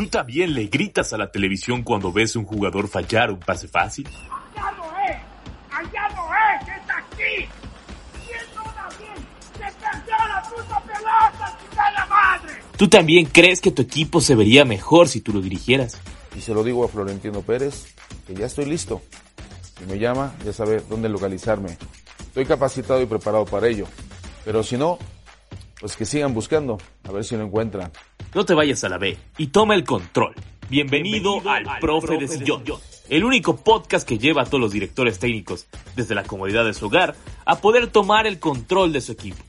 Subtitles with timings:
[0.00, 4.08] ¿Tú también le gritas a la televisión cuando ves un jugador fallar un pase fácil?
[4.08, 5.18] ¡Allá no es!
[5.70, 6.68] ¡Allá no es!
[6.68, 7.48] ¡Es aquí!
[9.52, 11.58] ¡Se perdió la puta pelota,
[11.94, 12.52] la madre!
[12.78, 15.98] ¿Tú también crees que tu equipo se vería mejor si tú lo dirigieras?
[16.34, 17.94] Y se lo digo a Florentino Pérez,
[18.26, 19.02] que ya estoy listo.
[19.78, 21.76] Si me llama, ya sabe dónde localizarme.
[22.20, 23.84] Estoy capacitado y preparado para ello.
[24.46, 24.98] Pero si no,
[25.80, 27.90] pues que sigan buscando, a ver si lo encuentran.
[28.34, 30.34] No te vayas a la B y toma el control.
[30.68, 32.62] Bienvenido, al, Profe, de Sillón,
[33.08, 36.86] el único podcast que lleva a todos los directores técnicos, desde la comodidad de su
[36.86, 39.42] hogar, a poder tomar el control de su equipo.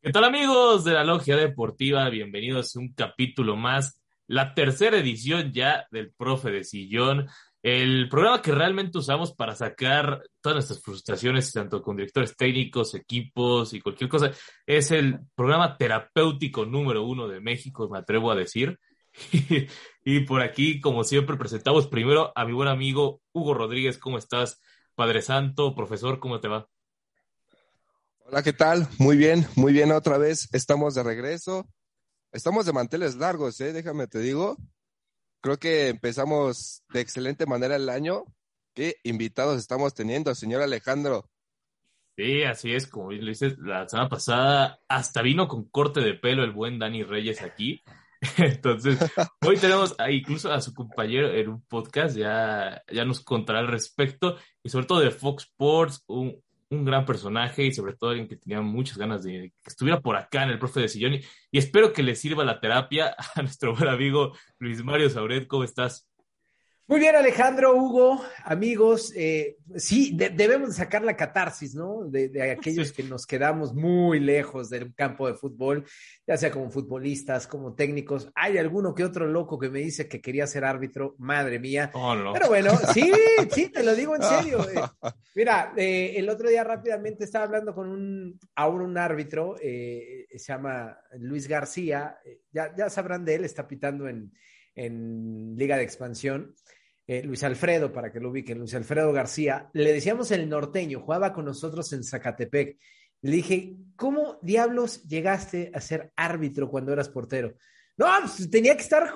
[0.00, 2.08] ¿Qué tal amigos de la Logia Deportiva?
[2.10, 7.26] Bienvenidos a un capítulo más, la tercera edición ya del Profe de Sillón.
[7.64, 13.72] El programa que realmente usamos para sacar todas nuestras frustraciones, tanto con directores técnicos, equipos
[13.72, 14.32] y cualquier cosa,
[14.66, 18.78] es el programa terapéutico número uno de México, me atrevo a decir.
[20.04, 23.96] y por aquí, como siempre, presentamos primero a mi buen amigo Hugo Rodríguez.
[23.96, 24.60] ¿Cómo estás,
[24.94, 25.74] Padre Santo?
[25.74, 26.68] Profesor, ¿cómo te va?
[28.26, 28.86] Hola, ¿qué tal?
[28.98, 30.50] Muy bien, muy bien otra vez.
[30.52, 31.66] Estamos de regreso.
[32.30, 33.72] Estamos de manteles largos, ¿eh?
[33.72, 34.58] Déjame te digo.
[35.44, 38.24] Creo que empezamos de excelente manera el año.
[38.72, 41.28] ¿Qué invitados estamos teniendo, señor Alejandro?
[42.16, 46.44] Sí, así es, como lo dices, la semana pasada hasta vino con corte de pelo
[46.44, 47.82] el buen Dani Reyes aquí.
[48.38, 48.98] Entonces,
[49.46, 54.38] hoy tenemos incluso a su compañero en un podcast, ya, ya nos contará al respecto,
[54.62, 58.36] y sobre todo de Fox Sports, un, un gran personaje y sobre todo alguien que
[58.36, 61.14] tenía muchas ganas de que estuviera por acá en el profe de Sillón.
[61.14, 61.20] Y,
[61.50, 65.46] y espero que le sirva la terapia a nuestro buen amigo Luis Mario Sauret.
[65.46, 66.08] ¿Cómo estás?
[66.86, 69.10] Muy bien, Alejandro, Hugo, amigos.
[69.16, 72.04] Eh, sí, de, debemos sacar la catarsis, ¿no?
[72.04, 75.86] De, de aquellos que nos quedamos muy lejos del campo de fútbol,
[76.26, 78.30] ya sea como futbolistas, como técnicos.
[78.34, 81.90] Hay alguno que otro loco que me dice que quería ser árbitro, madre mía.
[81.94, 82.34] Oh, no.
[82.34, 83.10] Pero bueno, sí,
[83.50, 84.68] sí, te lo digo en serio.
[84.68, 84.82] Eh,
[85.34, 90.52] mira, eh, el otro día rápidamente estaba hablando con un, ahora un árbitro, eh, se
[90.52, 92.18] llama Luis García,
[92.52, 94.30] ya, ya sabrán de él, está pitando en,
[94.74, 96.54] en Liga de Expansión.
[97.06, 101.32] Eh, Luis Alfredo, para que lo ubiquen, Luis Alfredo García, le decíamos el norteño, jugaba
[101.32, 102.78] con nosotros en Zacatepec.
[103.20, 107.54] Le dije, ¿cómo diablos llegaste a ser árbitro cuando eras portero?
[107.96, 109.12] No, pues, tenía que estar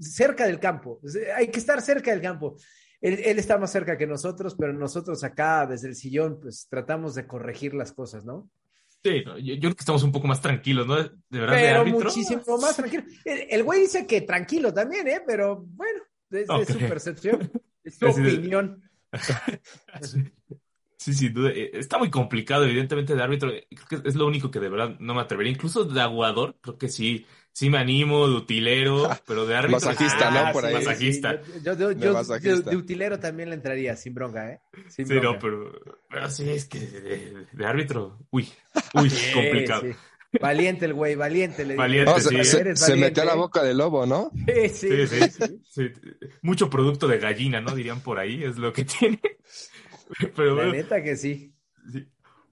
[0.00, 1.00] cerca del campo,
[1.34, 2.56] hay que estar cerca del campo.
[3.00, 7.14] Él, él, está más cerca que nosotros, pero nosotros acá desde el sillón, pues tratamos
[7.14, 8.50] de corregir las cosas, ¿no?
[9.02, 10.96] Sí, yo, yo, creo que estamos un poco más tranquilos, ¿no?
[10.96, 13.02] De verdad, pero de muchísimo más tranquilo.
[13.24, 15.22] El, el, güey dice que tranquilo también, ¿eh?
[15.26, 16.62] Pero bueno, es, okay.
[16.68, 17.50] es su percepción,
[17.84, 18.82] es su opinión.
[21.00, 21.50] Sí, sin duda.
[21.50, 23.50] Está muy complicado, evidentemente, de árbitro.
[23.88, 25.50] Creo que es lo único que de verdad no me atrevería.
[25.50, 29.76] Incluso de aguador, creo que sí, sí me animo, de utilero, pero de árbitro.
[29.76, 30.52] Masajista, ah, ¿no?
[30.52, 30.74] Por ahí.
[30.74, 31.42] Masajista.
[31.44, 34.60] Sí, yo, yo, yo de, de, utilero también le entraría, sin bronca, ¿eh?
[34.88, 35.32] Sin sí, bronca.
[35.32, 38.48] no, pero, pero sí, es que de, de árbitro, uy,
[38.94, 39.82] uy, sí, complicado.
[40.40, 41.64] Valiente el güey, valiente.
[41.64, 42.44] Le valiente, no, sí.
[42.44, 44.30] se, se, metió a la boca del lobo, ¿no?
[44.46, 45.92] Sí sí, sí, sí, sí,
[46.42, 47.74] Mucho producto de gallina, ¿no?
[47.74, 49.20] Dirían por ahí, es lo que tiene.
[50.36, 51.52] Pero, la neta que sí.
[51.92, 52.06] sí.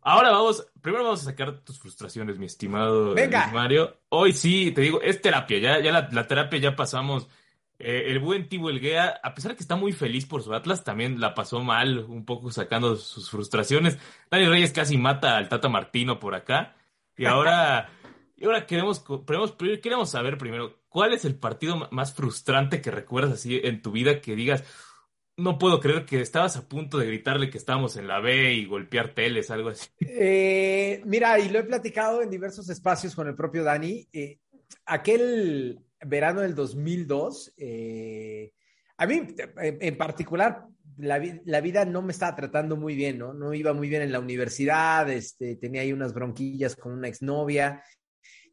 [0.08, 3.48] Ahora vamos, primero vamos a sacar tus frustraciones, mi estimado Venga.
[3.48, 3.98] Mario.
[4.08, 7.28] Hoy sí, te digo, es terapia, ya, ya la, la terapia ya pasamos.
[7.78, 10.82] Eh, el buen Tibo Elguea, a pesar de que está muy feliz por su Atlas,
[10.82, 13.98] también la pasó mal, un poco sacando sus frustraciones.
[14.30, 16.74] Dani Reyes casi mata al Tata Martino por acá.
[17.14, 17.90] Y ahora,
[18.38, 23.32] y ahora queremos, queremos, queremos saber primero, ¿cuál es el partido más frustrante que recuerdas
[23.34, 24.64] así en tu vida que digas,
[25.38, 28.66] no puedo creer que estabas a punto de gritarle que estábamos en la B y
[28.66, 29.88] golpear teles, algo así.
[30.00, 34.06] Eh, mira, y lo he platicado en diversos espacios con el propio Dani.
[34.12, 34.40] Eh,
[34.84, 38.52] aquel verano del 2002, eh,
[38.96, 43.32] a mí en, particular, la, la, vida no me estaba tratando muy bien, ¿no?
[43.32, 47.84] No iba muy bien en la universidad, este, tenía ahí unas bronquillas con una exnovia.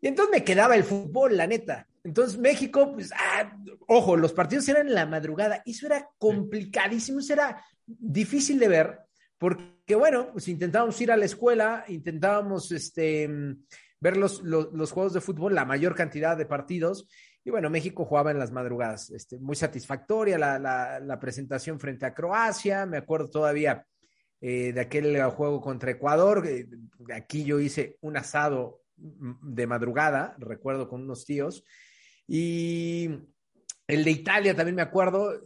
[0.01, 1.87] Y entonces me quedaba el fútbol, la neta.
[2.05, 3.57] Entonces México, pues, ah,
[3.87, 5.61] ojo, los partidos eran en la madrugada.
[5.65, 8.99] Y eso era complicadísimo, eso era difícil de ver,
[9.37, 13.27] porque bueno, pues intentábamos ir a la escuela, intentábamos, este,
[13.99, 17.09] ver los, los, los, juegos de fútbol, la mayor cantidad de partidos.
[17.43, 19.09] Y bueno, México jugaba en las madrugadas.
[19.09, 22.85] Este, muy satisfactoria la, la, la presentación frente a Croacia.
[22.85, 23.85] Me acuerdo todavía
[24.41, 26.45] eh, de aquel juego contra Ecuador.
[26.47, 26.67] Eh,
[27.13, 31.63] aquí yo hice un asado de madrugada, recuerdo con unos tíos.
[32.27, 33.09] Y
[33.87, 35.41] el de Italia también me acuerdo.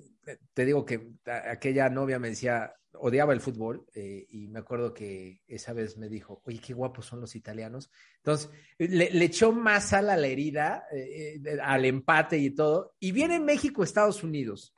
[0.53, 5.41] Te digo que aquella novia me decía, odiaba el fútbol eh, y me acuerdo que
[5.47, 7.91] esa vez me dijo, oye, qué guapos son los italianos.
[8.17, 12.95] Entonces, le, echó más sal a la herida, eh, eh, al empate y todo.
[12.99, 14.75] Y viene México, Estados Unidos.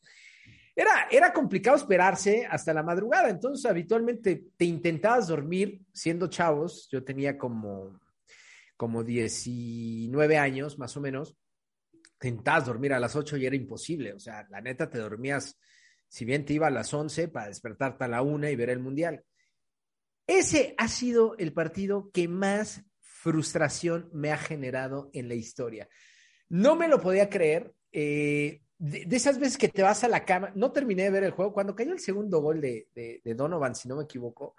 [0.76, 7.04] Era, era complicado esperarse hasta la madrugada, entonces habitualmente te intentabas dormir siendo chavos, yo
[7.04, 8.00] tenía como,
[8.78, 11.36] como 19 años más o menos,
[12.22, 15.58] intentabas dormir a las 8 y era imposible, o sea, la neta te dormías
[16.08, 18.80] si bien te iba a las 11 para despertarte a la una y ver el
[18.80, 19.24] Mundial.
[20.28, 25.88] Ese ha sido el partido que más frustración me ha generado en la historia.
[26.50, 27.74] No me lo podía creer.
[27.94, 31.32] Eh, de, esas veces que te vas a la cama, no terminé de ver el
[31.32, 31.54] juego.
[31.54, 34.56] Cuando cayó el segundo gol de, de, de Donovan, si no me equivoco,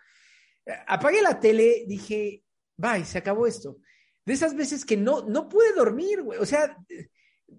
[0.65, 2.43] eh, apagué la tele, dije,
[2.77, 3.79] bye, se acabó esto.
[4.25, 6.39] De esas veces que no, no pude dormir, güey.
[6.39, 6.77] O sea,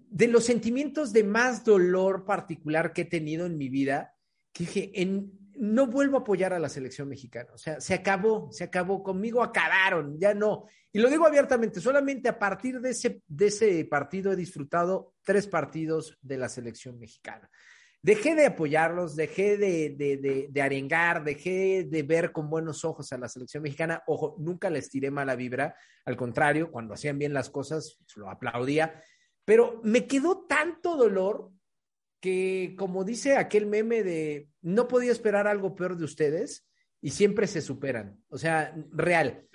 [0.08, 4.14] de los sentimientos de más dolor particular que he tenido en mi vida,
[4.52, 7.50] que dije, en, no vuelvo a apoyar a la selección mexicana.
[7.52, 10.66] O sea, se acabó, se acabó, conmigo acabaron, ya no.
[10.92, 15.46] Y lo digo abiertamente, solamente a partir de ese, de ese partido he disfrutado tres
[15.46, 17.50] partidos de la selección mexicana.
[18.02, 23.10] Dejé de apoyarlos, dejé de, de, de, de, arengar, dejé de ver con buenos ojos
[23.12, 24.02] a la selección mexicana.
[24.06, 25.74] Ojo, nunca les tiré mala vibra,
[26.04, 29.02] al contrario, cuando hacían bien las cosas, lo aplaudía
[29.44, 31.50] pero me quedó tanto dolor
[32.20, 36.66] que, como dice aquel meme de no podía esperar algo peor de ustedes
[37.02, 38.18] y siempre se superan.
[38.28, 39.46] O sea, real.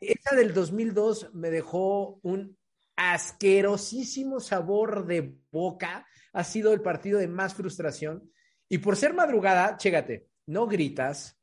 [0.00, 2.58] Esa del 2002 me dejó un
[2.96, 6.04] asquerosísimo sabor de boca.
[6.32, 8.28] Ha sido el partido de más frustración.
[8.68, 11.38] Y por ser madrugada, chécate, no gritas,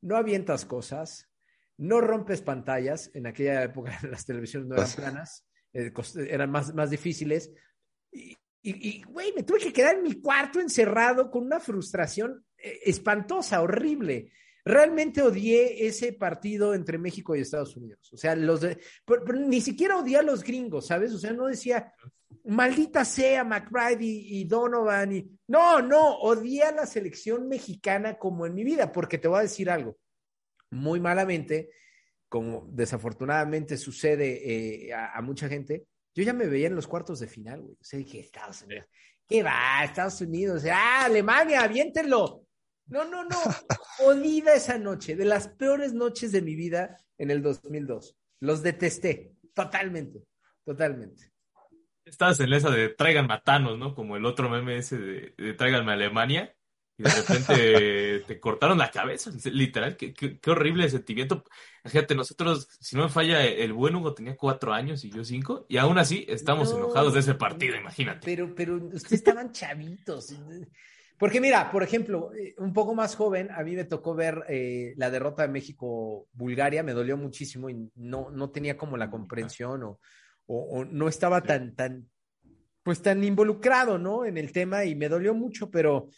[0.00, 1.30] no avientas cosas,
[1.76, 3.10] no rompes pantallas.
[3.12, 5.46] En aquella época las televisiones no eran planas.
[5.72, 5.92] Eh,
[6.28, 7.52] eran más, más difíciles.
[8.10, 12.80] Y, y, güey, me tuve que quedar en mi cuarto encerrado con una frustración eh,
[12.84, 14.30] espantosa, horrible.
[14.64, 18.12] Realmente odié ese partido entre México y Estados Unidos.
[18.12, 21.12] O sea, los de, pero, pero ni siquiera odié a los gringos, ¿sabes?
[21.12, 21.92] O sea, no decía,
[22.44, 25.12] maldita sea McBride y, y, Donovan.
[25.12, 25.38] Y...
[25.48, 29.42] No, no, odié a la selección mexicana como en mi vida, porque te voy a
[29.42, 29.98] decir algo.
[30.70, 31.70] Muy malamente,
[32.32, 35.84] como desafortunadamente sucede eh, a, a, mucha gente,
[36.14, 37.74] yo ya me veía en los cuartos de final, güey.
[37.74, 38.86] O sea, dije, Estados Unidos,
[39.28, 39.84] ¿qué va?
[39.84, 42.46] Estados Unidos, ah, Alemania, aviéntenlo.
[42.86, 43.36] No, no, no.
[43.98, 48.16] Jodida esa noche, de las peores noches de mi vida en el 2002.
[48.40, 50.22] Los detesté, totalmente,
[50.64, 51.30] totalmente.
[52.06, 53.94] Estabas en esa de traigan matanos, ¿no?
[53.94, 56.56] Como el otro meme ese de, de tráiganme a Alemania
[56.98, 61.44] y de repente te cortaron la cabeza, literal, qué, qué, qué, horrible sentimiento.
[61.84, 65.66] Fíjate, nosotros, si no me falla, el buen Hugo tenía cuatro años y yo cinco,
[65.68, 68.20] y aún así estamos no, enojados de ese partido, imagínate.
[68.24, 70.34] Pero, pero ustedes estaban chavitos.
[71.18, 75.10] Porque mira, por ejemplo, un poco más joven, a mí me tocó ver eh, la
[75.10, 80.00] derrota de México-Bulgaria, me dolió muchísimo y no, no tenía como la comprensión o,
[80.46, 82.08] o, o no estaba tan, tan,
[82.82, 84.24] pues tan involucrado, ¿no?
[84.24, 86.08] En el tema y me dolió mucho, pero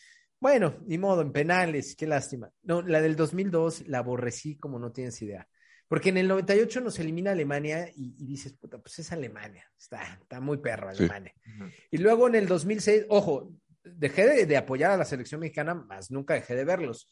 [0.40, 2.50] bueno, ni modo, en penales, qué lástima.
[2.62, 5.48] No, la del 2002 la aborrecí como no tienes idea.
[5.88, 9.70] Porque en el 98 nos elimina Alemania y, y dices, puta, pues es Alemania.
[9.78, 11.32] Está, está muy perro Alemania.
[11.42, 11.50] Sí.
[11.92, 13.52] Y luego en el 2006, ojo,
[13.84, 17.08] dejé de, de, apoyar a la selección mexicana, más nunca dejé de verlos.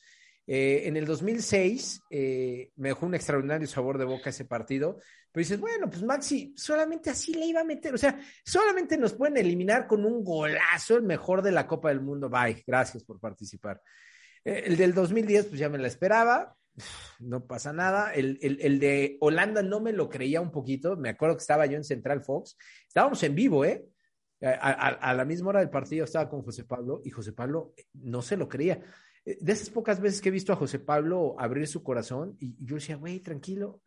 [0.46, 4.98] Eh, en el 2006 eh, me dejó un extraordinario sabor de boca ese partido,
[5.32, 9.14] pero dices, bueno, pues Maxi, solamente así le iba a meter, o sea, solamente nos
[9.14, 12.28] pueden eliminar con un golazo, el mejor de la Copa del Mundo.
[12.28, 13.80] Bye, gracias por participar.
[14.44, 16.54] Eh, el del 2010, pues ya me la esperaba,
[17.20, 18.12] no pasa nada.
[18.12, 21.66] El, el, el, de Holanda no me lo creía un poquito, me acuerdo que estaba
[21.66, 23.86] yo en Central Fox, estábamos en vivo, ¿eh?
[24.42, 27.74] A, a, a la misma hora del partido estaba con José Pablo y José Pablo
[27.92, 28.82] no se lo creía
[29.24, 32.76] de esas pocas veces que he visto a José Pablo abrir su corazón y, yo
[32.76, 33.80] decía, güey, tranquilo.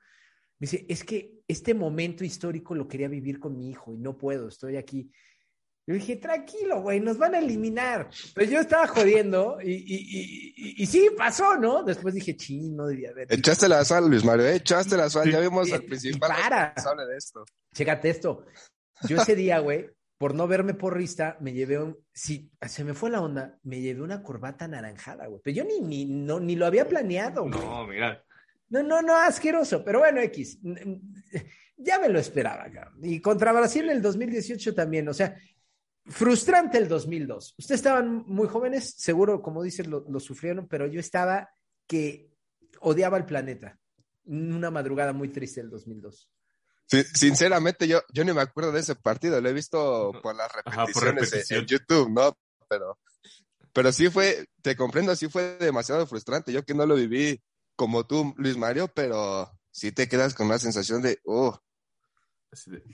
[0.60, 4.18] Me dice, es que este momento histórico lo quería vivir con mi hijo y no
[4.18, 5.12] puedo, estoy aquí.
[5.88, 8.10] Yo dije, tranquilo, güey, nos van a eliminar.
[8.34, 11.84] Pero yo estaba jodiendo y, y, y, y, sí, pasó, ¿no?
[11.84, 13.32] Después dije, ching, no debía haber.
[13.32, 14.56] Echaste la sal, Luis Mario, ¿eh?
[14.56, 15.30] echaste la sal.
[15.32, 16.74] Ya vimos al principal para.
[17.06, 17.46] de esto.
[17.76, 18.46] Chécate esto.
[19.08, 23.12] Yo ese día, güey, por no verme porrista, me llevé un, sí, se me fue
[23.12, 25.42] la onda, me llevé una corbata anaranjada, güey.
[25.44, 27.54] Pero yo ni, ni, no, ni lo había planeado, güey.
[27.54, 28.24] No, mira.
[28.70, 29.84] No, no, no, asqueroso.
[29.84, 30.60] Pero bueno, X.
[31.78, 32.68] Ya me lo esperaba,
[33.02, 35.08] Y contra Brasil en el 2018 también.
[35.10, 35.36] O sea,
[36.06, 37.56] frustrante el 2002.
[37.58, 41.50] Ustedes estaban muy jóvenes, seguro, como dices, lo, lo sufrieron, pero yo estaba
[41.86, 42.32] que
[42.80, 43.78] odiaba el planeta.
[44.26, 46.30] Una madrugada muy triste el 2002.
[47.14, 49.40] sinceramente, yo, yo ni me acuerdo de ese partido.
[49.42, 52.38] Lo he visto por las repeticiones en, YouTube, ¿no?
[52.68, 52.98] Pero,
[53.74, 56.52] pero sí fue, te comprendo, sí fue demasiado frustrante.
[56.52, 57.42] Yo que no lo viví
[57.76, 61.60] como tú, Luis Mario, pero sí te quedas con una sensación de, oh.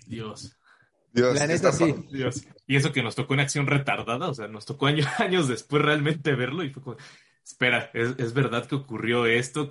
[0.08, 0.58] Dios.
[1.14, 1.94] Dios, La neta, sí.
[2.12, 2.46] Dios.
[2.68, 5.84] Y eso que nos tocó en acción retardada, o sea, nos tocó años, años después
[5.84, 6.98] realmente verlo y fue como,
[7.44, 9.68] espera, ¿es, verdad que ocurrió esto?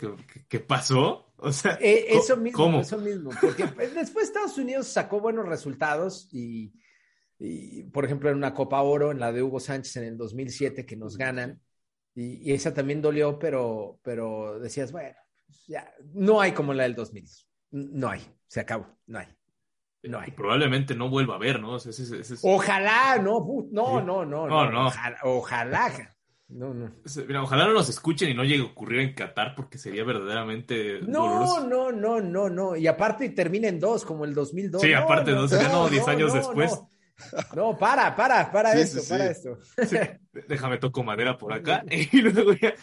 [0.49, 1.33] ¿Qué, pasó?
[1.37, 3.65] O sea, eh, eso mismo, eso mismo, porque
[3.95, 6.75] después Estados Unidos sacó buenos resultados y,
[7.93, 10.97] por ejemplo, en una Copa Oro, en la de Hugo Sánchez en el 2007, que
[10.97, 11.61] nos ganan,
[12.15, 15.17] y, esa también dolió, pero, pero decías, bueno,
[15.67, 17.25] ya, no hay como la del 2000,
[17.71, 19.27] no hay, se acabó, no hay.
[20.03, 20.31] No hay.
[20.31, 21.77] Probablemente no vuelva a ver, ¿no?
[22.43, 24.87] Ojalá, no, no, no, no, no, no.
[24.87, 26.17] Ojalá, ojalá,
[26.51, 26.91] no, no.
[27.29, 31.01] Mira, ojalá no nos escuchen y no llegue a ocurrir en Qatar porque sería verdaderamente
[31.03, 32.77] No, no, no, no, no.
[32.77, 34.83] Y aparte termina en dos, como el 2002.
[34.83, 36.81] Sí, aparte dos, no, 10 años después.
[37.55, 39.59] No, para, para, para esto, para esto.
[40.49, 42.75] Déjame toco madera por acá y luego ya,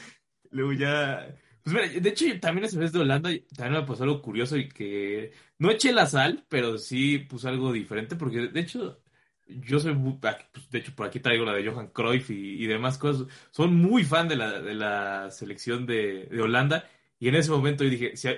[0.52, 1.36] luego ya...
[1.64, 4.70] Pues mira, de hecho, también esa vez de Holanda también me pasó algo curioso y
[4.70, 9.02] que no eché la sal, pero sí puse algo diferente porque de hecho
[9.48, 10.36] yo soy, pues,
[10.70, 13.28] de hecho, por aquí traigo la de Johan Cruyff y, demás cosas.
[13.52, 16.86] Son muy fan de la, de la selección de, Holanda.
[17.20, 18.30] Y en ese momento yo dije, si,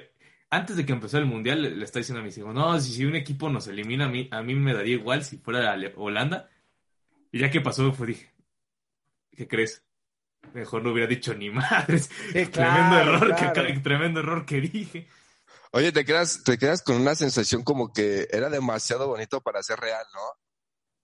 [0.49, 3.05] antes de que empezara el mundial, le, está diciendo a mis hijos, no, si, si,
[3.05, 6.49] un equipo nos elimina, a mí, a mí me daría igual si fuera Holanda.
[7.31, 8.33] Y ya que pasó, fue dije,
[9.35, 9.83] ¿qué crees?
[10.53, 12.09] Mejor no hubiera dicho ni madres.
[12.31, 15.07] tremendo error, que, tremendo error que dije.
[15.71, 19.79] Oye, te quedas, te quedas con una sensación como que era demasiado bonito para ser
[19.79, 20.21] real, ¿no?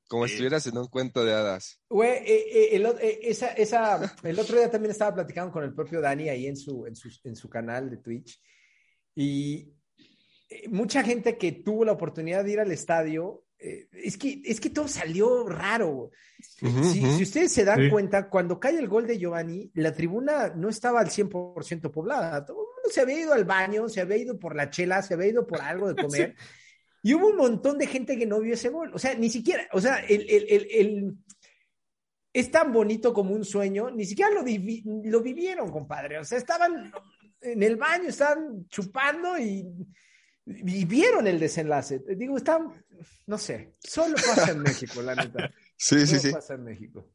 [0.07, 1.79] Como si estuvieras en un cuento de hadas.
[1.89, 5.73] Güey, eh, eh, el, eh, esa, esa, el otro día también estaba platicando con el
[5.73, 8.39] propio Dani ahí en su, en su, en su canal de Twitch.
[9.15, 9.73] Y
[10.69, 14.87] mucha gente que tuvo la oportunidad de ir al estadio, es, que, es que todo
[14.87, 16.11] salió raro.
[16.39, 20.99] si, ustedes se dan cuenta, cuando cae el gol de Giovanni, la tribuna no estaba
[20.99, 22.45] al 100% poblada.
[22.45, 25.13] Todo el mundo se había ido al baño, se había ido por la chela, se
[25.13, 26.35] había ido por algo de comer.
[27.01, 28.91] Y hubo un montón de gente que no vio ese gol.
[28.93, 31.17] O sea, ni siquiera, o sea, el, el, el,
[32.33, 36.19] es tan bonito como un sueño, ni siquiera lo, lo vivieron, compadre.
[36.19, 36.91] O sea, estaban
[37.45, 39.65] en el baño, estaban chupando y,
[40.45, 42.03] vieron el desenlace.
[42.15, 42.71] Digo, están,
[43.25, 45.51] no sé, solo pasa en México, la neta.
[45.77, 46.31] Sí, sí, sí.
[46.31, 47.05] pasa en México.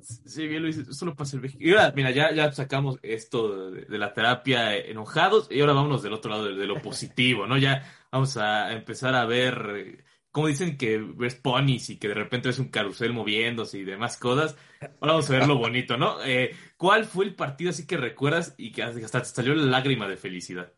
[0.00, 1.58] Sí, bien Luis, eso lo pasa en México.
[1.62, 6.12] Y ahora, mira, ya, ya sacamos esto de, la terapia enojados y ahora vámonos del
[6.12, 7.58] otro lado, de, lo positivo, ¿no?
[7.58, 10.04] Ya vamos a empezar a ver,
[10.36, 14.18] como dicen que ves ponis y que de repente ves un carrusel moviéndose y demás
[14.18, 14.54] cosas.
[15.00, 16.22] Ahora vamos a ver lo bonito, ¿no?
[16.22, 20.06] Eh, ¿Cuál fue el partido así que recuerdas y que hasta te salió la lágrima
[20.06, 20.74] de felicidad?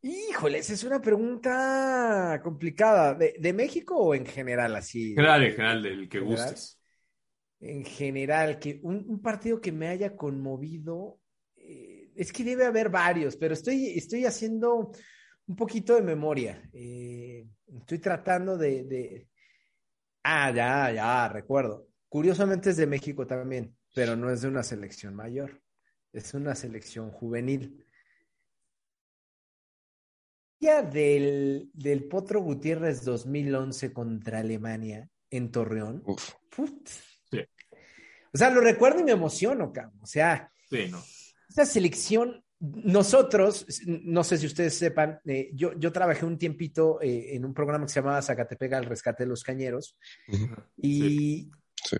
[0.00, 3.14] Híjole, esa es una pregunta complicada.
[3.14, 5.16] ¿De, México o en general así?
[5.16, 6.76] General, en general, del que gustes
[7.58, 11.18] en general, que un, partido que me haya conmovido,
[11.56, 14.92] eh, es que debe haber varios, pero estoy, estoy haciendo
[15.46, 16.68] un poquito de memoria.
[16.72, 17.46] Eh,
[17.78, 19.28] estoy tratando de,
[20.22, 21.88] Ah, ya, ya, recuerdo.
[22.08, 25.62] Curiosamente es de México también, pero no es de una selección mayor,
[26.12, 27.84] es una selección juvenil.
[30.58, 36.02] Ya del, del Potro Gutiérrez 2011 contra Alemania en Torreón.
[36.06, 36.34] Uf.
[38.36, 39.98] O sea, lo recuerdo y me emociono, cabrón.
[40.02, 40.50] O sea,
[41.48, 47.34] esa selección, nosotros, no sé si ustedes sepan, eh, yo, yo trabajé un tiempito eh,
[47.34, 49.96] en un programa que se llamaba Zacatepega, el rescate de los cañeros.
[50.76, 51.50] Y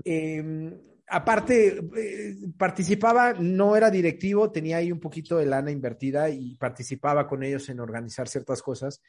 [0.05, 6.57] em, aparte, eh, participaba, no era directivo, tenía ahí un poquito de lana invertida y
[6.57, 9.03] participaba con ellos en organizar ciertas cosas.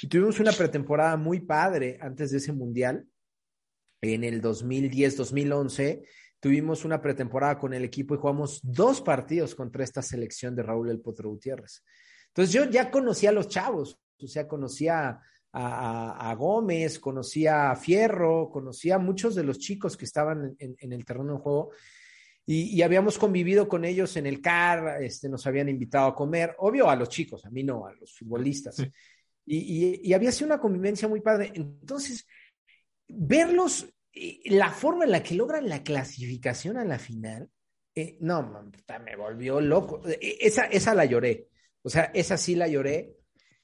[0.00, 3.06] Y tuvimos una pretemporada muy padre antes de ese mundial,
[4.00, 6.02] en el 2010-2011
[6.44, 10.90] tuvimos una pretemporada con el equipo y jugamos dos partidos contra esta selección de Raúl
[10.90, 11.82] El Potro Gutiérrez.
[12.26, 15.22] Entonces yo ya conocía a los chavos, o sea, conocía
[15.54, 21.02] a, Gómez, conocía a Fierro, conocía a muchos de los chicos que estaban en, el
[21.06, 21.70] terreno de juego
[22.44, 26.90] y, habíamos convivido con ellos en el CAR, este, nos habían invitado a comer, obvio
[26.90, 28.86] a los chicos, a mí no, a los futbolistas.
[29.46, 31.52] Y, y había sido una convivencia muy padre.
[31.54, 32.26] Entonces,
[33.08, 33.93] verlos
[34.46, 37.50] la forma en la que logran la clasificación a la final,
[37.96, 38.70] Eh, no,
[39.04, 40.02] me volvió loco.
[40.08, 41.48] E, esa, esa la lloré.
[41.82, 43.16] O sea, esa sí la lloré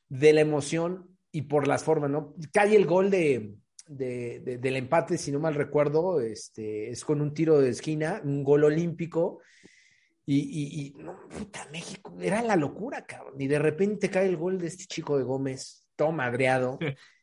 [0.09, 2.35] de la emoción y por las formas, ¿no?
[2.53, 3.57] Cae el gol de,
[3.89, 8.65] del empate, si no mal recuerdo, este, es con un tiro de esquina, un gol
[8.65, 9.41] olímpico.
[10.27, 13.41] Y, y, no, puta, México, era la locura, cabrón.
[13.41, 16.79] Y de repente cae el gol de este chico de Gómez, todo madreado.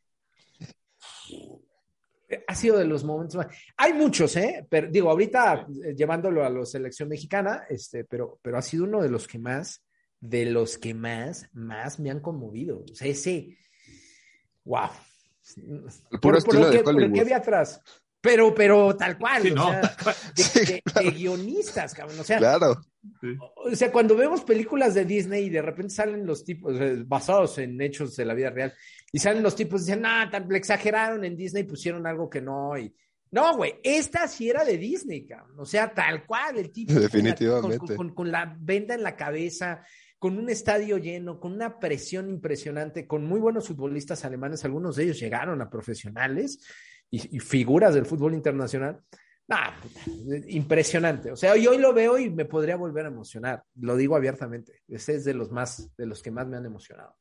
[2.48, 3.48] ha sido de los momentos más.
[3.78, 4.66] Hay muchos, ¿eh?
[4.70, 9.02] Pero digo, ahorita eh, llevándolo a la selección mexicana, este, pero, pero ha sido uno
[9.02, 9.84] de los que más,
[10.20, 12.84] de los que más, más me han conmovido.
[12.92, 13.58] O sea, ese,
[14.66, 14.90] wow,
[16.22, 17.82] por, lo que, había atrás.
[18.20, 19.96] Pero, pero tal cual, o sea,
[21.02, 22.20] de, guionistas, cabrón.
[22.20, 22.82] O sea, claro.
[23.56, 26.76] O sea, cuando vemos películas de Disney y de repente salen los tipos,
[27.08, 28.74] basados en hechos de la vida real,
[29.12, 32.78] y salen los tipos y dicen, ah, le exageraron en Disney, pusieron algo que no,
[32.78, 32.94] y
[33.32, 35.60] no, güey, esta sí era de Disney, cabrón.
[35.60, 36.94] O sea, tal cual, el tipo.
[36.94, 37.96] Definitivamente.
[37.96, 39.84] con, la venda en la cabeza,
[40.18, 45.04] con un estadio lleno, con una presión impresionante, con muy buenos futbolistas alemanes, algunos de
[45.04, 46.60] ellos llegaron a profesionales
[47.10, 49.02] y, figuras del fútbol internacional.
[50.48, 51.32] Impresionante.
[51.32, 53.64] O sea, yo hoy lo veo y me podría volver a emocionar.
[53.76, 54.82] Lo digo abiertamente.
[54.88, 57.16] Ese es de los más, de los que más me han emocionado.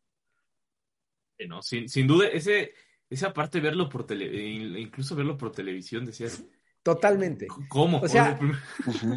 [1.49, 2.73] No, sin, sin duda, ese,
[3.11, 4.27] esa parte verlo por tele,
[4.81, 6.43] incluso verlo por televisión, decías.
[6.83, 7.47] Totalmente.
[7.69, 8.01] ¿Cómo?
[8.01, 8.39] O sea,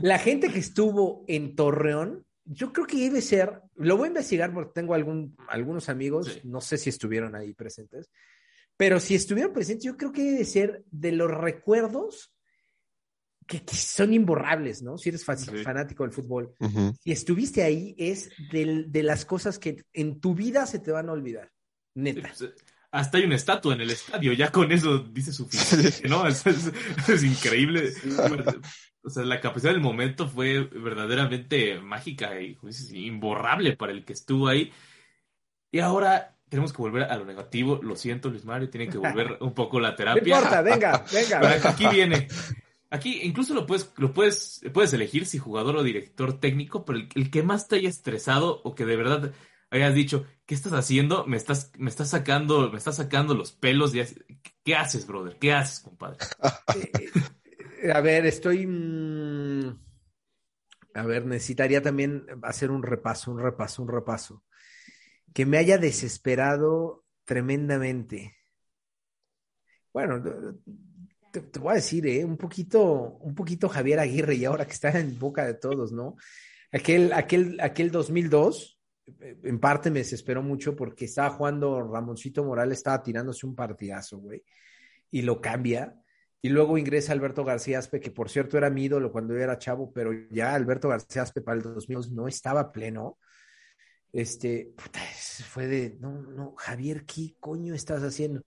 [0.01, 4.51] la gente que estuvo en Torreón yo creo que debe ser, lo voy a investigar
[4.51, 8.09] porque tengo algún, algunos amigos, no sé si estuvieron ahí presentes,
[8.75, 12.33] pero si estuvieron presentes, yo creo que debe ser de los recuerdos
[13.49, 14.97] que, son imborrables, ¿no?
[14.97, 16.53] Si eres fanático del fútbol.
[17.03, 21.13] Si estuviste ahí, es de, las cosas que en tu vida se te van a
[21.13, 21.51] olvidar,
[21.95, 22.31] neta.
[22.37, 22.53] Pues,
[22.91, 26.25] hasta hay una estatua en el estadio, ya con eso dice suficiente, ¿no?
[26.27, 27.93] Es, es, increíble
[29.01, 34.13] o sea, la capacidad del momento fue verdaderamente mágica y pues, imborrable para el que
[34.13, 34.71] estuvo ahí.
[35.71, 37.79] Y ahora tenemos que volver a lo negativo.
[37.81, 40.35] Lo siento, Luis Mario, tiene que volver un poco la terapia.
[40.35, 41.69] No importa, venga, venga.
[41.69, 42.27] Aquí viene.
[42.91, 47.29] Aquí incluso lo puedes, lo puedes, puedes elegir si jugador o director técnico, pero el,
[47.29, 49.31] que más te haya estresado o que de verdad
[49.69, 51.25] hayas dicho, ¿qué estás haciendo?
[51.27, 53.93] Me estás, me estás sacando, me estás sacando los pelos.
[54.63, 55.37] ¿Qué haces, brother?
[55.39, 56.17] ¿Qué haces, compadre?
[57.81, 58.67] Eh, a ver, estoy.
[58.67, 59.69] Mm,
[60.95, 64.43] a ver, necesitaría también hacer un repaso, un repaso, un repaso.
[65.33, 68.35] Que me haya desesperado tremendamente.
[69.93, 70.21] Bueno,
[71.31, 72.23] te, voy a decir, ¿eh?
[72.25, 76.15] un poquito, un poquito Javier Aguirre, y ahora que está en boca de todos, ¿no?
[76.71, 78.79] Aquel, aquel, aquel 2002,
[79.43, 84.43] en parte me desesperó mucho porque estaba jugando Ramoncito Morales, estaba tirándose un partidazo, güey,
[85.11, 85.95] y lo cambia
[86.41, 89.57] y luego ingresa Alberto García Aspe, que por cierto era mi ídolo cuando yo era
[89.57, 93.17] chavo, pero ya Alberto García Aspe para el 2000 no estaba pleno.
[94.13, 94.99] Este, puta,
[95.49, 98.41] fue de, no, no, Javier, ¿qué coño estás haciendo?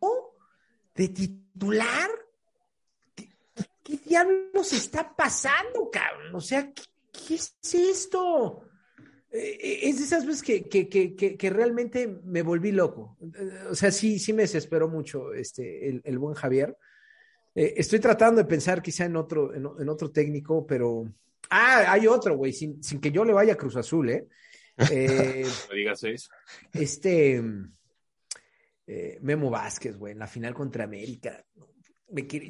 [0.00, 0.34] ¿Oh?
[0.98, 2.10] ¿De titular?
[3.14, 3.28] ¿Qué,
[3.84, 6.34] qué diablos está pasando, cabrón?
[6.34, 6.82] O sea, ¿qué,
[7.12, 8.64] qué es esto?
[9.30, 13.16] Eh, es de esas veces que, que, que, que, realmente me volví loco.
[13.70, 16.76] O sea, sí, sí me desesperó mucho este, el, el buen Javier.
[17.54, 21.04] Eh, estoy tratando de pensar quizá en otro, en, otro técnico, pero...
[21.48, 24.26] Ah, hay otro, güey, sin, sin, que yo le vaya a Cruz Azul, ¿eh?
[24.90, 26.30] eh no digas eso.
[26.72, 27.40] Este...
[29.20, 31.44] Memo Vázquez, güey, en la final contra América.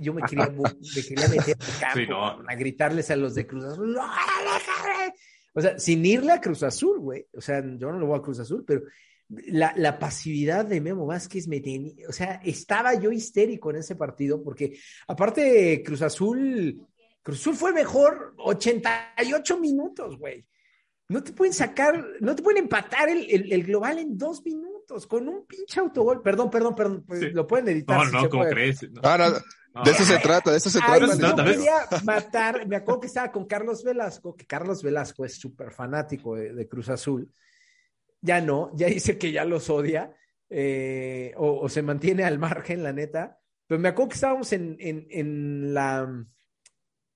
[0.01, 2.15] yo me quería, me quería meter al campo
[2.49, 3.93] a gritarles a los de Cruz Azul.
[3.93, 4.03] ¡No,
[5.55, 7.27] o sea, sin irle a Cruz Azul, güey.
[7.35, 8.83] O sea, yo no lo voy a Cruz Azul, pero
[9.29, 14.43] la, pasividad de Memo Vázquez me tenía, o sea, estaba yo histérico en ese partido
[14.43, 16.81] porque aparte Cruz Azul,
[17.23, 20.47] Cruz Azul fue mejor 88 minutos, güey.
[21.09, 24.78] No te pueden sacar, no te pueden empatar el, global en dos minutos
[25.09, 26.23] con un pinche autogol.
[26.23, 28.11] Perdón, perdón, perdón, pues, lo pueden editar.
[28.11, 28.89] No, no, ¿cómo crees?
[28.91, 29.01] No.
[29.85, 31.07] De eso se trata, de eso se trata.
[31.07, 35.71] yo quería matar, me acuerdo que estaba con Carlos Velasco, que Carlos Velasco es súper
[35.73, 37.31] fanático de, Cruz Azul.
[38.21, 40.17] Ya no, ya dice que ya los odia
[40.51, 43.39] eh, o, se mantiene al margen, la neta.
[43.67, 46.09] Pero me acuerdo que estábamos en, en, la,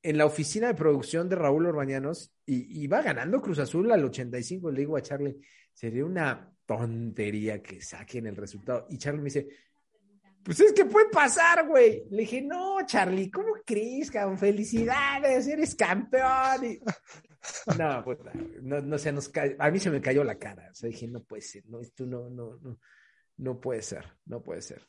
[0.03, 4.71] en la oficina de producción de Raúl Orbañanos y, iba ganando Cruz Azul al 85.
[4.71, 5.41] Le digo a Charlie,
[5.73, 8.87] sería una tontería que saquen el resultado.
[8.91, 9.47] Y Charlie me dice,
[10.43, 12.05] pues es que puede pasar, güey.
[12.11, 14.39] Le dije, no, Charlie, ¿cómo crees, cabrón?
[14.39, 16.79] Felicidades, eres campeón.
[17.77, 18.19] No, pues,
[18.63, 20.69] no, no se nos a mí se me cayó la cara.
[20.71, 22.79] O sea, dije, no puede ser, no, esto no, no, no,
[23.39, 24.87] no puede ser, no puede ser.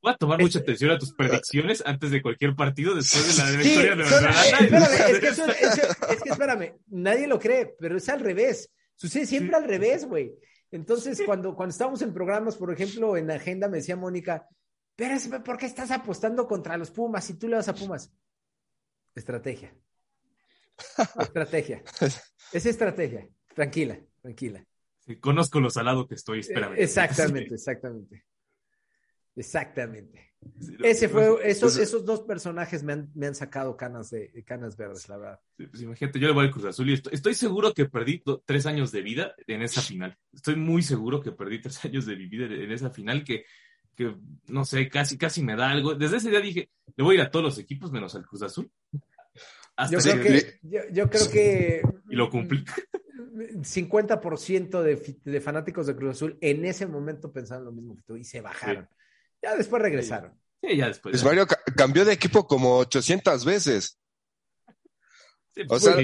[0.00, 3.50] Voy a tomar mucha atención a tus predicciones antes de cualquier partido después de la
[3.50, 7.74] Sí, victoria de son- espérame, es que, eso- eso- es que espérame, nadie lo cree,
[7.78, 8.70] pero es al revés.
[8.96, 10.32] Sucede siempre al revés, güey.
[10.72, 14.48] Entonces, cuando, cuando estábamos en programas, por ejemplo, en agenda, me decía Mónica,
[14.96, 18.10] pero es- ¿por qué estás apostando contra los Pumas si tú le vas a Pumas?
[19.14, 19.74] Estrategia.
[21.20, 21.82] Estrategia.
[22.52, 23.28] Es estrategia.
[23.54, 24.64] Tranquila, tranquila.
[25.00, 26.74] Sí, conozco lo salado que estoy, espérame.
[26.78, 28.24] Exactamente, exactamente.
[29.36, 30.32] Exactamente.
[30.60, 34.10] Sí, no, Ese fue, esos, Pues- esos dos personajes me han, me han sacado canas
[34.10, 35.40] de, canas verdes, la verdad.
[35.56, 38.42] Pues imagínate, yo le voy al Cruz Azul y estoy, estoy seguro que perdí do-
[38.44, 40.18] tres años de vida en esa final.
[40.32, 43.44] Estoy muy seguro que perdí tres años de mi vida en esa final que,
[43.94, 44.16] que
[44.48, 45.94] no sé, casi, casi me da algo.
[45.94, 48.42] Desde ese día dije, le voy a ir a todos los equipos menos al Cruz
[48.42, 48.68] Azul.
[49.76, 52.64] Hasta Yo creo que, yo, yo creo que Y lo cumplí.
[53.62, 58.16] 50% de, de fanáticos de Cruz Azul en ese momento pensaban lo mismo que tú
[58.16, 58.88] y se bajaron.
[59.42, 60.38] Ya después regresaron.
[60.62, 61.12] Sí, ya después.
[61.12, 61.24] Pues.
[61.24, 63.98] Mario ca- cambió de equipo como 800 veces.
[65.54, 65.96] Sí, o pues, sea.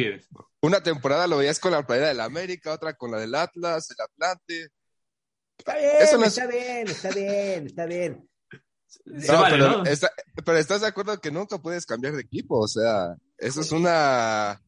[0.61, 3.97] Una temporada lo veías con la playera del América, otra con la del Atlas, el
[4.05, 4.69] Atlante.
[5.57, 8.29] Está bien, Eso no es- está bien, está bien, está bien.
[8.89, 9.85] Se No, vale, pero, ¿no?
[9.85, 10.13] está-
[10.45, 12.59] pero estás de acuerdo que nunca puedes cambiar de equipo.
[12.59, 14.61] O sea, eso es una,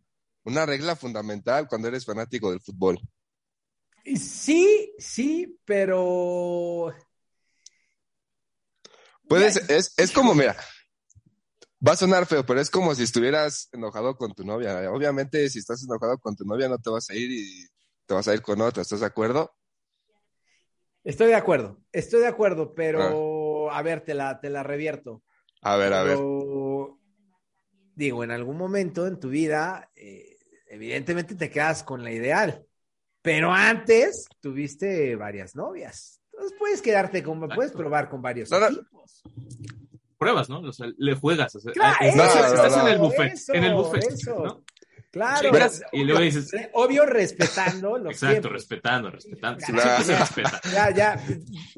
[0.44, 2.98] una regla fundamental cuando eres fanático del fútbol.
[4.16, 6.94] Sí, sí, pero
[9.30, 10.56] Puedes, es, es como, mira,
[11.86, 14.90] va a sonar feo, pero es como si estuvieras enojado con tu novia.
[14.90, 17.64] Obviamente, si estás enojado con tu novia, no te vas a ir y
[18.06, 18.82] te vas a ir con otra.
[18.82, 19.54] ¿Estás de acuerdo?
[21.04, 25.22] estoy de acuerdo, estoy de acuerdo, pero a ver, te la, te la revierto.
[25.62, 26.18] A ver, a ver.
[27.94, 32.66] Digo, en algún momento en tu vida, eh, evidentemente te quedas con la ideal,
[33.22, 36.19] pero antes tuviste varias novias.
[36.50, 37.54] Entonces puedes quedarte con, Exacto.
[37.54, 38.66] puedes probar con varios No, no.
[38.66, 39.22] equipos.
[40.18, 40.60] Pruebas, ¿no?
[40.60, 41.54] O sea, le juegas.
[41.56, 43.32] o sea, Claro, estás, eso, estás en el eso, buffet.
[43.54, 44.04] en el buffet.
[44.12, 44.44] eso.
[44.44, 44.64] ¿no?
[45.10, 45.50] Claro.
[45.92, 48.52] Y luego dices- Obvio, respetando los Exacto, tiempos.
[48.52, 49.64] respetando, respetando.
[49.66, 50.04] Claro.
[50.06, 50.60] Respeta.
[50.72, 51.24] Ya, ya,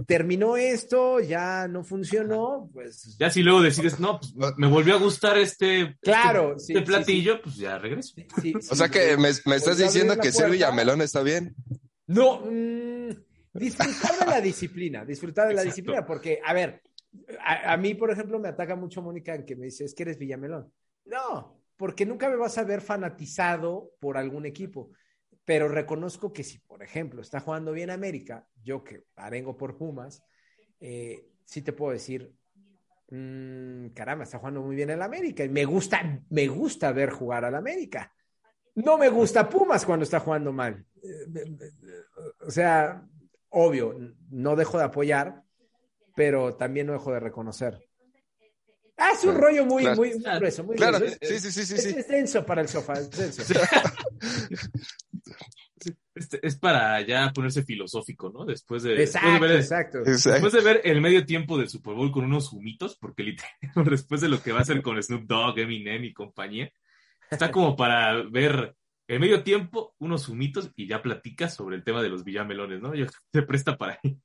[0.07, 3.17] terminó esto, ya no funcionó, pues.
[3.19, 6.85] Ya si luego decides, no, pues me volvió a gustar este, Claro, este, sí, este
[6.85, 8.13] sí, platillo, pues ya regreso.
[8.17, 10.53] sí, sí, O sea que me, me estás diciendo que ser puerta.
[10.53, 11.55] Villamelón está bien.
[12.07, 13.09] No, mm,
[13.53, 16.83] disfrutar de la disciplina, disfrutar de la disciplina, porque, a ver,
[17.41, 20.05] a, a mí, por ejemplo, me ataca mucho Mónica en que me dice, es que
[20.05, 20.73] eres Villamelón.
[21.05, 24.91] No, porque nunca me vas a ver fanatizado por algún equipo.
[25.45, 30.23] Pero reconozco que si, por ejemplo, está jugando bien América, yo que arengo por Pumas,
[30.79, 32.33] eh, sí te puedo decir,
[33.11, 37.45] mm, caramba, está jugando muy bien el América y me gusta, me gusta ver jugar
[37.45, 38.15] al América.
[38.77, 40.87] No me gusta Pumas cuando está jugando mal.
[41.03, 41.27] Eh,
[42.47, 43.05] O sea,
[43.53, 43.95] obvio,
[44.31, 45.43] no dejo de apoyar,
[46.15, 47.79] pero también no dejo de reconocer.
[48.97, 49.97] Ah, es un Claro, rollo muy, claro.
[49.97, 51.17] muy, muy grueso, muy Claro, grueso.
[51.23, 51.75] sí, sí, sí, sí.
[51.75, 51.95] Es, sí.
[51.97, 53.43] es denso para el sofá, es denso.
[56.15, 58.45] Este, es para ya ponerse filosófico, ¿no?
[58.45, 59.99] Después de, después de Exacto, ver, exacto.
[60.01, 60.31] Exacto.
[60.31, 63.51] después de ver el medio tiempo del Super Bowl con unos humitos, porque literal,
[63.91, 66.71] después de lo que va a hacer con Snoop Dogg, Eminem y compañía,
[67.31, 68.75] está como para ver
[69.09, 72.95] el medio tiempo, unos humitos y ya platicas sobre el tema de los villamelones, ¿no?
[72.95, 74.17] Yo, se presta para ahí.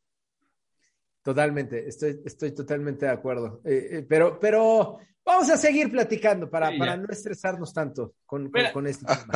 [1.23, 3.61] Totalmente, estoy, estoy totalmente de acuerdo.
[3.65, 8.43] Eh, eh, pero, pero vamos a seguir platicando para, Sí, para no estresarnos tanto con,
[8.43, 8.71] con- Mira.
[8.71, 9.33] con este tema.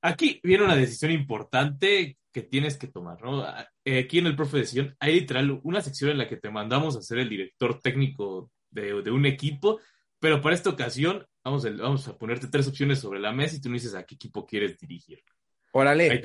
[0.00, 3.46] Aquí viene una decisión importante que tienes que tomar, ¿no?
[3.84, 6.96] Eh, Aquí en el Profe Decisión hay literal una sección en la que te mandamos
[6.96, 9.80] a ser el director técnico de, de un equipo,
[10.26, 13.60] pero para esta ocasión vamos a, vamos a ponerte tres opciones sobre la mesa y
[13.60, 15.22] tú nos dices a qué equipo quieres dirigir.
[15.70, 16.20] Órale.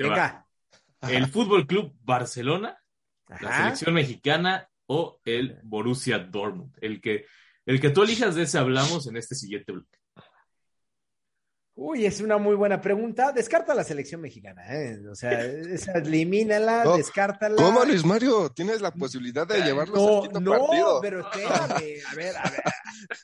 [1.02, 2.76] El Fútbol Club Barcelona,
[3.28, 6.76] la selección mexicana o el Borussia Dortmund.
[6.80, 7.26] El que,
[7.64, 10.00] el que tú elijas de ese hablamos en este siguiente bloque.
[11.74, 13.32] Uy, es una muy buena pregunta.
[13.32, 14.98] Descarta la selección mexicana, ¿eh?
[15.10, 17.56] O sea, esa elimínala, No, descártala.
[17.56, 18.50] ¿Cómo, Luis Mario?
[18.50, 21.00] Tienes la posibilidad de llevarlos al No, quinto no, partido.
[21.00, 21.60] pero espérame.
[22.10, 22.62] A ver, a ver.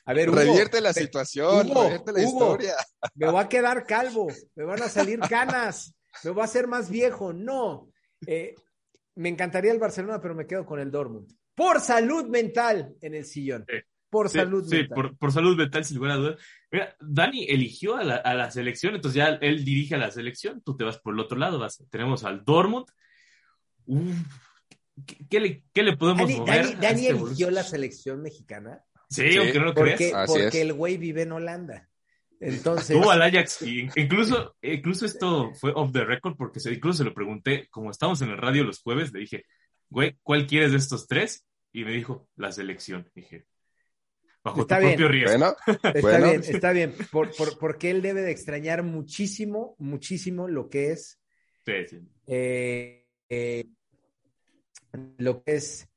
[0.05, 2.41] A ver, Hugo, Revierte la situación, Hugo, revierte la Hugo.
[2.41, 2.73] historia.
[3.15, 6.89] me voy a quedar calvo, me van a salir canas, me voy a hacer más
[6.89, 7.31] viejo.
[7.33, 7.89] No.
[8.25, 8.55] Eh,
[9.15, 11.31] me encantaría el Barcelona, pero me quedo con el Dortmund.
[11.53, 13.65] Por salud mental en el sillón.
[13.69, 13.75] Sí.
[14.09, 14.95] Por Sí, salud sí, mental.
[14.95, 16.41] por, por salud mental, sin lugar a dudas.
[16.71, 20.61] Mira, Dani eligió a la, a la selección, entonces ya él dirige a la selección,
[20.63, 22.85] tú te vas por el otro lado, vas, tenemos al Dortmund.
[23.85, 24.17] Uf,
[25.05, 26.77] ¿qué, qué le, qué le podemos Dani, mover?
[26.79, 30.13] Dani- este eligió la selección mexicana Sí, Sí, aunque no lo porque, creas.
[30.13, 30.55] Así porque es.
[30.55, 31.89] el güey vive en Holanda.
[32.39, 36.99] Entonces, Tuvo al Ajax y incluso, incluso esto fue off the record porque se, incluso
[36.99, 39.45] se lo pregunté, como estamos en el radio los jueves, le dije,
[39.89, 41.45] güey, ¿cuál quieres de estos tres?
[41.73, 43.09] Y me dijo, la selección.
[43.15, 43.45] Dije,
[44.43, 44.91] bajo Está tu bien.
[44.95, 45.37] propio riesgo.
[45.37, 46.25] Bueno, Está Bueno.
[46.29, 46.95] bien, está bien.
[47.11, 51.19] Por- por- porque él debe de extrañar muchísimo, muchísimo lo que es
[51.65, 51.99] Sí, sí.
[52.27, 53.65] eh, eh,
[55.17, 55.87] lo que es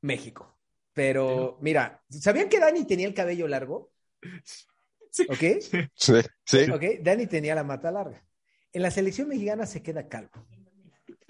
[0.00, 0.58] México.
[0.92, 3.92] Pero mira, ¿sabían que Dani tenía el cabello largo?
[5.10, 5.26] Sí.
[5.28, 5.60] ¿Ok?
[5.94, 6.12] sí,
[6.44, 6.70] sí.
[6.70, 8.24] Ok, Dani tenía la mata larga.
[8.72, 10.46] En la selección mexicana se queda calvo.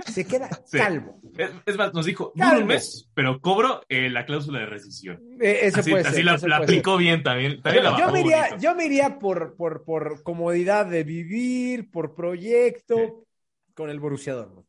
[0.07, 0.79] Se queda Sí.
[0.79, 1.21] calvo.
[1.37, 5.21] Es, es más, nos dijo, dura un mes, pero cobro eh, la cláusula de rescisión.
[5.41, 6.79] Eh, eso así puede así ser, la, eso la puede ser.
[6.79, 7.63] aplicó bien también.
[7.63, 11.91] también la yo, bajó me iría, yo me iría por, por, por comodidad de vivir,
[11.91, 13.27] por proyecto,
[13.75, 14.67] con el Borussia Dortmund.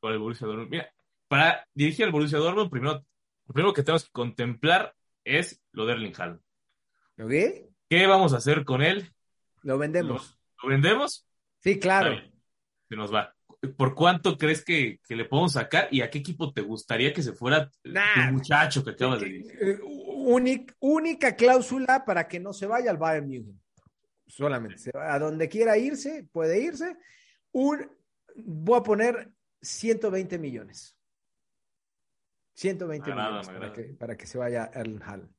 [0.00, 0.70] Con el Borussia Dortmund.
[0.70, 0.92] Mira,
[1.28, 3.04] para dirigir al Borussia Dortmund, primero,
[3.46, 6.40] lo primero que tenemos que contemplar es lo de Erling Haaland.
[7.18, 7.30] ¿Ok?
[7.88, 9.12] ¿Qué vamos a hacer con él?
[9.62, 10.38] Lo vendemos.
[10.62, 11.26] ¿Lo vendemos?
[11.58, 12.16] Sí, claro.
[12.88, 13.34] Se nos va.
[13.76, 17.22] ¿Por cuánto crees que, que le podemos sacar y a qué equipo te gustaría que
[17.22, 18.28] se fuera Nah.
[18.28, 19.58] tu muchacho que acabas de decir?
[19.60, 23.60] Eh, únic- única cláusula para que no se vaya al Bayern Múnich.
[24.26, 24.78] Solamente.
[24.78, 26.96] Se va- A donde quiera irse, puede irse.
[27.52, 27.90] Un,
[28.36, 30.96] voy a poner 120 millones.
[32.54, 35.30] 120 Me agrada, millones para que, para que se vaya Erling Haaland.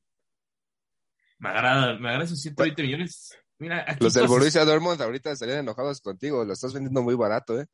[1.39, 3.35] Me agrada, me agrada esos 120 millones.
[3.57, 6.43] Mira, aquí Los del Borussia Dortmund ahorita estarían enojados contigo.
[6.45, 7.65] Lo estás vendiendo muy barato, ¿eh?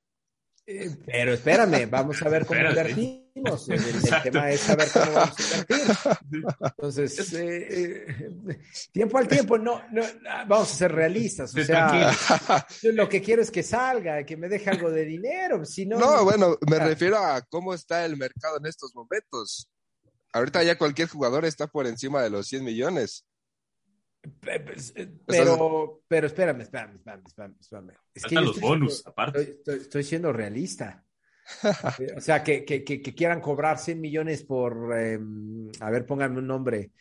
[0.69, 3.69] Eh, Pero espérame, vamos a ver cómo invertimos.
[3.69, 3.81] El,
[4.23, 6.45] tema es saber cómo vamos a invertir.
[6.59, 8.05] Entonces, eh,
[8.49, 8.59] eh,
[8.91, 10.03] tiempo al tiempo, no, no,
[10.45, 11.55] vamos a ser realistas.
[11.55, 12.11] O sea,
[12.81, 15.63] yo lo que quiero es que salga, que me deje algo de dinero.
[15.63, 16.85] Si no, No, bueno, me Ah.
[16.85, 19.69] refiero a cómo está el mercado en estos momentos.
[20.33, 23.25] Ahorita ya cualquier jugador está por encima de los 100 millones.
[24.95, 27.55] Eh, Pero, pero espérame, espérame, espérame, espérame.
[27.59, 27.91] espérame.
[28.13, 29.59] Es los estoy bonus, siendo- aparte.
[29.65, 31.03] Estoy, siendo realista.
[31.99, 35.17] Eh, O sea, que, que, que, que quieran cobrar 100 millones por, eh,
[35.79, 36.91] a ver, pónganme un nombre,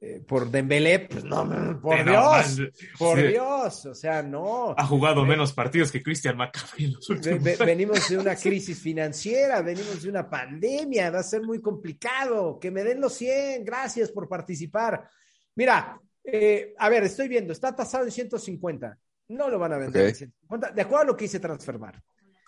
[0.00, 2.60] eh, por Dembélé, pues no, por Dios,
[2.98, 3.26] por sí.
[3.28, 4.74] Dios, o sea, no.
[4.76, 7.66] Ha jugado menos partidos que Christian McCaffrey en los Ve- últimos ve- años.
[7.66, 12.58] venimos de una crisis financiera, venimos de una pandemia, va a ser muy complicado.
[12.58, 15.08] Que me den los 100, gracias por participar.
[15.56, 18.98] Mira, eh, a ver, estoy viendo, está tasado en 150.
[19.28, 22.02] No lo van a vender en 150, de acuerdo a lo que hice Transfermar.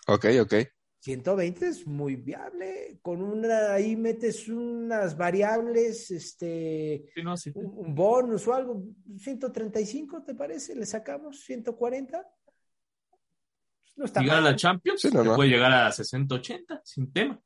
[0.07, 0.53] Ok, ok.
[0.99, 7.51] 120 es muy viable, con una, ahí metes unas variables, este, Sí, no, sí.
[7.53, 8.83] un, un bonus o algo,
[9.17, 10.75] 135, ¿te parece?
[10.75, 12.25] ¿Le sacamos 140?
[13.95, 15.35] No está Llegar a la Champions, Sí, no, te no.
[15.35, 17.39] puede llegar a 60-80, sin tema.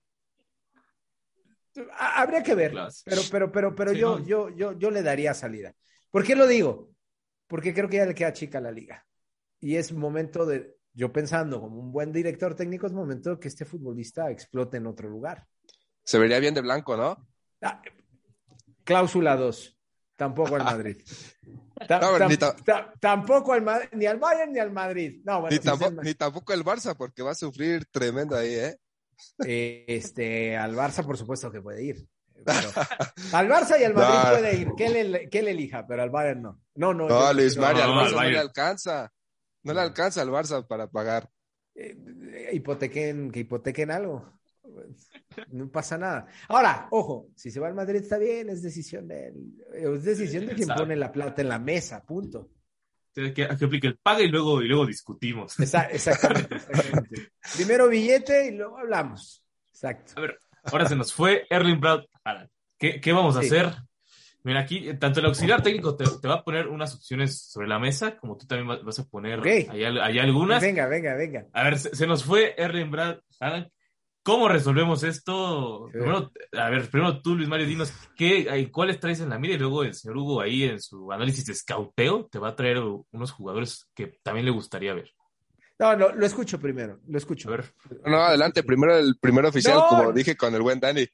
[1.97, 2.91] Ha- Habría que ver, Claro.
[3.05, 4.25] pero, pero, pero, pero Sí, yo, no.
[4.25, 5.73] yo, yo, yo le daría salida.
[6.11, 6.91] ¿Por qué lo digo?
[7.47, 9.05] Porque creo que ya le queda chica a la liga.
[9.59, 13.65] Y es momento de, yo pensando como un buen director técnico, es momento que este
[13.65, 15.47] futbolista explote en otro lugar.
[16.03, 17.27] Se vería bien de blanco, ¿no?
[17.61, 17.81] Ah,
[18.83, 19.77] cláusula 2.
[20.15, 20.97] Tampoco al Madrid.
[21.87, 25.21] Ta- No, tam- ni ta- ta- tampoco al Madrid, ni al Bayern ni al Madrid.
[25.25, 28.77] No, bueno, Ni, tampoco, ni tampoco el Barça, porque va a sufrir tremendo ahí, ¿eh?
[29.45, 32.07] Eh, este, al Barça, por supuesto que puede ir.
[32.45, 32.69] Pero-
[33.33, 34.29] al Barça y al Madrid No.
[34.37, 36.61] puede ir, que él, que él elija, pero al Bayern no.
[36.75, 37.07] No, no.
[37.07, 39.11] No, yo- Luis yo- Mario, al no, Barça no le alcanza.
[39.63, 41.29] No le alcanza al Barça para pagar.
[41.75, 41.95] eh,
[42.53, 44.39] hipotequen, que hipotequen algo.
[45.49, 46.27] No pasa nada.
[46.47, 49.35] Ahora, ojo, si se va al Madrid está bien, es decisión de él.
[49.73, 52.49] Es decisión de quien pone la plata en la mesa, punto.
[53.13, 55.59] Que, que, que aplique el paga y luego, y luego discutimos.
[55.59, 57.31] Exactamente, exactamente.
[57.55, 59.43] Primero billete y luego hablamos.
[59.73, 60.13] Exacto.
[60.15, 62.49] A ver, ahora se nos fue Erling Braut Haaland.
[62.77, 63.47] ¿Qué, qué vamos a Sí.
[63.47, 63.73] hacer?
[64.43, 67.67] Mira, aquí, eh, tanto el auxiliar técnico te, te va a poner unas opciones sobre
[67.67, 69.45] la mesa, como tú también vas- vas a poner Ok.
[69.45, 70.61] hay, al- hay algunas.
[70.61, 71.45] Venga, venga, venga.
[71.53, 73.67] A ver, se, se nos fue Erling Braut Haaland.
[74.23, 75.87] ¿Cómo resolvemos esto?
[75.91, 75.93] Sí.
[75.97, 79.57] Primero, a ver, primero tú, Luis Mario, dinos qué, cuáles traes en la mira y
[79.57, 82.79] luego el señor Hugo ahí en su análisis de scouteo te va a traer
[83.11, 85.11] unos jugadores que también le gustaría ver.
[85.81, 87.49] No, no, lo escucho primero, lo escucho.
[87.49, 87.65] A ver,
[88.05, 89.87] No, adelante, primero el primer oficial, No.
[89.89, 91.07] como dije con el buen Dani.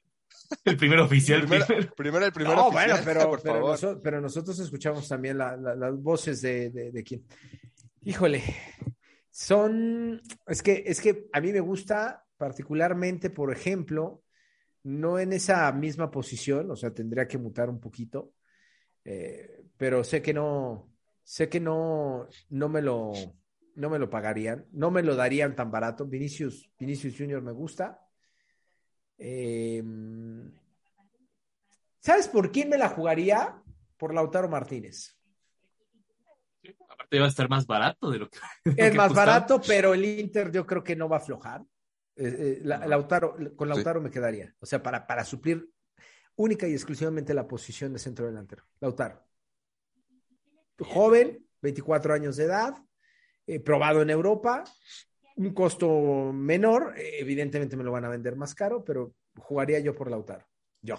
[0.64, 1.40] el primer oficial.
[1.40, 1.94] Primero, primero.
[1.96, 3.70] primero el primer no, oficial, bueno, pero, por pero, favor.
[3.72, 7.24] noso- pero nosotros escuchamos también la- la- las voces de, de, de quién.
[8.04, 8.42] Híjole,
[9.30, 14.22] son, es que, es que a mí me gusta particularmente, por ejemplo,
[14.84, 18.32] no en esa misma posición, o sea, tendría que mutar un poquito,
[19.04, 20.90] eh, pero sé que no,
[21.24, 23.12] sé que no, no me lo,
[23.78, 26.04] no me lo pagarían, no me lo darían tan barato.
[26.04, 28.04] Vinicius, Vinicius Junior me gusta.
[29.18, 29.82] Eh,
[32.00, 33.62] ¿Sabes por quién me la jugaría?
[33.96, 35.16] Por Lautaro Martínez.
[36.88, 38.38] Aparte va a estar más barato de lo que.
[38.64, 39.26] de lo Es que más costaba.
[39.32, 41.62] barato, pero el Inter yo creo que no va a aflojar.
[42.16, 44.54] Eh, eh, la- Lautaro, con Lautaro me quedaría.
[44.60, 45.70] O sea, para, para suplir
[46.36, 48.64] única y exclusivamente la posición de centro delantero.
[48.80, 49.24] Lautaro.
[50.80, 52.74] Joven, 24 años de edad,
[53.48, 54.62] eh, probado en Europa,
[55.36, 59.94] un costo menor, eh, evidentemente me lo van a vender más caro, pero jugaría yo
[59.94, 60.46] por Lautaro.
[60.82, 60.96] Yo,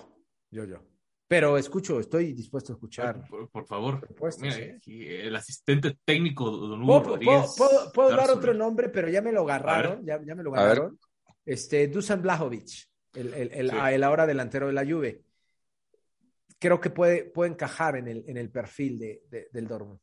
[0.51, 0.83] yo, yo.
[1.27, 3.27] Pero escucho, estoy dispuesto a escuchar.
[3.29, 4.07] Por, por favor.
[4.41, 4.79] Mira, ¿eh?
[5.27, 7.53] el asistente técnico, don Hugo Puedo, Rodríguez.
[7.55, 10.53] puedo- puedo- puedo dar otro nombre, pero ya me lo agarraron, ya, ya me lo
[10.55, 10.99] agarraron.
[11.45, 12.67] Este, Dusan Blajovic,
[13.13, 13.75] el, el, el, Sí.
[13.79, 15.21] ah, el ahora delantero de la Juve.
[16.57, 19.99] Creo que puede, puede encajar en el, en el perfil de, de- del Dortmund.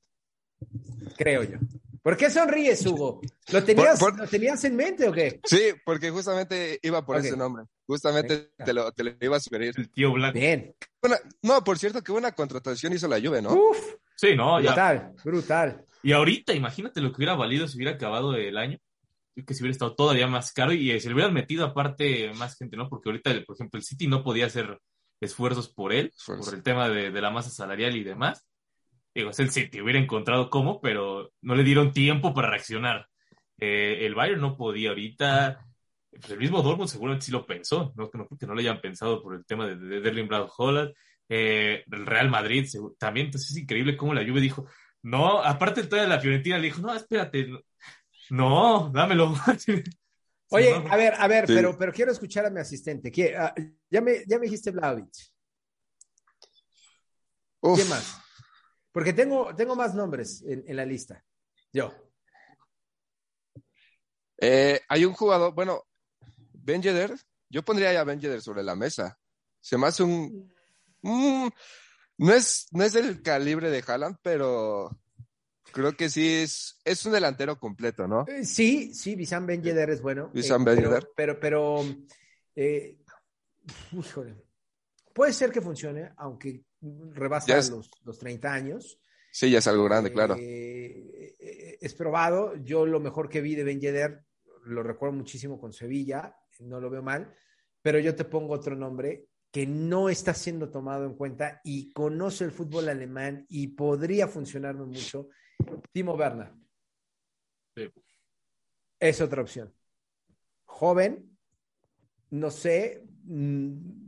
[1.18, 1.58] Creo yo.
[2.06, 3.20] ¿Por qué sonríes, Hugo?
[3.52, 5.40] ¿Lo tenías, Por- por- ¿lo tenías en mente o qué?
[5.42, 7.24] Sí, porque justamente iba por Ok.
[7.24, 7.64] ese nombre.
[7.84, 9.74] Justamente te lo, te lo iba a sugerir.
[9.76, 10.32] El tío Black.
[10.34, 10.72] Bien.
[11.02, 13.52] Una- no, por cierto, que buena contratación hizo la Juve, ¿no?
[13.52, 14.68] Uf, Sí, no, ya.
[14.70, 15.84] brutal, brutal.
[16.04, 18.78] Y ahorita, imagínate lo que hubiera valido si hubiera acabado el año.
[19.44, 22.56] Que si hubiera estado todavía más caro y eh, se le hubieran metido aparte más
[22.56, 22.88] gente, ¿no?
[22.88, 24.78] Porque ahorita, por ejemplo, el City no podía hacer
[25.20, 28.46] esfuerzos por él, por el tema de, de la masa salarial y demás.
[29.16, 33.08] Digo, es el City, hubiera encontrado cómo, pero no le dieron tiempo para reaccionar.
[33.58, 35.64] Eh, el Bayern no podía ahorita.
[36.10, 38.80] Pues el mismo Dortmund seguramente sí lo pensó, no, no creo que no lo hayan
[38.80, 40.92] pensado por el tema de, de, de Erling Braut Haaland.
[41.30, 44.66] Eh, el Real Madrid también, entonces es increíble cómo la Juve dijo,
[45.02, 47.48] no, aparte todavía la Fiorentina le dijo, no, espérate,
[48.28, 49.34] no, dámelo.
[50.50, 51.54] Oye, no, a ver, a ver, Sí.
[51.54, 53.10] pero, pero quiero escuchar a mi asistente.
[53.10, 53.54] ¿Quién- ah,
[53.90, 55.08] ya, me, ya me dijiste Vlahovic.
[57.60, 57.76] Uf.
[57.76, 58.25] ¿Quién más?
[58.96, 61.22] Porque tengo, tengo más nombres en, en la lista.
[61.70, 61.92] Yo.
[64.38, 65.82] Eh, hay un jugador, bueno,
[66.54, 67.14] Ben Yedder,
[67.50, 69.18] yo pondría ya a Ben Yedder sobre la mesa.
[69.60, 70.50] Se me hace un...
[71.02, 71.48] mm,
[72.16, 74.88] no, es, no es del calibre de Haaland, pero
[75.72, 78.24] creo que sí es, es un delantero completo, ¿no?
[78.26, 80.30] Eh, Sí, sí, Bissam Ben Yedder es bueno.
[80.34, 81.08] Wissam eh, Ben pero- Yedder.
[81.14, 81.84] Pero, pero,
[82.54, 82.98] eh,
[83.92, 84.42] híjole.
[85.12, 88.98] Puede ser que funcione, aunque rebasa Ya es- los, los 30 años.
[89.30, 90.34] Sí, ya es algo grande, claro.
[90.38, 92.56] Eh, eh, es probado.
[92.56, 94.24] Yo lo mejor que vi de Ben Yedder,
[94.64, 97.34] lo recuerdo muchísimo con Sevilla, no lo veo mal,
[97.82, 102.44] pero yo te pongo otro nombre que no está siendo tomado en cuenta y conoce
[102.44, 105.28] el fútbol alemán y podría funcionarme mucho.
[105.92, 106.52] Timo Werner.
[107.76, 107.90] Sí.
[108.98, 109.72] Es otra opción.
[110.64, 111.38] Joven,
[112.30, 114.05] no sé, mm,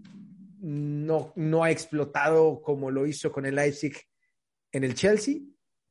[0.60, 3.94] no, no ha explotado como lo hizo con el Leipzig
[4.72, 5.36] en el Chelsea.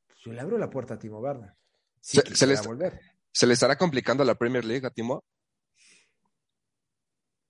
[0.05, 1.51] Pues yo le abro la puerta a Timo Werner.
[1.99, 2.21] Se-
[2.67, 2.99] volver.
[3.31, 5.23] ¿Se le estará complicando la Premier League a Timo?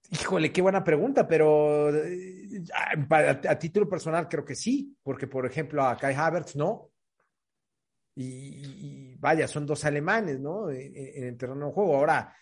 [0.09, 5.27] Híjole, qué buena pregunta, pero eh, a, a- a título personal creo que sí, porque
[5.27, 6.91] por ejemplo a Kai Havertz no.
[8.15, 10.69] Y, y vaya, son dos alemanes, ¿no?
[10.71, 11.97] En, en el terreno de juego.
[11.97, 12.35] Ahora,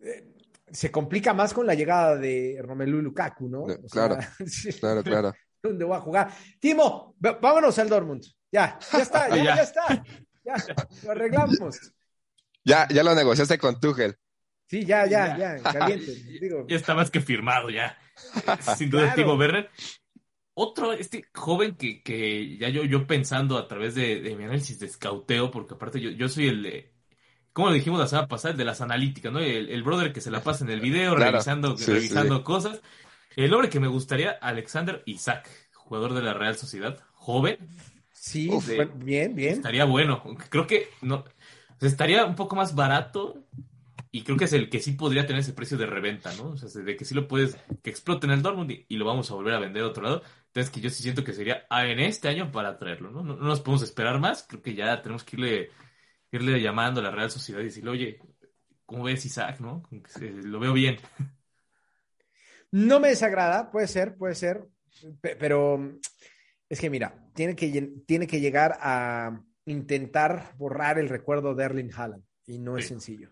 [0.00, 0.31] eh,
[0.72, 3.66] se complica más con la llegada de Romelu Lukaku, ¿no?
[3.66, 4.16] De- O claro.
[4.46, 5.32] sí, Claro, claro.
[5.62, 6.32] ¿Dónde voy a jugar?
[6.58, 8.24] Timo, vámonos al Dortmund.
[8.50, 9.56] Ya, ya está, ya, Ya.
[9.56, 10.04] ya está.
[10.44, 10.54] Ya,
[11.04, 11.78] lo arreglamos.
[12.64, 14.16] Ya, ya lo negociaste con Tuchel.
[14.66, 15.56] Sí, ya, ya, Ya.
[15.58, 16.12] ya, caliente.
[16.40, 17.96] Digo, Ya está más que firmado ya.
[18.76, 19.16] Sin duda, Claro.
[19.16, 19.70] Timo Werner.
[20.54, 24.78] Otro, este joven que, que ya yo, yo pensando a través de, de mi análisis
[24.78, 26.91] de escauteo, porque aparte yo, yo soy el
[27.52, 28.52] de, ¿cómo lo dijimos la semana pasada?
[28.52, 29.38] El de las analíticas, ¿no?
[29.38, 31.32] El, el brother que se la pasa en el video, Claro.
[31.32, 32.80] revisando, Sí, revisando cosas.
[33.36, 37.58] El hombre que me gustaría, Alexander Isaac, jugador de la Real Sociedad, joven,
[38.12, 38.68] sí, Uf.
[38.96, 39.54] bien, bien.
[39.54, 40.20] estaría bueno.
[40.24, 41.24] aunque Creo que no, o
[41.80, 43.38] sea, estaría un poco más barato
[44.10, 46.50] y creo que es el que sí podría tener ese precio de reventa, ¿no?
[46.50, 49.06] O sea, de que sí lo puedes, que explote en el Dortmund y, y lo
[49.06, 50.22] vamos a volver a vender a otro lado.
[50.48, 53.22] Entonces, que yo sí siento que sería ah, en este año para traerlo, ¿no?
[53.22, 54.44] No, no nos podemos esperar más.
[54.46, 55.70] Creo que ya tenemos que irle,
[56.32, 58.18] irle llamando a la Real Sociedad y decirle, oye,
[58.86, 59.82] ¿cómo ves Isaac, no?
[60.20, 60.96] Lo veo bien.
[62.74, 64.66] No me desagrada, puede ser, puede ser,
[65.20, 65.98] pe- pero
[66.70, 71.90] es que mira, tiene que, tiene que llegar a intentar borrar el recuerdo de Erling
[71.94, 73.30] Haaland y no es sencillo.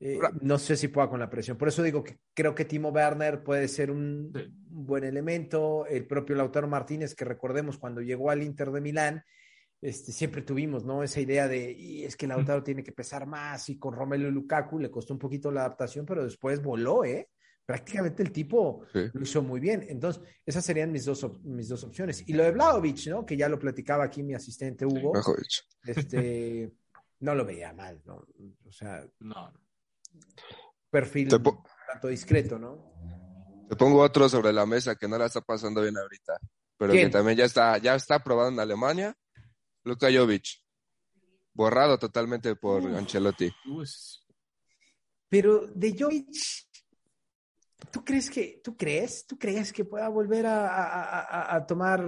[0.00, 1.58] Eh, no sé si pueda con la presión.
[1.58, 4.40] Por eso digo que creo que Timo Werner puede ser un, Sí.
[4.70, 5.84] un buen elemento.
[5.86, 9.22] El propio Lautaro Martínez, que recordemos cuando llegó al Inter de Milán,
[9.80, 11.02] este, siempre tuvimos ¿no?
[11.02, 14.78] esa idea de, y es que Lautaro tiene que pesar más y con Romelu Lukaku
[14.78, 17.28] le costó un poquito la adaptación, pero después voló, ¿eh?
[17.64, 19.00] Prácticamente el tipo Sí.
[19.12, 19.84] lo hizo muy bien.
[19.88, 22.22] Entonces, esas serían mis dos, op- mis dos opciones.
[22.28, 23.26] Y lo de Vlaovic, ¿no?
[23.26, 25.62] Que ya lo platicaba aquí mi asistente Hugo, dicho.
[25.84, 26.72] este,
[27.20, 28.24] no lo veía mal, ¿no?
[28.66, 29.52] O sea, No,
[30.90, 32.92] perfil tanto discreto, ¿no?
[33.68, 36.38] Te pongo otro sobre la mesa que no la está pasando bien ahorita,
[36.78, 37.06] pero ¿Quién?
[37.06, 39.14] que también ya está, ya está aprobado en Alemania.
[39.86, 40.62] Luka Jovic.
[41.54, 42.96] Borrado totalmente por Uf.
[42.98, 43.50] Ancelotti.
[43.64, 44.26] Pues,
[45.28, 46.28] Pero de Jovic,
[47.92, 52.04] ¿Tú crees que, tú crees, tú crees que pueda volver a, a- a- a tomar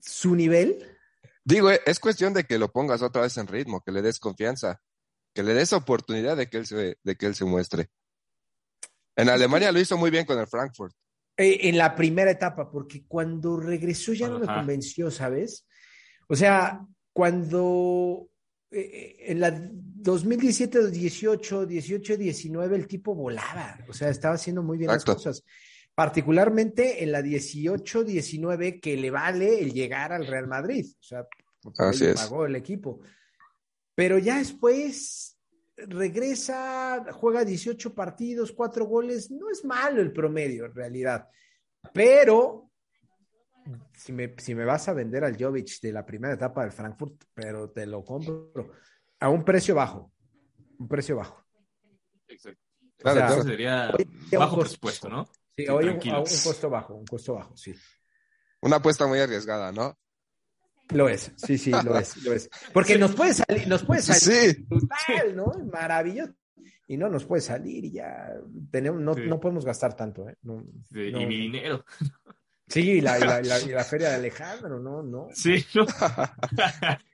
[0.00, 0.96] su nivel?
[1.44, 4.18] Digo, eh, es cuestión de que lo pongas otra vez en ritmo, que le des
[4.20, 4.80] confianza,
[5.34, 7.90] que le des oportunidad de que él se, de que él se muestre.
[9.16, 10.94] En Alemania lo hizo muy bien con el Frankfurt.
[11.40, 15.66] Eh, en la primera etapa, porque cuando regresó ya no me convenció, ¿sabes?
[16.28, 18.28] O sea, cuando
[18.70, 24.62] eh, eh, en la 2017, 18, 18, 19 el tipo volaba, o sea, estaba haciendo
[24.62, 25.12] muy bien Exacto.
[25.12, 25.44] las cosas.
[25.94, 31.26] Particularmente en la 18, 19 que le vale el llegar al Real Madrid, o sea,
[31.78, 32.20] Así le es.
[32.20, 33.00] pagó el equipo.
[33.94, 35.38] Pero ya después
[35.88, 41.28] regresa, juega 18 partidos, 4 goles, no es malo el promedio en realidad.
[41.92, 42.70] Pero
[43.94, 47.24] si me, si me vas a vender al Jovic de la primera etapa del Frankfurt,
[47.34, 48.52] pero te lo compro
[49.20, 50.12] a un precio bajo,
[50.78, 51.44] un precio bajo.
[52.28, 52.60] Exacto.
[52.96, 53.42] Claro, O sea, claro.
[53.44, 53.90] Sería
[54.38, 55.24] bajo costo- presupuesto, ¿no?
[55.56, 57.74] Sí, Sí, oye, un, un costo bajo, un costo bajo, sí.
[58.62, 59.98] Una apuesta muy arriesgada, ¿no?
[60.92, 62.48] Lo es, sí, sí, lo es, lo es.
[62.72, 65.52] Porque nos puede salir, nos puede salir Sí, brutal, ¿no?
[65.72, 66.32] Maravilloso.
[66.88, 68.28] Y no nos puede salir y ya
[68.70, 69.22] tenemos, no, Sí.
[69.26, 70.36] no podemos gastar tanto, ¿eh?
[70.42, 71.84] No, Sí, no, y mi dinero.
[72.66, 75.28] Sí, y la, y la- y la- y la feria de Alejandro, no, no.
[75.32, 75.86] Sí, ¿no?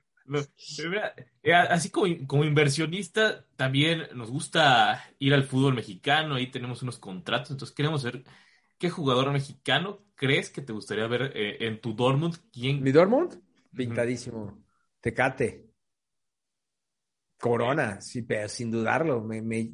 [1.42, 6.98] Eh, así como, como inversionista, también nos gusta ir al fútbol mexicano, ahí tenemos unos
[6.98, 8.24] contratos, entonces queremos ver
[8.78, 13.40] qué jugador mexicano crees que te gustaría ver eh, en tu Dortmund, quién Mi Dortmund,
[13.76, 14.64] pintadísimo.
[15.00, 15.66] Tecate.
[17.38, 19.70] Corona, sí, pero sin dudarlo, me, me-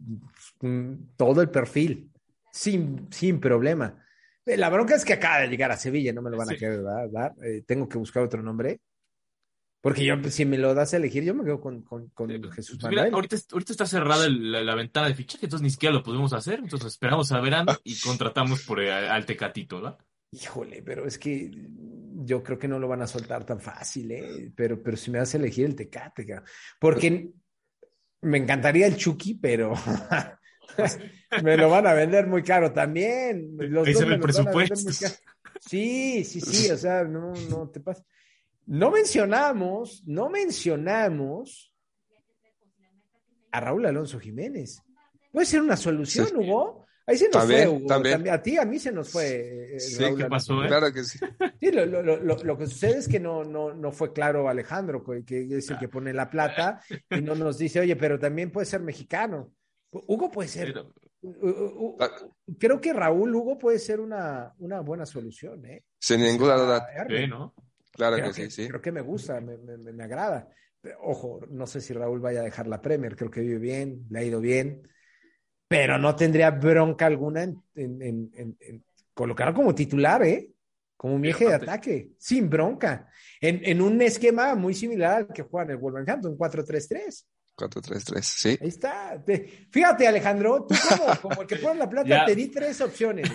[0.61, 2.11] mm, todo el perfil,
[2.50, 4.05] sin, sin problema.
[4.44, 6.57] Eh, La bronca es que acaba de llegar a Sevilla, no me lo van a
[6.57, 7.32] querer dar.
[7.44, 8.80] Eh, tengo que buscar otro nombre.
[9.80, 12.40] Porque yo, si me lo das a elegir, yo me quedo con, con, con Eh,
[12.53, 13.14] Jesús pues mira, Manuel.
[13.14, 16.32] ahorita, ahorita está cerrada el- la, la ventana de fichaje, entonces ni siquiera lo podemos
[16.32, 19.98] hacer, entonces esperamos a verano y contratamos por al Tecatito, ¿verdad?
[20.30, 21.50] Híjole, pero es que
[22.25, 24.53] yo creo que no lo van a soltar tan fácil, ¿eh?
[24.55, 26.27] Pero, pero si me das a elegir el Tecate,
[26.79, 27.31] porque
[28.23, 29.75] me encantaría el Chucky, pero
[31.43, 33.57] me lo van a vender muy caro también.
[33.57, 34.91] Los Ahí dos se ve me el presupuesto.
[35.61, 38.05] Sí, sí, sí, o sea, no, no te pasa.
[38.66, 41.75] No mencionamos, no mencionamos
[43.51, 44.83] a Raúl Alonso Jiménez.
[45.33, 46.29] Puede ser una solución.
[46.37, 46.82] Hugo.
[47.07, 47.86] Ahí se nos También, fue, Hugo.
[47.86, 48.14] también.
[48.14, 48.34] También.
[48.34, 49.74] A ti, a mí se nos fue.
[49.76, 50.68] eh, Sí, Raúl ¿qué pasó, eh?
[50.68, 51.18] claro que sí.
[51.61, 54.48] Sí, lo, lo- lo- lo- lo que sucede es que no, no, no fue claro
[54.48, 56.80] Alejandro, que, que es el que pone la plata
[57.11, 59.53] y no nos dice, oye, pero también puede ser mexicano.
[59.90, 60.72] Hugo puede ser.
[60.72, 60.92] Pero-
[62.59, 65.84] creo que Raúl Hugo puede ser una, una buena solución, ¿eh?
[65.98, 66.86] Sin ninguna duda.
[67.94, 68.68] Claro Creo que que, sí, sí.
[68.68, 70.48] creo que me gusta, me, me- me- me agrada.
[70.80, 74.07] Pero, Ojo, no sé si Raúl vaya a dejar la Premier, creo que vive bien,
[74.11, 74.88] le ha ido bien,
[75.73, 80.51] pero no tendría bronca alguna en, en- en- en- en colocarlo como titular, ¿eh?
[80.97, 83.09] Como Y eje de ataque, sin bronca,
[83.41, 87.25] en, en un esquema muy similar al que juega en el Wolverhampton, 4-3-3.
[87.57, 88.59] 4-3-3, sí.
[88.61, 89.23] Ahí está.
[89.25, 93.29] Te- fíjate, Alejandro, tú como, como el que pone la plata, te di tres opciones.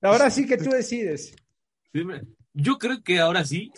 [0.00, 1.34] Ahora sí que tú decides.
[2.54, 3.72] Yo creo que ahora sí.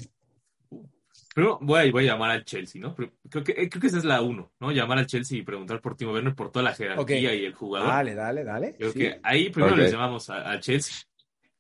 [1.35, 2.95] Pero voy a, voy a llamar al Chelsea, ¿no?
[2.95, 4.71] Pero creo que, eh, creo que esa es la uno, ¿no?
[4.71, 7.89] Llamar al Chelsea y preguntar por Timo Werner por toda la jerarquía y el jugador.
[7.89, 8.71] Dale, dale, dale.
[8.79, 8.99] Yo creo Sí.
[9.01, 9.81] que ahí primero Ok.
[9.81, 10.95] les llamamos a- al Chelsea.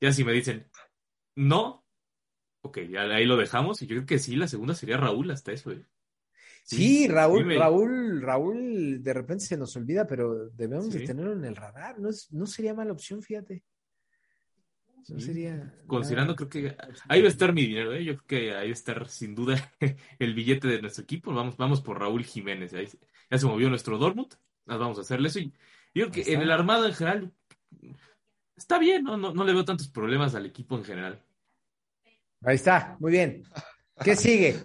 [0.01, 0.67] Ya si me dicen
[1.37, 1.85] no,
[2.63, 3.83] ok, ya ahí lo dejamos.
[3.83, 5.85] Y yo creo que sí, la segunda sería Raúl hasta eso, ¿eh?
[6.63, 7.59] Sí, Raúl, dime.
[7.59, 11.99] Raúl, Raúl, de repente se nos olvida, pero debemos de tenerlo en el radar.
[11.99, 13.63] No, es- no sería mala opción, fíjate.
[15.05, 15.75] Sería.
[15.87, 16.77] Considerando, creo que
[17.09, 18.05] ahí va a estar mi dinero, ¿eh?
[18.05, 19.73] Yo creo que ahí va a estar sin duda
[20.19, 21.35] el billete de nuestro equipo.
[21.35, 22.73] Vamos, vamos por Raúl Jiménez.
[22.75, 22.89] Ahí
[23.31, 24.35] ya se movió nuestro Dortmund.
[24.67, 25.41] Nos vamos a hacerle eso.
[25.41, 25.53] Y
[25.95, 26.33] yo creo que está.
[26.33, 27.33] en el armado en general
[28.57, 29.17] está bien, ¿no?
[29.17, 31.23] No, no le veo tantos problemas al equipo en general.
[32.43, 33.45] Ahí está, muy bien.
[34.03, 34.57] ¿Qué sigue?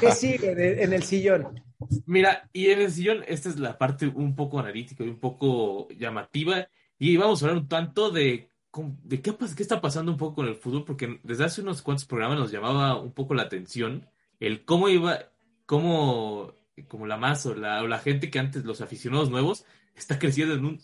[0.00, 1.62] ¿Qué sigue en el sillón?
[2.06, 5.88] Mira, y en el sillón, esta es la parte un poco analítica y un poco
[5.90, 6.68] llamativa.
[6.98, 10.48] Y vamos a hablar un tanto de, de qué, qué está pasando un poco con
[10.48, 14.08] el fútbol, porque desde hace unos cuantos programas nos llamaba un poco la atención
[14.38, 15.18] el cómo iba,
[15.66, 16.54] cómo,
[16.88, 19.64] como la masa o la, gente que antes, los aficionados nuevos,
[19.94, 20.80] está creciendo en un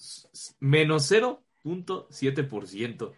[0.60, 3.14] menos 0.7%.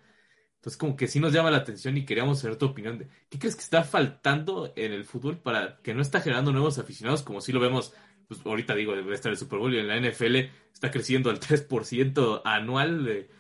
[0.57, 3.39] Entonces, como que sí nos llama la atención y queríamos saber tu opinión de qué
[3.39, 7.41] crees que está faltando en el fútbol para que no está generando nuevos aficionados, como
[7.41, 7.95] si lo vemos,
[8.27, 11.41] pues ahorita digo, debe estar el Super Bowl y en la NFL está creciendo al
[11.41, 13.31] 3% anual de-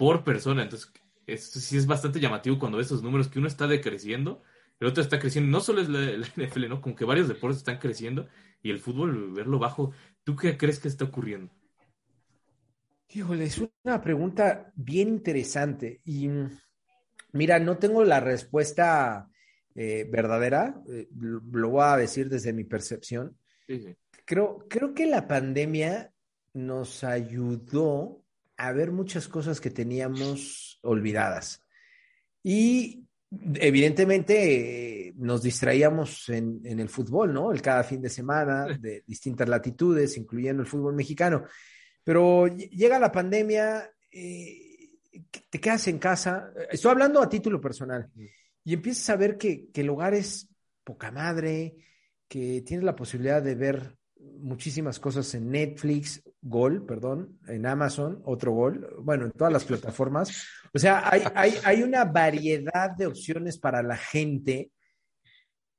[0.00, 0.62] por persona.
[0.62, 0.90] Entonces,
[1.26, 4.42] esto sí es bastante llamativo cuando ves esos números que uno está decreciendo,
[4.80, 5.50] el otro está creciendo.
[5.50, 6.80] No solo es la, la NFL, ¿no?
[6.80, 8.26] Como que varios deportes están creciendo
[8.62, 9.92] y el fútbol, verlo bajo.
[10.24, 11.52] ¿Tú qué crees que está ocurriendo?
[13.10, 16.30] Híjole, es una pregunta bien interesante y
[17.32, 19.28] mira, no tengo la respuesta
[19.74, 23.36] eh, verdadera, eh, lo, lo, voy a decir desde mi percepción.
[23.66, 23.96] Sí, sí.
[24.24, 26.10] Creo, creo que la pandemia
[26.54, 28.19] nos ayudó
[28.60, 31.64] a ver muchas cosas que teníamos olvidadas.
[32.42, 33.06] Y
[33.54, 37.52] evidentemente eh, nos distraíamos en, en, el fútbol, ¿no?
[37.52, 41.44] El cada fin de semana, de distintas latitudes, incluyendo el fútbol mexicano.
[42.04, 44.90] Pero llega la pandemia, eh,
[45.48, 48.10] te quedas en casa, estoy hablando a título personal,
[48.62, 50.50] y empiezas a ver que, que el hogar es
[50.84, 51.76] poca madre,
[52.28, 58.52] que tienes la posibilidad de ver muchísimas cosas en Netflix, Gol, perdón, en Amazon, otro
[58.52, 60.46] Gol, bueno, en todas las plataformas.
[60.72, 64.70] O sea, hay, hay, hay una variedad de opciones para la gente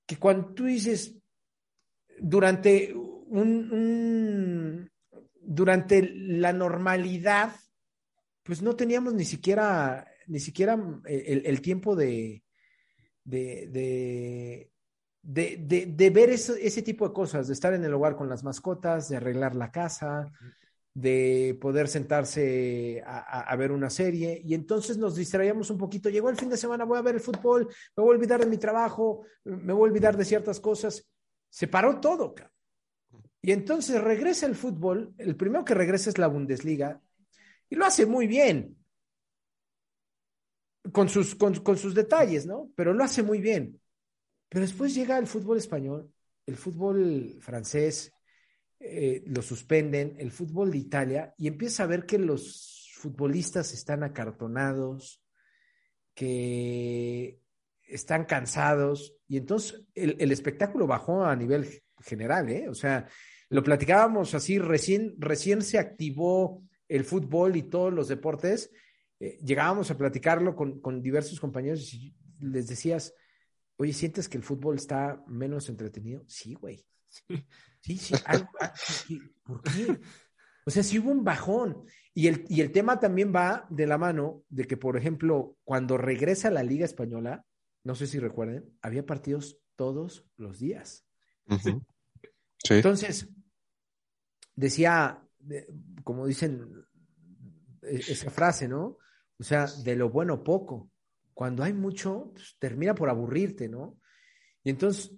[0.05, 1.15] que cuando tú dices,
[2.19, 4.91] durante un, un
[5.41, 7.53] durante la normalidad,
[8.43, 12.43] pues no teníamos ni siquiera, ni siquiera el, el tiempo de,
[13.23, 14.70] de, de,
[15.21, 18.29] de, de, de ver eso, ese tipo de cosas, de estar en el hogar con
[18.29, 20.31] las mascotas, de arreglar la casa,
[20.93, 24.41] de poder sentarse a, a, a, ver una serie.
[24.43, 26.09] Y entonces nos distraíamos un poquito.
[26.09, 28.47] Llegó el fin de semana, voy a ver el fútbol, me voy a olvidar de
[28.47, 31.07] mi trabajo, me voy a olvidar de ciertas cosas.
[31.49, 32.33] Se paró todo.
[33.41, 35.13] Y entonces regresa el fútbol.
[35.17, 37.01] El primero que regresa es la Bundesliga.
[37.69, 38.77] Y lo hace muy bien.
[40.91, 42.71] Con sus, con, con sus detalles, ¿no?
[42.75, 43.80] Pero lo hace muy bien.
[44.51, 46.11] Pero después llega el fútbol español,
[46.45, 48.11] el fútbol francés,
[48.81, 54.03] eh, lo suspenden, el fútbol de Italia, y empieza a ver que los futbolistas están
[54.03, 55.23] acartonados,
[56.13, 57.39] que
[57.87, 62.67] están cansados, y entonces el, espectáculo bajó a nivel general, ¿eh?
[62.67, 63.07] O sea,
[63.47, 68.69] lo platicábamos así, recién, recién se activó el fútbol y todos los deportes,
[69.17, 73.13] eh, llegábamos a platicarlo con, con diversos compañeros y les decías,
[73.81, 76.23] Oye, ¿sientes que el fútbol está menos entretenido?
[76.27, 76.85] Sí, güey.
[77.79, 78.13] Sí, sí.
[78.25, 78.47] Algo,
[79.43, 79.99] ¿Por qué?
[80.67, 81.87] O sea, sí hubo un bajón.
[82.13, 85.97] Y el, y el tema también va de la mano de que, por ejemplo, cuando
[85.97, 87.43] regresa la Liga Española,
[87.83, 91.07] no sé si recuerden, había partidos todos los días.
[91.47, 91.85] Uh -huh.
[92.63, 92.73] sí.
[92.75, 93.29] Entonces,
[94.55, 95.27] decía,
[96.03, 96.85] como dicen
[97.81, 98.99] esa frase, ¿no?
[99.39, 100.90] O sea, de lo bueno poco
[101.41, 103.99] cuando hay mucho, pues, termina por aburrirte, ¿no?
[104.63, 105.11] Y entonces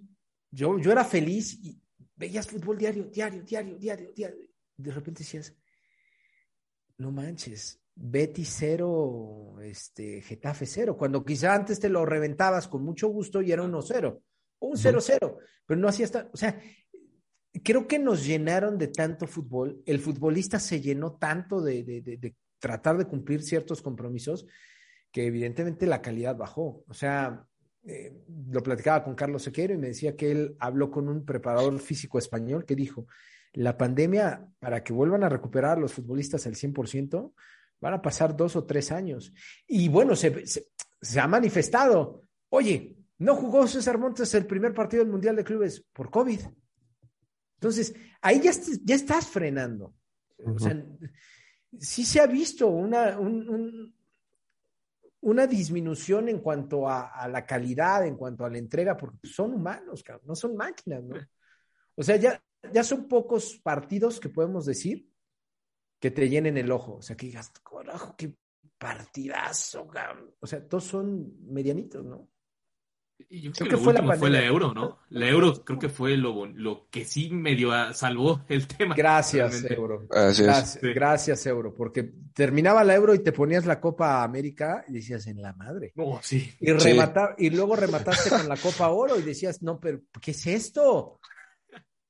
[0.50, 1.78] yo, yo era feliz y
[2.16, 4.48] veías fútbol diario, diario, diario, diario, diario.
[4.74, 5.54] De repente decías,
[6.96, 13.08] no manches, Betty cero, este, Getafe cero, cuando quizá antes te lo reventabas con mucho
[13.08, 14.22] gusto y era 1-0,
[14.60, 16.58] o un 0-0, pero no hacía hasta, o sea,
[17.62, 22.16] creo que nos llenaron de tanto fútbol, el futbolista se llenó tanto de, de, de,
[22.16, 24.46] de tratar de cumplir ciertos compromisos,
[25.14, 26.84] que evidentemente la calidad bajó.
[26.88, 27.46] O sea,
[27.84, 28.12] eh,
[28.50, 32.18] lo platicaba con Carlos Sequero y me decía que él habló con un preparador físico
[32.18, 33.06] español que dijo,
[33.52, 37.32] la pandemia, para que vuelvan a recuperar los futbolistas al 100%,
[37.80, 39.32] van a pasar dos o tres años.
[39.68, 40.66] Y bueno, se, se,
[41.00, 45.86] se ha manifestado, oye, no jugó César Montes el primer partido del Mundial de Clubes
[45.92, 46.40] por COVID.
[47.60, 48.50] Entonces, ahí ya,
[48.82, 49.94] ya estás frenando.
[50.38, 50.56] Uh -huh.
[50.56, 50.84] O sea,
[51.78, 53.93] sí se ha visto una, un, un
[55.24, 60.02] una disminución en cuanto a, la calidad, en cuanto a la entrega, porque son humanos,
[60.02, 61.16] cabrón, no son máquinas, ¿no?
[61.94, 65.08] O sea, ya, ya son pocos partidos que podemos decir
[65.98, 66.96] que te llenen el ojo.
[66.96, 68.34] O sea, que digas, carajo, qué
[68.76, 70.34] partidazo, cabrón.
[70.40, 72.28] O sea, todos son medianitos, ¿no?
[73.30, 74.98] Yo creo, creo que, fue, la fue la euro, ¿no?
[75.10, 78.94] La euro creo que fue lo, lo que sí medio salvó el tema.
[78.94, 79.74] Gracias, realmente.
[79.74, 80.06] euro.
[80.08, 80.92] Gracias, sí.
[80.94, 81.74] gracias, euro.
[81.74, 85.92] Porque terminaba la euro y te ponías la Copa América y decías, en la madre.
[85.94, 86.52] No, sí.
[86.60, 87.46] Y, remata, sí.
[87.46, 91.20] y luego remataste con la Copa Oro y decías, no, pero ¿qué es esto?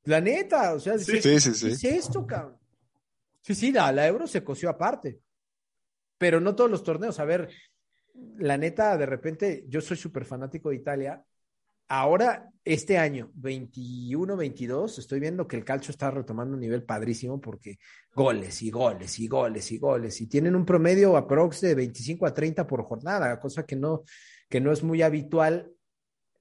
[0.04, 2.58] La neta, o sea, decías, sí, sí, sí, ¿qué es esto, cabrón?
[3.40, 5.20] Sí, sí, la, la euro se coció aparte.
[6.16, 7.18] Pero no todos los torneos.
[7.20, 7.50] A ver,
[8.14, 11.24] la neta, de repente, yo soy súper fanático de Italia.
[11.88, 17.78] Ahora, este año, 21-22, estoy viendo que el calcio está retomando un nivel padrísimo porque
[18.14, 22.32] goles y goles y goles y goles y tienen un promedio aprox de 25 a
[22.32, 24.02] 30 por jornada, cosa que no,
[24.48, 25.70] que no es muy habitual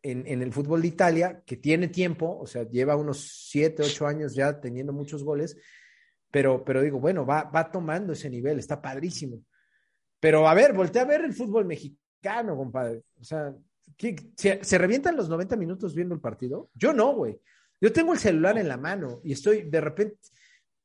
[0.01, 4.07] en, en el fútbol de Italia, que tiene tiempo, o sea, lleva unos 7, 8
[4.07, 5.57] años ya teniendo muchos goles,
[6.31, 9.41] pero, pero digo, bueno, va, va tomando ese nivel, está padrísimo.
[10.23, 13.03] Pero a ver, voltea a ver el fútbol mexicano, compadre.
[13.19, 13.53] O sea,
[13.97, 16.69] ¿qué, se, ¿se, revientan los 90 minutos viendo el partido?
[16.75, 17.41] Yo no, güey.
[17.81, 20.15] Yo tengo el celular en la mano y estoy de repente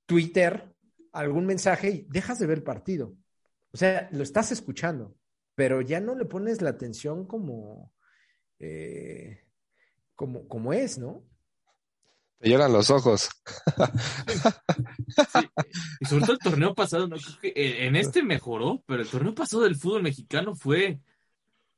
[0.07, 0.75] Twitter
[1.13, 3.15] algún mensaje y dejas de ver el partido.
[3.71, 5.15] O sea, lo estás escuchando,
[5.55, 7.93] pero ya no le pones la atención como,
[8.59, 9.45] eh,
[10.17, 11.23] como, como es, ¿no?
[12.41, 13.31] Te lloran los ojos.
[15.09, 15.49] Sí.
[16.01, 19.09] Y sobre todo el torneo pasado, no creo que eh, en este mejoró, pero el
[19.09, 21.01] torneo pasado del fútbol mexicano fue,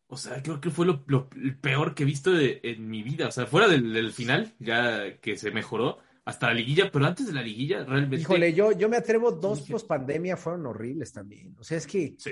[0.09, 3.03] o sea, creo que fue lo, lo- el peor que he visto de- en mi
[3.03, 3.29] vida.
[3.29, 7.27] O sea, fuera del, del final, ya que se mejoró, hasta la liguilla, pero antes
[7.27, 8.23] de la liguilla, realmente.
[8.23, 11.57] Híjole, yo, yo me atrevo, dos post pandemia fueron horribles también.
[11.59, 12.15] O sea, es que.
[12.19, 12.31] Sí.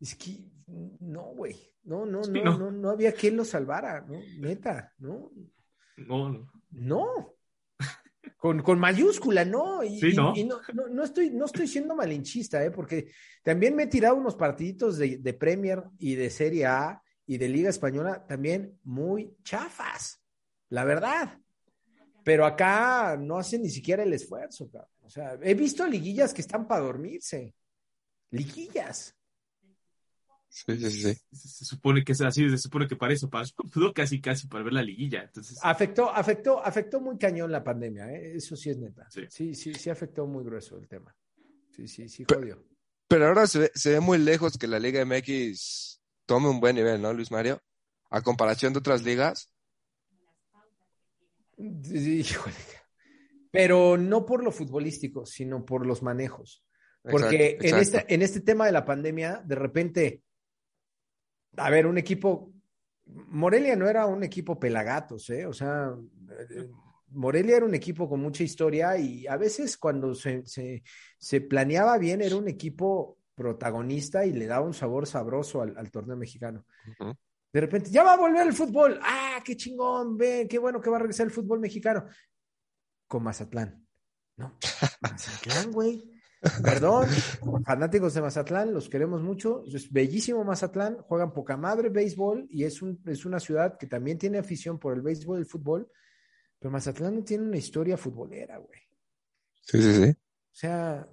[0.00, 2.58] es que, no, güey, no, no, Sí, no, no.
[2.58, 4.20] no, no había quien lo salvara, ¿no?
[4.38, 5.30] Neta, ¿no?
[5.96, 6.52] No, no.
[6.70, 7.33] No.
[8.36, 9.82] Con, con mayúscula, ¿no?
[9.82, 10.32] Y, Sí, y- ¿no?
[10.36, 12.70] y no, no, no estoy, no estoy siendo malinchista, ¿eh?
[12.70, 13.10] Porque
[13.42, 17.48] también me he tirado unos partiditos de, de Premier y de Serie A y de
[17.48, 20.20] Liga Española también muy chafas,
[20.68, 21.38] la verdad.
[22.22, 24.90] Pero acá no hacen ni siquiera el esfuerzo, cabrón.
[25.02, 27.54] O sea, he visto liguillas que están para dormirse.
[28.30, 29.14] Liguillas.
[30.54, 31.14] Sí, sí, sí.
[31.32, 34.62] Se, se supone que es así, se supone que para eso pudo casi, casi para
[34.62, 35.24] ver la liguilla.
[35.24, 38.36] Entonces, Afectó, afectó, afectó muy cañón la pandemia, ¿eh?
[38.36, 39.10] Eso sí es neta.
[39.10, 39.22] Sí.
[39.28, 41.14] Sí, sí, sí afectó muy grueso el tema.
[41.70, 42.64] Sí, sí, sí, jodió.
[43.08, 46.76] Pero ahora se ve, se ve muy lejos que la Liga MX tome un buen
[46.76, 47.60] nivel, ¿no, Luis Mario?
[48.10, 49.50] A comparación de otras ligas.
[51.58, 52.54] Híjole.
[53.50, 56.64] Pero no por lo futbolístico, sino por los manejos.
[57.02, 60.22] Porque Exacto, en, este, en este tema de la pandemia, de repente,
[61.56, 62.52] a ver, un equipo,
[63.06, 65.46] Morelia no era un equipo pelagatos, ¿eh?
[65.46, 65.94] O sea,
[66.50, 66.68] eh,
[67.08, 70.82] Morelia era un equipo con mucha historia y a veces cuando se, se,
[71.18, 75.90] se planeaba bien era un equipo protagonista y le daba un sabor sabroso al, al
[75.90, 76.64] torneo mexicano.
[77.52, 78.98] De repente, ya va a volver el fútbol.
[79.02, 82.06] Ah, qué chingón, ven, qué bueno que va a regresar el fútbol mexicano.
[83.06, 83.86] Con Mazatlán.
[84.36, 84.58] No,
[85.00, 86.10] Mazatlán, güey.
[86.62, 87.08] Perdón,
[87.64, 89.64] fanáticos de Mazatlán, los queremos mucho.
[89.66, 94.18] Es bellísimo Mazatlán, juegan poca madre béisbol y es, un, es una ciudad que también
[94.18, 95.90] tiene afición por el béisbol y el fútbol.
[96.58, 98.80] Pero Mazatlán no tiene una historia futbolera, güey.
[99.62, 100.10] Sí, sí, sí.
[100.10, 101.08] O sea,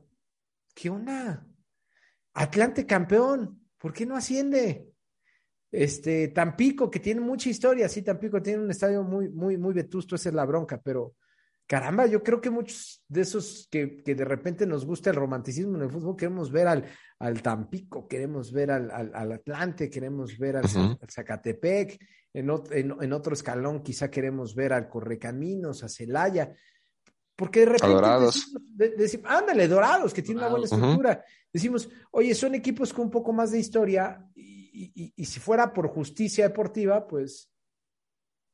[0.74, 1.48] ¿qué onda?
[2.34, 4.92] Atlante campeón, ¿por qué no asciende?
[5.72, 10.16] Este, Tampico, que tiene mucha historia, sí, Tampico tiene un estadio muy, muy, muy vetusto,
[10.16, 11.16] esa es la bronca, pero
[11.72, 15.78] caramba, yo creo que muchos de esos que, que de repente nos gusta el romanticismo
[15.78, 16.84] en el fútbol, queremos ver al,
[17.18, 20.66] al Tampico, queremos ver al, al, al Atlante, queremos ver al,
[21.10, 21.98] Zacatepec,
[22.34, 26.54] en, ot- en, en otro escalón quizá queremos ver al Correcaminos, a Celaya,
[27.38, 28.36] porque de repente Dorados.
[28.36, 31.24] decimos- de- decimos, ándale, Dorados, que tiene una buena estructura.
[31.54, 35.72] Decimos, oye, son equipos con un poco más de historia y, y- y si fuera
[35.72, 37.50] por justicia deportiva, pues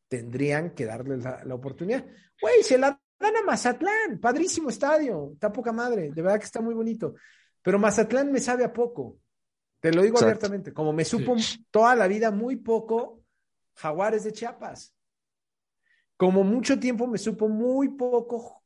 [0.07, 2.05] tendrían que darle la, la oportunidad.
[2.39, 6.61] Güey, se la dan a Mazatlán, padrísimo estadio, está poca madre, de verdad que está
[6.61, 7.15] muy bonito.
[7.61, 9.17] Pero Mazatlán me sabe a poco,
[9.79, 10.25] te lo digo Exacto.
[10.25, 11.35] abiertamente, como me supo
[11.71, 13.21] toda la vida muy poco
[13.75, 14.93] Jaguares de Chiapas.
[16.15, 18.63] Como mucho tiempo me supo muy poco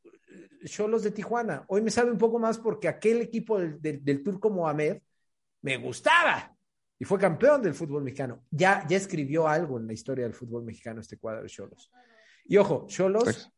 [0.64, 1.64] Cholos de Tijuana.
[1.68, 5.02] Hoy me sabe un poco más porque aquel equipo del, del, del turco Mohamed
[5.60, 6.56] me gustaba
[6.98, 8.44] y fue campeón del fútbol mexicano.
[8.50, 11.90] Ya, ya escribió algo en la historia del fútbol mexicano este cuadro de Cholos.
[12.44, 13.50] Y ojo, Cholos.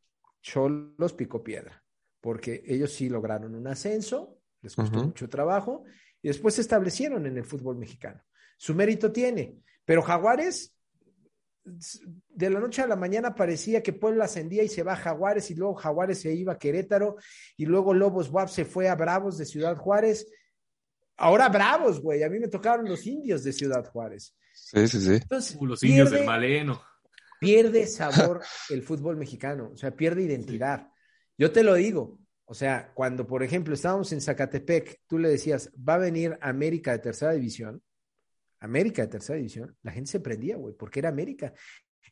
[0.45, 1.83] Cholos picó piedra,
[2.21, 5.85] porque ellos sí lograron un ascenso, les costó mucho trabajo
[6.21, 8.23] y después se establecieron en el fútbol mexicano.
[8.59, 10.77] Su mérito tiene, pero Jaguares
[11.65, 15.51] de la noche a la mañana parecía que Puebla ascendía y se va a Jaguares
[15.51, 17.17] y luego Jaguares se iba a Querétaro
[17.57, 20.31] y luego Lobos WAP se fue a Bravos de Ciudad Juárez.
[21.17, 24.37] Ahora Bravos, güey, a mí me tocaron los indios de Ciudad Juárez.
[24.53, 25.15] Sí, sí, sí.
[25.15, 26.83] Entonces, Uh, los indios del Maleno.
[27.45, 30.89] Pierde sabor el fútbol mexicano, o sea, pierde identidad.
[31.37, 35.71] Yo te lo digo, o sea, cuando, por ejemplo, estábamos en Zacatepec, tú le decías,
[35.77, 37.83] va a venir América de tercera división,
[38.61, 41.53] América de tercera división, la gente se prendía, güey, porque era América.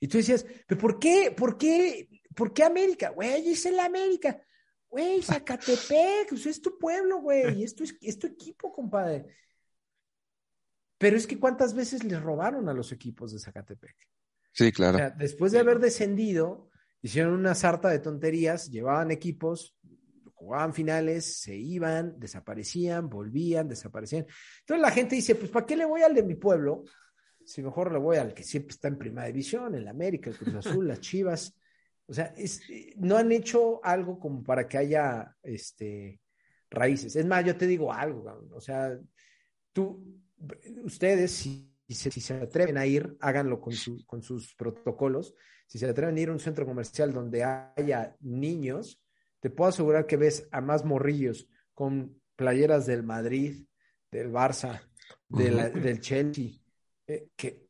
[0.01, 1.33] Y tú decías, ¿pero por qué?
[1.37, 2.09] ¿Por qué?
[2.35, 3.11] ¿Por qué América?
[3.11, 4.43] Güey, es el América.
[4.89, 9.27] Güey, Zacatepec, pues es tu pueblo, güey, es tu, es tu equipo, compadre.
[10.99, 13.97] Pero es que ¿cuántas veces les robaron a los equipos de Zacatepec?
[14.53, 15.13] Sí, claro.
[15.17, 19.77] después de haber descendido, hicieron una sarta de tonterías, llevaban equipos,
[20.35, 24.27] jugaban finales, se iban, desaparecían, volvían, desaparecían.
[24.61, 26.85] Entonces la gente dice, pues ¿para qué le voy al de mi pueblo?
[27.45, 30.55] Si mejor le voy al que siempre está en primera división, el América, el Cruz
[30.55, 31.57] Azul, las Chivas.
[32.07, 32.35] O sea,
[32.97, 36.21] no han hecho algo como para que haya este,
[36.71, 37.17] raíces.
[37.17, 38.99] Es más, yo te digo algo, o sea,
[39.73, 40.21] tú,
[40.85, 45.35] ustedes, si, si se, si se atreven a ir, háganlo con, su- con sus protocolos.
[45.67, 49.01] Si se atreven a ir a un centro comercial donde haya niños,
[49.41, 53.67] te puedo asegurar que ves a más morrillos con playeras del Madrid,
[54.11, 54.81] del Barça,
[55.29, 56.51] de la- del Chelsea,
[57.07, 57.67] eh, que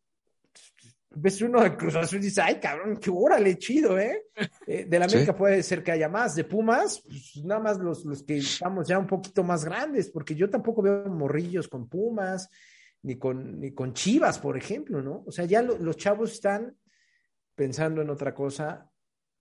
[1.14, 4.26] ves uno de Cruz Azul y dices, ay, cabrón, qué órale, chido, ¿eh?
[4.66, 5.14] Eh, de la Sí.
[5.16, 8.88] América puede ser que haya más, de Pumas, pues, nada más los, los que estamos
[8.88, 12.48] ya un poquito más grandes, porque yo tampoco veo morrillos con Pumas,
[13.02, 15.24] ni con, ni con Chivas, por ejemplo, ¿no?
[15.26, 16.76] O sea, ya lo- los chavos están
[17.54, 18.90] pensando en otra cosa,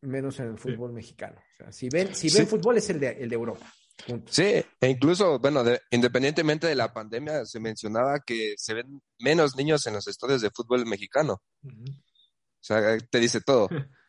[0.01, 1.39] menos en el fútbol mexicano.
[1.39, 2.45] O sea, si ven, si ven Sí.
[2.45, 3.71] fútbol es el de, el de Europa.
[4.07, 4.31] Punto.
[4.31, 9.55] Sí, e incluso, bueno, de- independientemente de la pandemia, se mencionaba que se ven menos
[9.55, 11.41] niños en los estadios de fútbol mexicano.
[11.63, 13.67] O sea, te dice todo.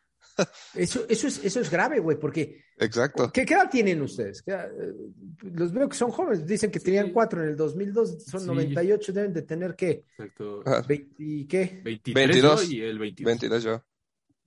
[0.73, 3.31] Eso, eso, es, eso es grave, güey, porque Exacto.
[3.31, 4.43] ¿qué, qué edad tienen ustedes?
[4.47, 4.53] Eh,
[5.43, 8.45] Los veo que son jóvenes, dicen que tenían cuatro en el 2002, son Sí.
[8.47, 10.05] 98, deben de tener ¿qué?
[10.17, 10.63] Exacto.
[10.65, 11.81] Ah, 20, ¿y ¿qué?
[11.83, 12.67] 23 22.
[12.69, 13.25] yo y el 22.
[13.31, 13.85] 22 yo,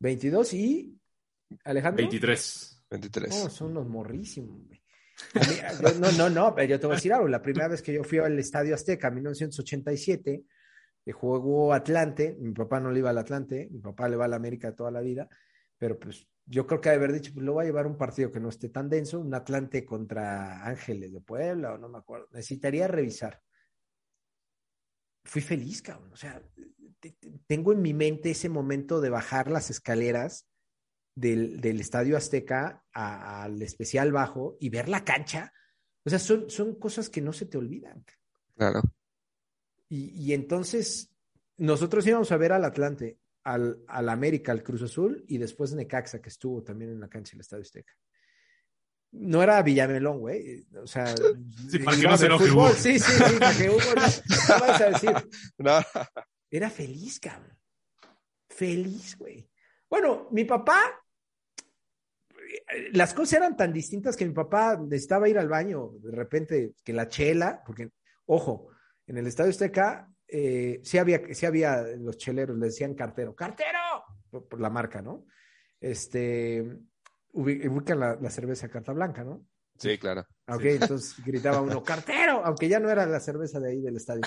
[0.00, 0.98] 22 y
[1.64, 2.02] Alejandro.
[2.02, 2.82] 23.
[2.90, 3.44] 23.
[3.44, 4.82] No, son unos morrísimos, güey.
[5.34, 7.28] A mí- yo- no, no, no, pero yo te voy a decir algo.
[7.28, 10.42] La primera vez que yo fui al Estadio Azteca, en 1987,
[11.04, 14.34] que jugó Atlante, mi papá no le iba al Atlante, mi papá le va al
[14.34, 15.28] América toda la vida,
[15.78, 18.40] pero pues yo creo que haber dicho, pues lo voy a llevar un partido que
[18.40, 22.28] no esté tan denso, un Atlante contra Ángeles de Puebla, o no me acuerdo.
[22.32, 23.42] Necesitaría revisar.
[25.24, 26.12] Fui feliz, cabrón.
[26.12, 26.40] O sea,
[27.00, 30.46] te- te- tengo en mi mente ese momento de bajar las escaleras
[31.16, 35.52] del, del Estadio Azteca al especial bajo y ver la cancha.
[36.04, 38.04] O sea, son, son cosas que no se te olvidan.
[38.54, 38.82] Claro.
[39.88, 41.10] Y, y entonces
[41.56, 46.20] nosotros íbamos a ver al Atlante, al, al América, al Cruz Azul y después Necaxa,
[46.20, 47.92] que estuvo también en la cancha del Estadio Azteca.
[49.12, 50.66] No era Villamelón, güey.
[50.74, 51.14] O sea,
[51.70, 52.26] Sí, para que no se.
[52.26, 52.68] Hugo.
[52.70, 55.12] Sí, sí, sí, para que Hugo no, no a decir.
[55.58, 55.78] No,
[56.50, 57.56] Era feliz, cabrón.
[58.48, 59.48] Feliz, güey.
[59.88, 60.80] Bueno, mi papá,
[62.90, 66.92] las cosas eran tan distintas que mi papá necesitaba ir al baño, de repente, que
[66.92, 67.90] la chela, porque,
[68.26, 68.70] ojo,
[69.06, 74.04] en el Estadio Azteca, eh, sí había, sí había los cheleros, le decían cartero, ¡cartero!
[74.30, 75.26] Por, por la marca, ¿no?
[75.80, 76.62] Este,
[77.32, 79.46] ubi- ubican la, la cerveza carta blanca, ¿no?
[79.78, 80.26] sí, claro.
[80.48, 84.22] Ok, entonces gritaba uno, cartero, aunque ya no era la cerveza de ahí del estadio.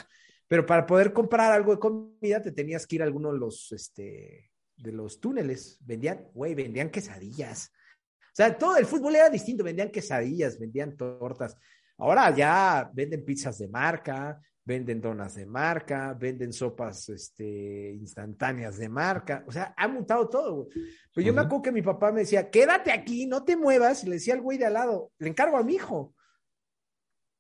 [0.48, 3.72] Pero para poder comprar algo de comida te tenías que ir a alguno de los,
[3.72, 5.78] este, de los túneles.
[5.86, 7.72] Vendían, güey, vendían quesadillas.
[8.12, 11.56] O sea, todo el fútbol era distinto, vendían quesadillas, vendían tortas.
[11.98, 14.40] Ahora ya venden pizzas de marca,
[14.70, 19.44] venden donas de marca, venden sopas este, instantáneas de marca.
[19.48, 20.68] O sea, ha mutado todo, güey.
[21.12, 24.04] Pero yo me acuerdo que mi papá me decía, quédate aquí, no te muevas.
[24.04, 26.14] Y le decía al güey de al lado, le encargo a mi hijo.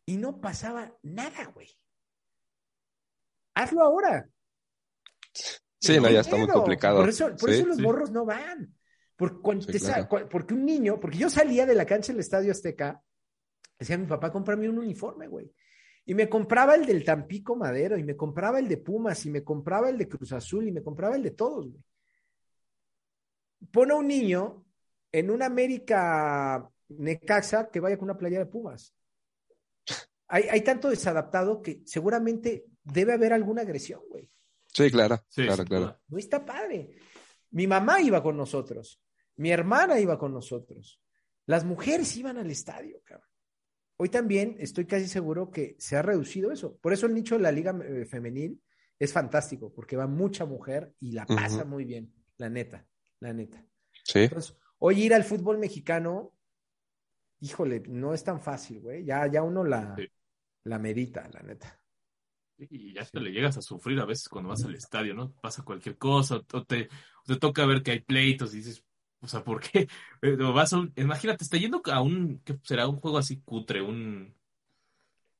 [0.08, 1.70] Y no pasaba nada, güey.
[3.54, 4.28] Hazlo ahora.
[5.80, 6.98] Sí, no, ya está muy complicado.
[6.98, 7.58] Por eso, por Sí.
[7.58, 7.84] eso los sí.
[7.84, 8.76] morros no van.
[9.16, 10.28] Porque, Sí, claro.
[10.32, 13.04] porque un niño, porque yo salía de la cancha del Estadio Azteca,
[13.78, 15.54] decía mi papá, cómprame un uniforme, güey.
[16.10, 19.44] Y me compraba el del Tampico Madero, y me compraba el de Pumas, y me
[19.44, 21.84] compraba el de Cruz Azul, y me compraba el de todos, güey.
[23.72, 24.66] Pone a un niño
[25.12, 28.92] en una América Necaxa que vaya con una playera de Pumas.
[30.30, 34.28] Hay, hay tanto desadaptado que seguramente debe haber alguna agresión, güey.
[34.66, 36.00] Sí, claro, Sí, claro, claro.
[36.08, 36.90] No está padre.
[37.52, 39.00] Mi mamá iba con nosotros,
[39.36, 41.00] mi hermana iba con nosotros,
[41.46, 43.29] las mujeres iban al estadio, cabrón.
[44.02, 46.78] Hoy también estoy casi seguro que se ha reducido eso.
[46.78, 48.62] Por eso el nicho de la liga eh, femenil
[48.98, 52.88] es fantástico, porque va mucha mujer y la pasa muy bien, la neta,
[53.20, 53.66] la neta.
[54.06, 56.34] Sí, Entonces, hoy ir al fútbol mexicano,
[57.42, 59.04] híjole, no es tan fácil, güey.
[59.04, 60.08] Ya, ya uno la, Sí.
[60.64, 61.82] la medita, la neta.
[62.58, 65.34] Y ya te le llegas a sufrir a veces cuando vas al estadio, ¿no?
[65.42, 68.84] Pasa cualquier cosa, o te, o te toca ver que hay pleitos y dices,
[69.22, 69.88] o sea, ¿por qué?
[70.54, 72.88] Vas a un- imagínate, está yendo a un, ¿qué será?
[72.88, 74.34] Un juego así cutre, un,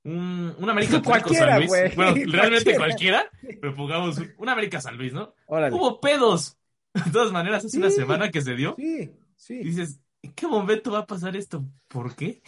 [0.04, 1.96] un, un América Cualquiera, San Luis.
[1.96, 3.30] Bueno, realmente cualquiera.
[3.30, 5.34] cualquiera, pero pongamos un, América San Luis, ¿no?
[5.48, 5.76] Órale.
[5.76, 6.58] Hubo pedos.
[6.94, 8.76] De todas maneras, hace una semana que se dio.
[8.78, 9.54] Sí, sí.
[9.56, 11.64] Y dices, ¿en qué momento va a pasar esto?
[11.88, 12.42] ¿Por qué?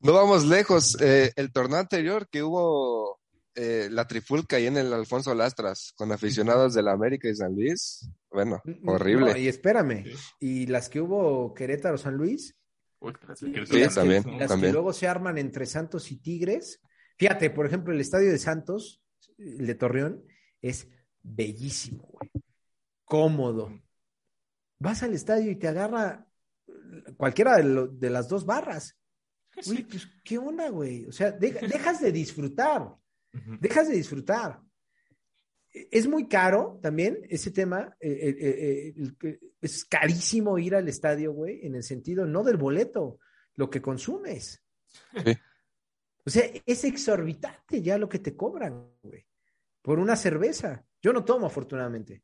[0.00, 1.00] no vamos lejos.
[1.00, 3.19] Eh, el torneo anterior que hubo
[3.54, 7.54] eh, la trifulca ahí en el Alfonso Lastras con aficionados de la América y San
[7.54, 9.32] Luis, bueno, horrible.
[9.32, 10.04] No, y espérame,
[10.38, 12.56] y las que hubo Querétaro San Luis,
[13.00, 13.78] Uy, las y Querétaro.
[13.78, 14.72] las, que- también, que también.
[14.72, 16.80] luego se arman entre Santos y Tigres.
[17.18, 19.02] Fíjate, por ejemplo, el estadio de Santos,
[19.38, 20.24] el de Torreón,
[20.62, 20.86] es
[21.22, 22.30] bellísimo, güey.
[23.04, 23.72] Cómodo.
[24.78, 26.26] Vas al estadio y te agarra
[27.16, 28.96] cualquiera de, lo- de las dos barras.
[29.66, 31.04] Güey, pues, ¿qué onda, güey?
[31.06, 32.94] O sea, de- dejas de disfrutar.
[33.32, 34.60] Dejas de disfrutar.
[35.72, 37.96] Es muy caro también ese tema.
[38.00, 43.18] eh, eh, eh, es carísimo ir al estadio, güey, en el sentido no del boleto,
[43.54, 44.62] lo que consumes.
[45.24, 45.38] Sí.
[46.24, 49.26] O O sea, es exorbitante ya lo que te cobran, güey,
[49.82, 50.84] por una cerveza.
[51.02, 52.22] Yo no tomo, afortunadamente.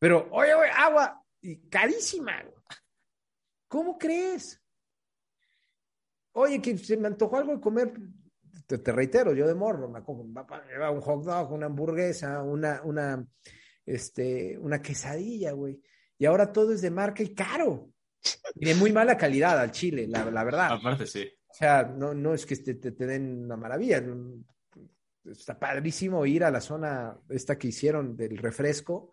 [0.00, 2.42] Pero, oye, oye, agua, y carísima.
[3.68, 4.60] ¿Cómo crees?
[6.32, 7.92] Oye, que se me antojó algo de comer.
[8.66, 13.26] Te, te reitero, yo de morro, me acuerdo, un hot dog, una hamburguesa, una, una,
[13.84, 15.80] este, una quesadilla, güey.
[16.18, 17.90] Y ahora todo es de marca y caro.
[18.54, 20.72] Y de muy mala calidad al chile, la, la verdad.
[20.72, 21.28] Aparte, sí.
[21.48, 24.02] O sea, no, no es que te, te, te den una maravilla.
[25.24, 29.12] Está padrísimo ir a la zona esta que hicieron del refresco,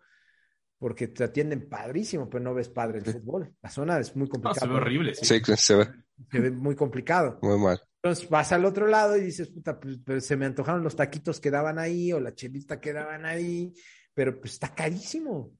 [0.84, 3.54] porque te atienden padrísimo, pero no ves padre el fútbol.
[3.62, 4.66] La zona es muy No, complicada.
[4.66, 5.14] se ve horrible.
[5.14, 5.24] Sí.
[5.24, 5.88] Sí, se ve
[6.30, 7.38] Se ve muy complicado.
[7.40, 7.80] muy mal.
[8.02, 11.40] Entonces vas al otro lado y dices, puta, pues, pues, se me antojaron los taquitos
[11.40, 13.72] que daban ahí o la chelita que daban ahí,
[14.12, 15.52] pero pues está carísimo.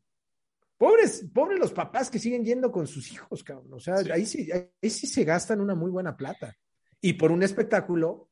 [0.77, 3.73] Pobres, pobres los papás que siguen yendo con sus hijos, cabrón.
[3.73, 4.11] O sea, Sí.
[4.11, 6.55] ahí, sí, ahí sí se gastan una muy buena plata.
[7.01, 8.29] Y por un espectáculo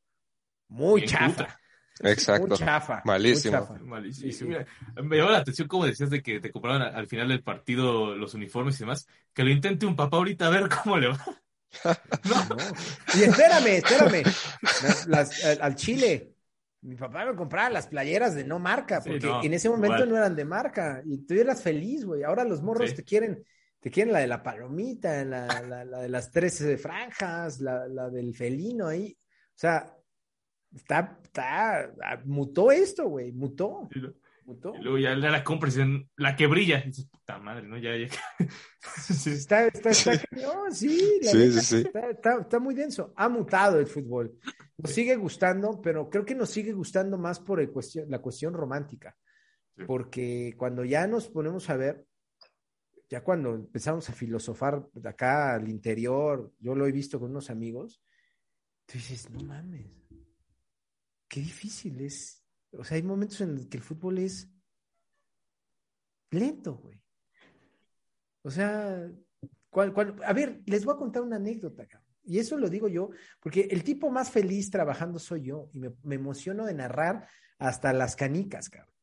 [0.67, 1.59] muy Bien chafa.
[2.01, 2.47] Exacto.
[2.47, 3.01] Muy chafa.
[3.05, 3.57] Malísimo.
[3.57, 3.79] muy chafa.
[3.83, 4.31] Malísimo.
[4.31, 4.45] Sí, sí.
[4.45, 4.65] Mira,
[5.03, 8.33] me llamó la atención cómo decías de que te compraron al final del partido los
[8.33, 9.07] uniformes y demás.
[9.33, 11.25] Que lo intente un papá ahorita a ver cómo le va.
[12.29, 12.57] No.
[13.15, 14.23] Y espérame, espérame.
[14.61, 16.35] Las- las- al, al Chile,
[16.81, 19.95] mi papá me compraba las playeras de no marca, Sí, porque no, en ese momento
[19.97, 20.09] igual.
[20.09, 21.01] no eran de marca.
[21.05, 22.23] Y tú eras feliz, güey.
[22.23, 22.97] Ahora los morros Sí.
[22.97, 23.43] te quieren,
[23.79, 28.09] te quieren la de la palomita, la, la- la de las 13 franjas, la, la
[28.09, 29.17] del felino ahí.
[29.19, 29.95] O sea,
[30.73, 31.93] está, está,
[32.25, 33.89] mutó esto, güey, mutó,
[34.45, 34.73] mutó.
[34.75, 36.79] y luego ya le da la compra y dicen, la que brilla.
[36.83, 37.77] Y dices, puta madre, ¿no?
[37.77, 38.07] Ya, ya.
[39.01, 39.31] Sí.
[39.31, 40.13] Está, está, está
[40.71, 41.77] sí, la Sí, neta, sí, sí.
[41.87, 43.13] Está, está- está muy denso.
[43.15, 44.37] Ha mutado el fútbol.
[44.77, 48.53] Nos sigue gustando, pero creo que nos sigue gustando más por el cuestión, la cuestión
[48.53, 49.15] romántica.
[49.77, 49.83] Sí.
[49.87, 52.05] Porque cuando ya nos ponemos a ver,
[53.09, 57.49] ya cuando empezamos a filosofar de acá al interior, yo lo he visto con unos
[57.49, 58.01] amigos,
[58.85, 59.85] tú dices, no mames,
[61.33, 62.45] qué difícil es.
[62.73, 64.47] O sea, hay momentos en los que el fútbol es
[66.29, 67.01] lento, güey.
[68.43, 69.11] O sea,
[69.71, 70.15] ¿cuál- cuál?
[70.23, 72.13] a ver, les voy a contar una anécdota, cabrón.
[72.23, 73.09] Y eso lo digo yo,
[73.39, 77.27] porque el tipo más feliz trabajando soy yo, y me, emociono de narrar
[77.57, 78.93] hasta las canicas, cabrón.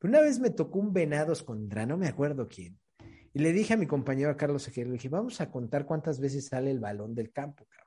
[0.00, 2.78] Pero una vez me tocó un venados contra, no me acuerdo quién,
[3.32, 6.48] y le dije a mi compañero Carlos Ejer, le dije, vamos a contar cuántas veces
[6.48, 7.81] sale el balón del campo, cabrón.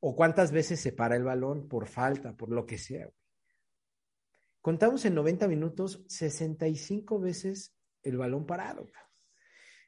[0.00, 3.08] O cuántas veces se para el balón por falta, por lo que sea.
[4.60, 8.86] Contamos en 90 minutos 65 veces el balón parado.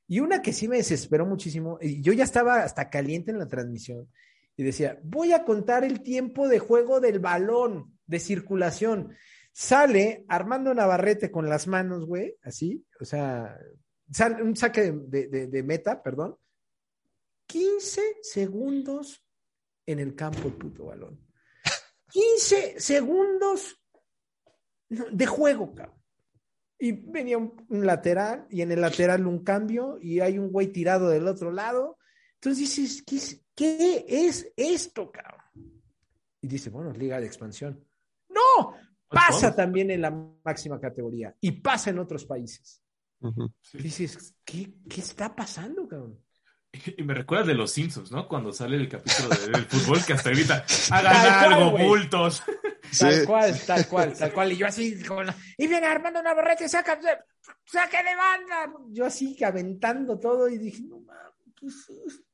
[0.06, 3.46] Y una que sí me desesperó muchísimo, y yo ya estaba hasta caliente en la
[3.46, 4.11] transmisión,
[4.56, 9.14] y decía, voy a contar el tiempo de juego del balón, de circulación.
[9.52, 13.56] Sale Armando Navarrete con las manos, güey, así, o sea,
[14.11, 16.36] sale un saque de, de- de meta, perdón.
[17.46, 19.24] 15 segundos
[19.87, 21.20] en el campo el puto balón.
[22.11, 23.81] 15 segundos
[24.89, 25.99] de juego, cabrón.
[26.78, 30.68] Y venía un, un lateral y en el lateral un cambio y hay un güey
[30.68, 31.99] tirado del otro lado.
[32.35, 35.41] Entonces dices, ¿qué es, qué es esto, cabrón?
[36.41, 37.85] Y dice, bueno, liga de expansión.
[38.31, 38.74] No,
[39.09, 39.57] pasa todos.
[39.57, 40.11] también en la
[40.43, 42.83] máxima categoría y pasa en otros países.
[43.20, 43.53] Ujú.
[43.74, 46.18] Y dices, ¿qué, qué está pasando, cabrón?
[46.97, 48.29] Y me recuerda de los Simpsons, ¿no?
[48.29, 52.43] Cuando sale el capítulo de- del fútbol que hasta grita, hagan algo, bultos.
[52.99, 53.25] Tal Sí.
[53.25, 54.51] cual, tal cual, tal cual.
[54.53, 56.99] Y yo así, con la- y viene Armando Navarrete, saca,
[57.64, 58.75] saca de banda.
[58.89, 62.25] Yo así aventando todo y dije, no mames, ¿qué es esto?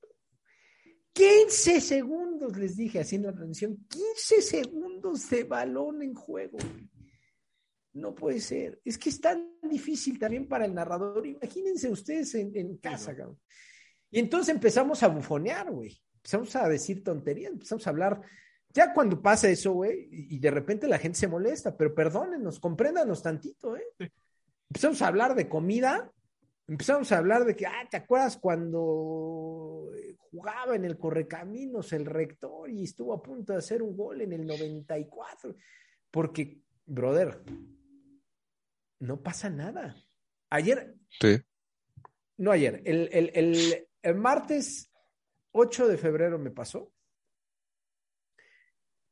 [1.13, 6.57] 15 segundos, les dije, haciendo la transmisión, 15 segundos de balón en juego.
[7.95, 8.81] No puede ser.
[8.85, 11.27] Es que es tan difícil también para el narrador.
[11.27, 13.17] Imagínense ustedes en, en casa, no.
[13.19, 13.41] cabrón.
[14.17, 15.95] Y entonces empezamos a bufonear, güey.
[16.15, 18.23] Empezamos a decir tonterías, empezamos a hablar.
[18.73, 23.23] Ya cuando pasa eso, güey, y de repente la gente se molesta, pero perdónenos, compréndanos
[23.23, 23.85] tantito, ¿eh?
[24.71, 26.11] Empezamos a hablar de comida,
[26.67, 29.91] empezamos a hablar de que, ah, ¿te acuerdas cuando
[30.31, 34.33] jugaba en el Correcaminos el rector y estuvo a punto de hacer un gol en
[34.33, 35.55] el 94?
[36.11, 37.43] Porque, brother,
[38.99, 39.95] no pasa nada.
[40.49, 41.37] Ayer, Sí.
[42.39, 44.93] no ayer, el, el, el, el martes
[45.53, 46.93] 8 de febrero me pasó.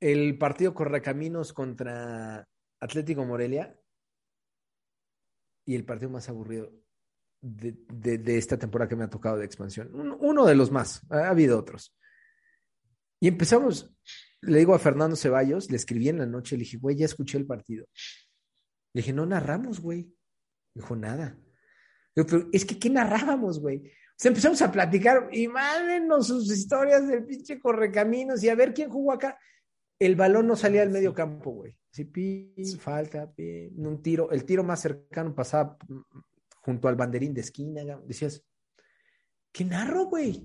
[0.01, 2.47] El partido Correcaminos contra
[2.81, 3.79] Atlético Morelia
[5.65, 6.71] y el partido más aburrido
[7.41, 7.75] de,
[8.19, 9.95] de- esta temporada que me ha tocado de expansión.
[9.95, 11.97] Un- uno de los más, ha habido otros.
[13.21, 13.91] Y empezamos,
[14.43, 17.39] le digo a Fernando Ceballos, le escribí en la noche, le dije, güey, ya escuché
[17.39, 17.87] el partido.
[18.93, 20.13] Le dije, no narramos, güey.
[20.75, 21.39] Dijo, nada.
[22.15, 23.91] Digo, pero es que, ¿qué narrábamos, güey?
[24.17, 28.91] Sea, empezamos a platicar y mándenos sus historias del pinche correcaminos y a ver quién
[28.91, 29.39] jugó acá.
[29.99, 31.77] el balón no salía al medio campo, güey.
[31.91, 34.31] Sí, pin, falta, pin, un tiro.
[34.31, 35.77] El tiro más cercano pasaba
[36.61, 37.83] junto al banderín de esquina.
[38.05, 38.45] Decías,
[39.53, 40.45] ¿qué narro, güey?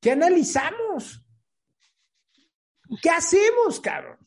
[0.00, 1.26] ¿Qué analizamos?
[3.02, 4.18] ¿Qué hacemos, cabrón?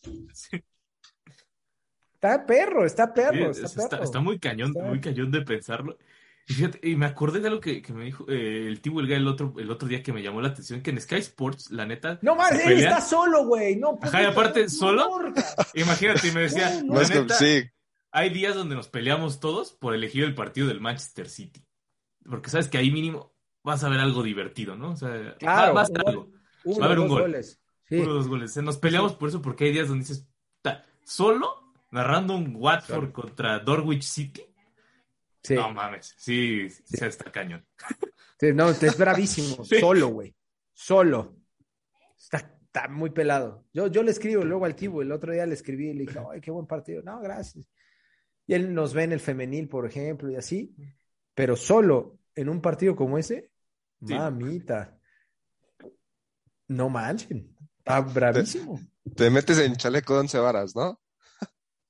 [2.14, 5.98] Está perro, está perro, está, muy cañón, muy cañón de pensarlo.
[6.82, 9.88] Y, me acordé de algo que, me dijo eh, el tío el otro, el otro
[9.88, 12.18] día que me llamó la atención, que en Sky Sports, la neta...
[12.24, 13.76] No más, él está solo, güey.
[13.76, 15.08] No, Ajá, y aparte, ¿solo?
[15.76, 17.36] Imagínate, me decía, la neta,
[18.12, 21.64] hay días donde nos peleamos todos por elegir el partido del Manchester City.
[22.28, 24.92] Porque sabes que ahí mínimo vas a ver algo divertido, ¿no?
[24.92, 26.32] O sea, claro, va, a algo.
[26.66, 27.22] va a haber un gol.
[27.22, 27.62] Goles.
[27.92, 28.58] Uno dos goles.
[28.58, 30.28] Nos peleamos por eso porque hay días donde dices,
[31.04, 34.44] solo narrando un Watford contra Dorwich City
[35.50, 37.66] no mames, sí, sí, está cañón.
[38.54, 40.36] no, es bravísimo, solo, güey.
[40.74, 41.36] Solo.
[42.18, 43.66] Está, muy pelado.
[43.74, 46.20] Yo, yo le escribo luego al Tibo, el otro día le escribí y le dije,
[46.32, 47.02] ay, qué buen partido.
[47.02, 47.68] No, gracias.
[48.46, 50.76] Y él nos ve en el femenil, por ejemplo, y así,
[51.34, 53.52] pero solo en un partido como ese,
[54.00, 54.98] mamita.
[56.68, 58.80] No manchen, está bravísimo.
[59.16, 61.00] Te, metes en chaleco de once varas, ¿no?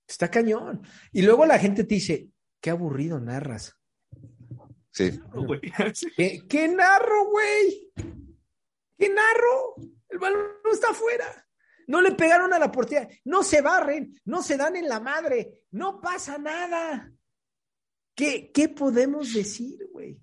[0.07, 0.81] Está cañón.
[1.11, 2.29] Y luego la gente te dice,
[2.61, 3.75] Qué aburrido narras.
[4.91, 5.19] Sí.
[6.49, 7.91] ¿Qué, narro, güey?
[8.97, 9.75] ¿Qué narro?
[10.09, 11.47] El balón no está afuera.
[11.87, 13.07] No le pegaron a la portería.
[13.25, 14.19] No se barren.
[14.25, 15.63] No se dan en la madre.
[15.71, 17.11] No pasa nada.
[18.13, 20.19] ¿Qué, qué podemos decir, güey?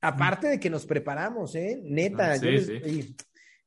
[0.00, 1.80] Aparte de que nos preparamos, ¿eh?
[1.82, 2.34] Neta.
[2.34, 2.38] Ah,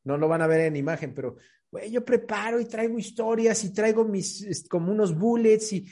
[0.03, 1.35] no lo van a ver en imagen, pero,
[1.69, 5.85] güey, yo preparo y traigo historias y traigo mis, como unos bullets y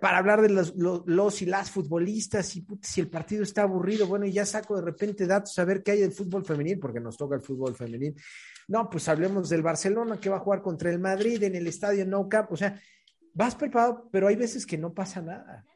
[0.00, 4.32] para hablar de los, y las futbolistas y si el partido está aburrido, bueno, y
[4.32, 7.36] ya saco de repente datos a ver qué hay del fútbol femenil, porque nos toca
[7.36, 8.14] el fútbol femenil.
[8.68, 12.06] No, pues hablemos del Barcelona que va a jugar contra el Madrid en el estadio
[12.06, 12.80] No Camp, o sea,
[13.34, 15.66] vas preparado, pero hay veces que no pasa nada.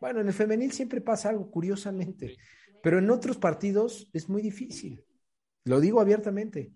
[0.00, 2.36] Bueno, en el femenil siempre pasa algo, curiosamente,
[2.84, 5.04] pero en otros partidos es muy difícil.
[5.64, 6.72] Lo digo abiertamente.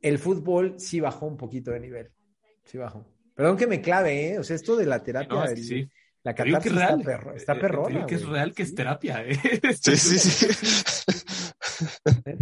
[0.00, 2.12] El fútbol sí bajó un poquito de nivel,
[2.64, 3.15] sí bajó.
[3.36, 4.38] Perdón que me clave, ¿eh?
[4.38, 5.46] O sea, esto de la terapia.
[5.56, 5.88] sí.
[6.22, 8.04] La catarsis está, perro, está eh, perrona.
[8.04, 9.38] que es real que es terapia, ¿eh?
[9.80, 10.46] Sí, sí, sí.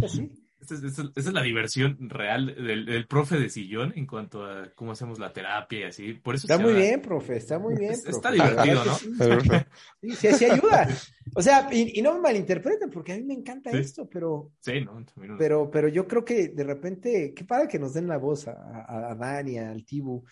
[0.07, 0.31] sí.
[0.59, 5.31] Esa es, la diversión real del, profe de sillón en cuanto a cómo hacemos la
[5.31, 6.13] terapia y así.
[6.13, 7.91] Por eso está muy bien, profe, está muy bien.
[7.91, 8.93] Está divertido, ¿no?
[10.01, 10.87] Sí, sí, sí, ayuda.
[11.35, 14.53] O sea, y, no me malinterpreten, porque a mí me encanta esto, pero.
[14.61, 15.05] Sí, no,
[15.37, 19.11] Pero, pero yo creo que de repente, qué padre que nos den la voz a,
[19.11, 20.25] a Dani, al Tibu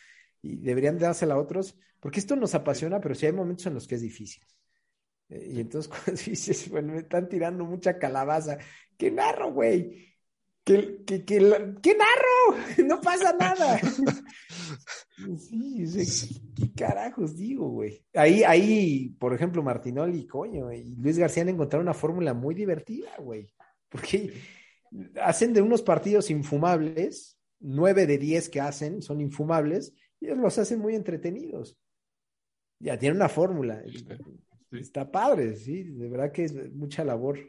[0.43, 3.87] y deberían dársela a otros, porque esto nos apasiona, pero sí hay momentos en los
[3.87, 4.43] que es difícil.
[5.29, 8.57] Eh, y entonces cuando dices, bueno, me están tirando mucha calabaza,
[8.97, 10.13] ¿qué narro, güey?
[10.65, 12.63] ¿Qué, qué, qué, narro?
[12.85, 13.79] No pasa nada.
[15.37, 18.05] sí, ¿qué carajos digo, güey?
[18.13, 23.11] Ahí, ahí, por ejemplo, Martinoli, coño, y Luis García han encontrado una fórmula muy divertida,
[23.17, 23.53] güey.
[23.89, 24.33] Porque
[25.21, 29.93] hacen de unos partidos infumables, nueve de diez que hacen son infumables,
[30.25, 31.77] ellos los hacen muy entretenidos.
[32.79, 33.81] Ya tiene una fórmula.
[34.71, 37.39] Está padre, sí, de verdad que es mucha labor.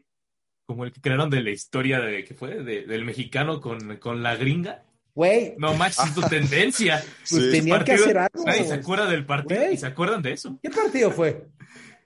[0.67, 4.37] Como el que crearon de la historia de que fue del mexicano con, con la
[4.37, 4.85] gringa.
[5.15, 5.55] Güey.
[5.59, 7.03] No más es tu tendencia.
[7.31, 8.45] Pues tenían que hacer algo.
[8.45, 10.59] Nadie se acuerda del partido y se acuerdan de eso.
[10.63, 11.49] ¿Qué partido fue?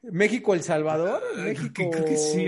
[0.02, 1.22] ¿México El Salvador?
[1.36, 1.90] México.
[1.90, 2.46] Creo que sí,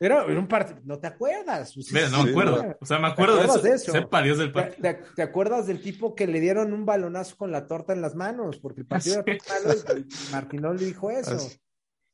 [0.00, 1.74] era, un partido, ¿no te acuerdas?
[1.92, 2.76] Mira, no me acuerdo.
[2.80, 3.92] O sea, me acuerdo de eso.
[3.92, 4.96] Sepa Dios del partido.
[5.14, 8.58] ¿Te, acuerdas del tipo que le dieron un balonazo con la torta en las manos?
[8.58, 11.36] Porque el partido era malo y Martinón le dijo eso.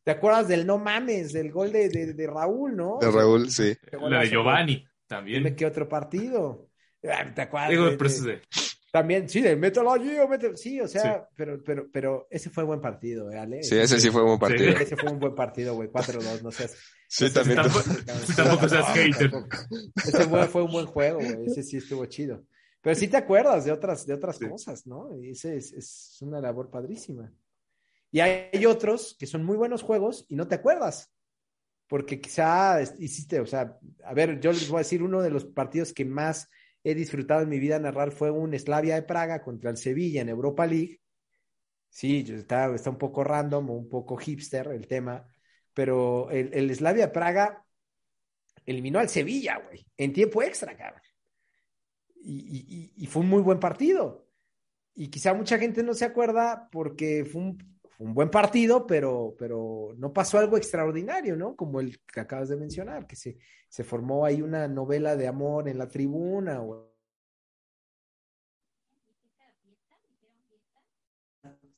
[0.05, 2.99] ¿Te acuerdas del no mames, del gol de, de, Raúl, no?
[3.01, 3.75] De Raúl, sí.
[4.09, 5.43] La de Giovanni también.
[5.43, 6.69] Dime qué otro partido.
[7.01, 7.71] ¿Te acuerdas?
[7.71, 8.43] Digo, de, de,
[8.95, 10.57] también, sí, de mételo allí o mételo.
[10.57, 13.65] Sí, o sea, Pero, pero, pero ese fue buen partido, ¿eh, Ale?
[13.65, 14.71] Sí, ese sí fue buen partido.
[14.71, 15.89] ese fue un buen partido, güey.
[15.89, 16.77] 4-2, no seas.
[17.09, 17.57] Sí, también.
[18.37, 19.33] Tampoco, seas hater.
[19.97, 21.47] Ese fue, un buen juego, güey.
[21.47, 22.45] Ese sí estuvo chido.
[22.81, 25.09] Pero sí te acuerdas de otras, de otras cosas, ¿no?
[25.21, 27.33] Y ese es, es una labor padrísima.
[28.13, 31.13] Y hay otros que son muy buenos juegos y no te acuerdas.
[31.89, 35.45] Porque quizá hiciste, o sea, a ver, yo les voy a decir uno de los
[35.47, 36.49] partidos que más
[36.85, 40.29] he disfrutado en mi vida narrar fue un Slavia de Praga contra el Sevilla en
[40.29, 41.01] Europa League.
[41.89, 45.27] Sí, está, está un poco random, un poco hipster el tema,
[45.73, 47.65] pero el, el Slavia de Praga
[48.67, 51.01] eliminó al Sevilla, güey, en tiempo extra, cabrón.
[52.27, 54.27] Y, y, fue un muy buen partido.
[54.95, 59.95] Y quizá mucha gente no se acuerda porque fue un, un buen partido, pero, pero
[59.97, 61.57] no pasó algo extraordinario, ¿no?
[61.57, 63.39] Como el que acabas de mencionar, que se,
[63.69, 66.95] se formó ahí una novela de amor en la tribuna o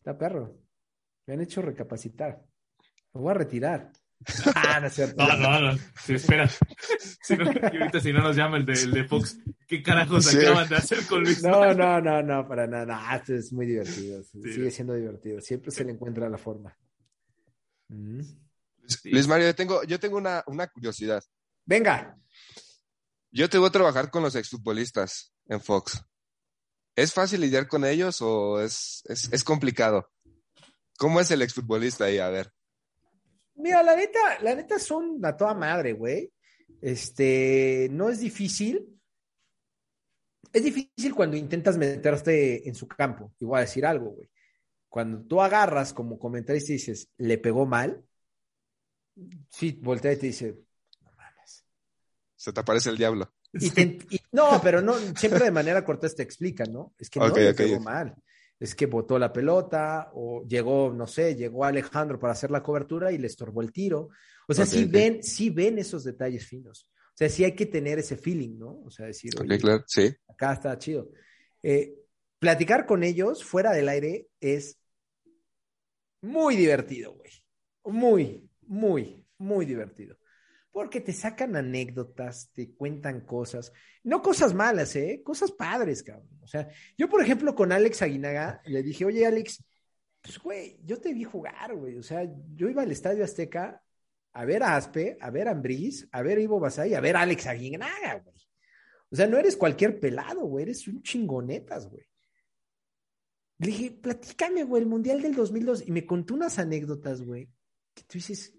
[0.06, 0.56] Está perro.
[1.26, 2.40] Me han hecho recapacitar.
[3.12, 3.90] Me voy a retirar.
[4.54, 5.24] Ah, no es cierto.
[5.24, 5.78] No, no, no.
[6.04, 6.48] Sí, espera.
[7.22, 9.38] Si no, y ahorita si no nos llama el de, el de Fox,
[9.68, 10.38] ¿qué carajos Sí.
[10.38, 11.42] acaban de hacer con Luis?
[11.42, 12.86] No, no, no, no, para nada.
[12.86, 14.22] No, esto es muy divertido.
[14.24, 14.42] Sí.
[14.42, 15.40] Sigue siendo divertido.
[15.40, 16.76] Siempre se le encuentra la forma.
[17.88, 18.20] Mm.
[19.04, 21.22] Luis Mario, yo tengo, yo tengo una, una curiosidad.
[21.64, 22.16] Venga.
[23.30, 26.02] Yo te voy a trabajar con los exfutbolistas en Fox.
[26.94, 30.10] ¿Es fácil lidiar con ellos o es, es, es complicado?
[30.96, 32.18] ¿Cómo es el exfutbolista ahí?
[32.18, 32.52] A ver.
[33.56, 36.30] Mira, la neta, la neta son a toda madre, güey.
[36.80, 38.86] Este, no es difícil.
[40.52, 43.32] Es difícil cuando intentas meterte en su campo.
[43.40, 44.28] Y voy a decir algo, güey.
[44.88, 48.02] Cuando tú agarras como comentarista y dices, le pegó mal,
[49.50, 50.56] sí, voltea y te dice,
[51.02, 51.64] no mames.
[52.36, 53.32] Se te aparece el diablo.
[53.52, 56.94] Y te- y- no, pero no, siempre de manera cortés te explican, ¿no?
[56.98, 58.14] Es que no le pegó mal.
[58.58, 63.12] Es que botó la pelota, o llegó, no sé, llegó Alejandro para hacer la cobertura
[63.12, 64.08] y le estorbó el tiro.
[64.48, 66.90] O sea, sí ven, sí ven esos detalles finos.
[67.16, 68.82] O sea, sí hay que tener ese feeling, ¿no?
[68.84, 70.14] O sea, decir, claro, sí.
[70.28, 71.10] acá está chido.
[71.62, 71.94] Eh,
[72.38, 74.78] platicar con ellos fuera del aire es
[76.22, 77.30] muy divertido, güey.
[77.84, 80.16] Muy, muy, muy divertido.
[80.76, 83.72] Porque te sacan anécdotas, te cuentan cosas,
[84.04, 85.22] no cosas malas, ¿eh?
[85.24, 86.38] Cosas padres, cabrón.
[86.42, 86.68] O sea,
[86.98, 89.64] yo, por ejemplo, con Alex Aguinaga, le dije, oye, Alex,
[90.20, 91.96] pues, güey, yo te vi jugar, güey.
[91.96, 93.82] O sea, yo iba al Estadio Azteca
[94.34, 97.16] a ver a Aspe, a ver a Ambriz, a ver a Ivo Basay, a ver
[97.16, 98.36] a Alex Aguinaga, güey.
[99.08, 102.04] O sea, no eres cualquier pelado, güey, eres un chingonetas, güey.
[103.60, 105.88] Le dije, platícame, güey, el Mundial del 2002.
[105.88, 107.48] Y me contó unas anécdotas, güey,
[107.94, 108.55] que tú dices,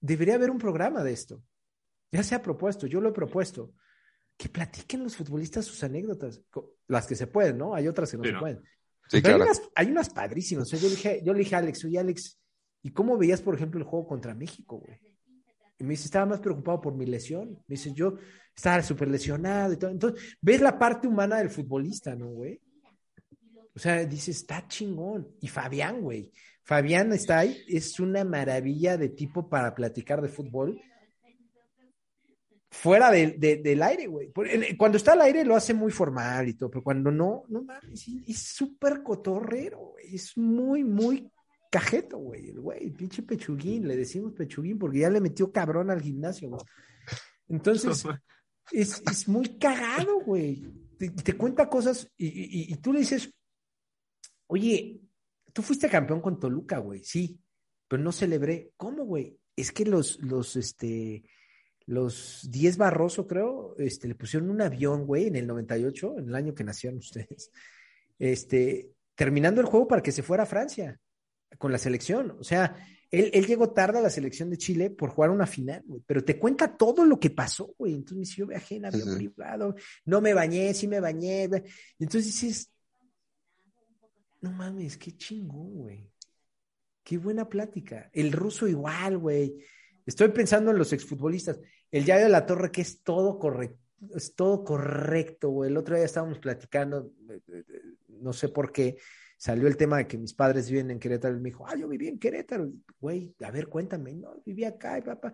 [0.00, 1.42] debería haber un programa de esto.
[2.10, 3.72] Ya se ha propuesto, yo lo he propuesto.
[4.36, 6.40] Que platiquen los futbolistas sus anécdotas,
[6.86, 7.74] las que se pueden, ¿no?
[7.74, 8.40] Hay otras que no Sí, se ¿no?
[8.40, 8.62] pueden.
[9.08, 10.68] Sí, Pero hay, unas, hay unas padrísimas.
[10.68, 12.38] O sea, yo, dije, yo le dije a Alex, oye, Alex,
[12.82, 14.98] ¿y cómo veías, por ejemplo, el juego contra México, güey?
[15.78, 17.50] Y me dice, estaba más preocupado por mi lesión.
[17.66, 18.16] Me dice, yo
[18.54, 19.90] estaba súper lesionado y todo.
[19.90, 22.60] Entonces, ves la parte humana del futbolista, ¿no, güey?
[23.74, 25.28] O sea, dices, está chingón.
[25.40, 26.32] Y Fabián, güey.
[26.68, 30.78] Fabián está ahí, es una maravilla de tipo para platicar de fútbol.
[32.70, 34.30] Fuera de- de- del aire, güey.
[34.76, 38.06] Cuando está al aire lo hace muy formal y todo, pero cuando no, no mames,
[38.26, 40.14] es súper cotorrero, güey.
[40.14, 41.32] Es muy, muy
[41.70, 42.50] cajeto, güey.
[42.50, 46.60] El güey, pinche pechuguín, le decimos pechuguín porque ya le metió cabrón al gimnasio, güey.
[47.48, 48.04] Entonces,
[48.72, 50.62] es, es muy cagado, güey.
[50.98, 53.32] Te, te cuenta cosas y, y- y tú le dices,
[54.48, 55.00] oye,
[55.58, 57.40] tú fuiste campeón con Toluca, güey, sí,
[57.88, 58.70] pero no celebré.
[58.76, 59.40] ¿Cómo, güey?
[59.56, 61.24] Es que los, los, este,
[61.86, 66.34] los 10 Barroso, creo, este, le pusieron un avión, güey, en el 98, en el
[66.36, 67.50] año que nacieron ustedes,
[68.20, 71.00] este, terminando el juego para que se fuera a Francia
[71.58, 72.36] con la selección.
[72.38, 72.76] O sea,
[73.10, 76.22] él, él llegó tarde a la selección de Chile por jugar una final, güey, pero
[76.22, 77.94] te cuenta todo lo que pasó, güey.
[77.94, 81.48] Entonces me dice, yo viajé en avión privado, no me bañé, sí me bañé.
[81.98, 82.70] entonces dices,
[84.40, 86.10] no mames, qué chingón, güey.
[87.02, 88.10] Qué buena plática.
[88.12, 89.64] El ruso igual, güey.
[90.04, 91.58] Estoy pensando en los exfutbolistas.
[91.90, 93.78] El Yayo de la Torre, que es todo correcto,
[94.14, 95.70] es todo correcto, güey.
[95.70, 97.82] El otro día estábamos platicando, eh, eh, eh,
[98.20, 98.98] no sé por qué,
[99.36, 101.36] salió el tema de que mis padres viven en Querétaro.
[101.36, 102.70] Y me dijo, ah, yo viví en Querétaro.
[103.00, 104.14] Güey, a ver, cuéntame.
[104.14, 105.32] No, viví acá, y papá.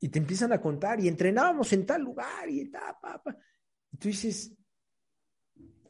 [0.00, 3.36] Y te empiezan a contar, y entrenábamos en tal lugar, y tal, papá.
[3.92, 4.52] Y tú dices,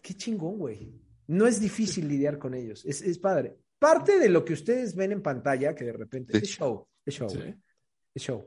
[0.03, 1.06] qué chingón, güey.
[1.29, 3.57] No es difícil lidiar con ellos, es, es padre.
[3.79, 6.45] Parte de lo que ustedes ven en pantalla, que de repente Sí.
[6.45, 7.37] es show, es show, Sí.
[7.39, 7.55] güey.
[8.15, 8.47] Es show.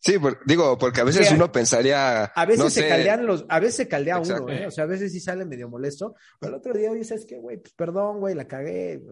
[0.00, 2.24] Sí, por- digo, porque a veces uno pensaría.
[2.24, 4.44] A veces no se sé, caldean los, a veces se caldea Exacto.
[4.44, 4.66] uno, ¿eh?
[4.66, 6.14] O sea, a veces sí sale medio molesto.
[6.38, 7.56] Pero el otro día, oye, ¿sabes qué, güey?
[7.58, 9.02] Pues perdón, güey, la cagué.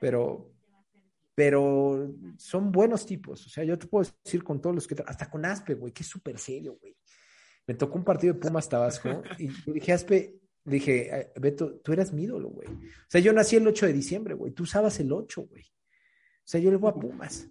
[0.00, 0.50] Pero,
[1.34, 3.46] pero son buenos tipos.
[3.46, 6.02] O sea, yo te puedo decir con todos los que, hasta con Aspe, güey, que
[6.02, 6.96] es súper serio, güey.
[7.66, 11.92] Me tocó un partido de Pumas Tabasco y yo dije, Aspe, dije, "Eh, Beto, tú
[11.92, 12.68] eras mi ídolo, güey.
[12.68, 14.52] O sea, yo nací el 8 de diciembre, güey.
[14.52, 15.62] Tú usabas el 8, güey.
[15.64, 17.48] O sea, yo le voy a Pumas.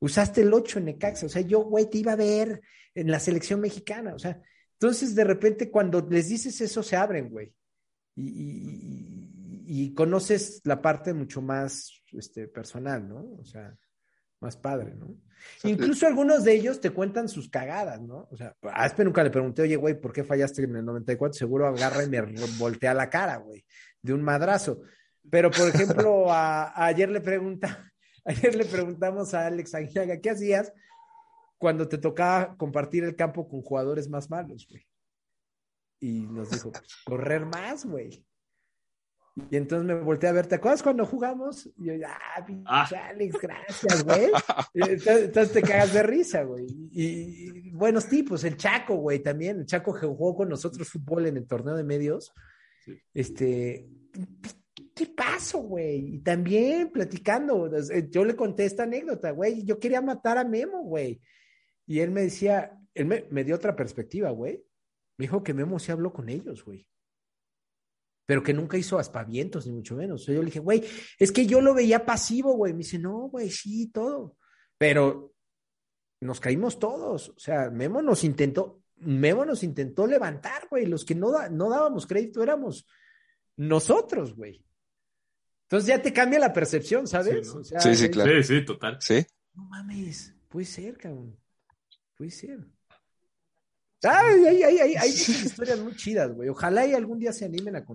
[0.00, 1.26] Usaste el 8 en Necaxa.
[1.26, 2.60] O sea, yo, güey, te iba a ver
[2.94, 4.14] en la selección mexicana.
[4.14, 4.40] O sea,
[4.74, 7.52] entonces de repente cuando les dices eso se abren, güey.
[8.14, 13.34] Y- y- y conoces la parte mucho más este, personal, ¿no?
[13.38, 13.76] O sea,
[14.40, 15.14] más padre, ¿no?
[15.64, 18.28] Incluso algunos de ellos te cuentan sus cagadas, ¿no?
[18.30, 21.34] O sea, a Aspe nunca le pregunté, oye, güey, ¿por qué fallaste en el 94?
[21.34, 22.20] Seguro agarra y me
[22.58, 23.64] voltea la cara, güey,
[24.02, 24.82] de un madrazo.
[25.30, 27.92] Pero, por ejemplo, a, a ayer le pregunta,
[28.24, 30.72] ayer le preguntamos a Alex Aguilaga, ¿qué hacías
[31.58, 34.86] cuando te tocaba compartir el campo con jugadores más malos, güey?
[36.00, 38.24] Y nos dijo, pues, correr más, güey.
[39.50, 41.66] Y entonces me volteé a ver, ¿te acuerdas cuando jugamos?
[41.78, 42.88] Y yo, ah, Ah.
[43.08, 44.30] Alex, gracias, güey.
[44.74, 46.66] Y entonces, entonces te cagas de risa, güey.
[46.92, 49.60] Y, y buenos tipos, el Chaco, güey, también.
[49.60, 52.32] El Chaco que jugó con nosotros fútbol en el torneo de medios.
[52.84, 52.98] Sí.
[53.14, 53.88] Este,
[54.94, 56.16] ¿qué pasó, güey?
[56.16, 57.70] Y también platicando,
[58.10, 59.64] yo le conté esta anécdota, güey.
[59.64, 61.20] Yo quería matar a Memo, güey.
[61.86, 64.64] Y él me decía, él me, me dio otra perspectiva, güey.
[65.16, 66.86] Me dijo que Memo sí habló con ellos, güey
[68.28, 70.26] pero que nunca hizo aspavientos, ni mucho menos.
[70.26, 70.84] Yo le dije, güey,
[71.18, 72.74] es que yo lo veía pasivo, güey.
[72.74, 74.36] Me dice, no, güey, sí, todo.
[74.76, 75.32] Pero
[76.20, 77.30] nos caímos todos.
[77.30, 80.84] O sea, Memo nos intentó, Memo nos intentó levantar, güey.
[80.84, 82.86] Los que no, da, no dábamos crédito éramos
[83.56, 84.62] nosotros, güey.
[85.62, 87.48] Entonces ya te cambia la percepción, ¿sabes?
[87.48, 87.60] Sí, ¿no?
[87.60, 88.30] O sea, Sí, sí, es- claro.
[88.42, 88.98] Sí, sí, total.
[89.00, 89.24] ¿Sí?
[89.54, 91.34] No mames, puede ser, cabrón.
[92.14, 92.58] Puede ser.
[94.02, 96.50] Ay, hay, hay, hay, hay historias muy chidas, güey.
[96.50, 97.86] Ojalá y algún día se animen a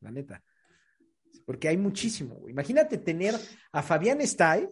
[0.00, 0.42] la neta.
[1.46, 2.52] Porque hay muchísimo, güey.
[2.52, 3.34] Imagínate tener
[3.72, 4.68] a Fabián Stay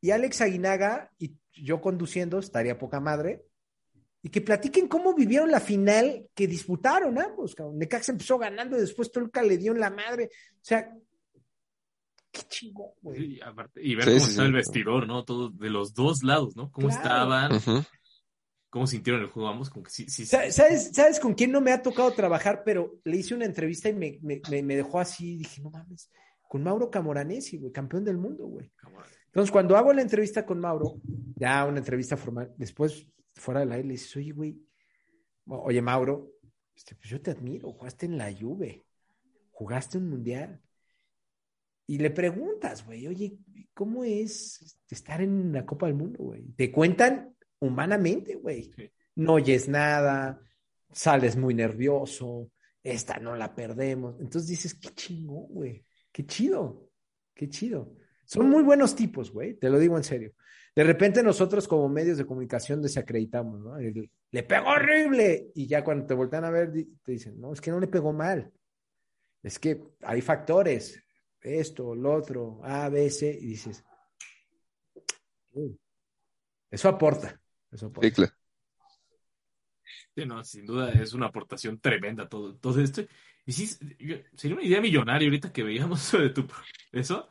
[0.00, 3.44] y Alex Aguinaga y yo conduciendo, estaría poca madre,
[4.22, 7.78] y que platiquen cómo vivieron la final que disputaron ambos, cabrón.
[7.78, 10.30] Necaxa empezó ganando y después Toluca le dio en la madre.
[10.56, 10.94] O sea,
[12.30, 13.18] qué chingón, güey.
[13.18, 14.46] Sí, y aparte- y ver Sí, cómo sí, está sí.
[14.46, 15.24] el vestidor, ¿no?
[15.24, 16.70] Todo de los dos lados, ¿no?
[16.70, 17.02] Cómo Claro.
[17.02, 17.84] estaban, Ujú.
[18.70, 20.54] Cómo sintieron el juego ambos, como que sí, sí, ¿Sabes,
[20.92, 22.62] ¿Sabes con quién no me ha tocado trabajar?
[22.64, 25.36] Pero le hice una entrevista y me, me, me- dejó así.
[25.36, 26.10] Dije, no mames,
[26.48, 28.70] con Mauro Camoranesi, güey, campeón del mundo, güey.
[29.26, 31.00] Entonces, cuando hago la entrevista con Mauro,
[31.36, 34.58] ya una entrevista formal, después fuera del aire, le dices, oye, güey,
[35.46, 36.32] oye, Mauro,
[36.74, 38.84] este, pues yo te admiro, jugaste en la Juve,
[39.50, 40.60] jugaste un mundial.
[41.86, 43.36] Y le preguntas, güey, oye,
[43.74, 46.44] ¿cómo es estar en la Copa del Mundo, güey?
[46.56, 48.72] Te cuentan humanamente, güey.
[48.76, 48.90] Sí.
[49.16, 50.40] No oyes nada,
[50.92, 52.50] sales muy nervioso,
[52.82, 54.18] esta no la perdemos.
[54.20, 56.90] Entonces dices, qué chingón, güey, qué chido,
[57.34, 57.94] qué chido.
[58.24, 60.32] Son muy buenos tipos, güey, te lo digo en serio.
[60.74, 63.76] De repente nosotros como medios de comunicación desacreditamos, ¿no?
[63.76, 65.50] El, le pegó horrible.
[65.54, 68.12] Y ya cuando te voltean a ver, te dicen, no, es que no le pegó
[68.12, 68.52] mal.
[69.42, 71.02] Es que hay factores,
[71.40, 73.82] esto, lo otro, A, B, C, y dices,
[75.52, 75.74] "Uh,
[76.70, 77.40] eso aporta,
[77.72, 77.92] eso.
[78.00, 78.32] Sí, claro.
[80.14, 83.02] Sí, no, sin duda es una aportación tremenda todo, todo esto.
[83.46, 83.68] Y sí,
[83.98, 86.46] yo- sería una idea millonaria ahorita que veíamos sobre tu,
[86.92, 87.28] eso.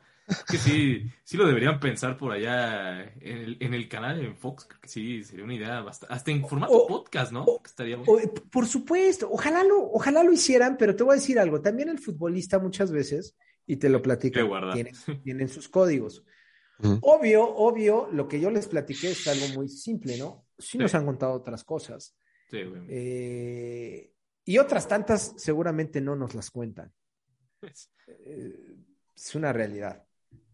[0.48, 4.64] Que sí, sí lo deberían pensar por allá en el, en el canal, en Fox.
[4.66, 7.42] Creo que sí, sería una idea bastante, hasta en formato O- podcast, ¿no?
[7.42, 11.38] o- estaría O- por supuesto, ojalá lo, ojalá lo hicieran, pero te voy a decir
[11.40, 13.36] algo, también el futbolista muchas veces,
[13.66, 14.38] y te lo platico,
[14.72, 14.94] tienen,
[15.24, 16.24] tienen sus códigos.
[16.82, 16.98] Ujú.
[17.02, 20.46] Obvio, obvio, lo que yo les platiqué es algo muy simple, ¿no?
[20.58, 22.16] Sí nos han contado otras cosas.
[22.50, 22.82] Sí, güey.
[22.88, 24.12] Eh,
[24.44, 26.92] y otras tantas seguramente no nos las cuentan.
[28.06, 28.76] Eh,
[29.14, 30.02] es una realidad.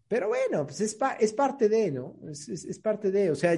[0.07, 2.17] Pero bueno, pues es, pa- es parte de, ¿no?
[2.29, 3.55] Es, es- es parte de, o sea,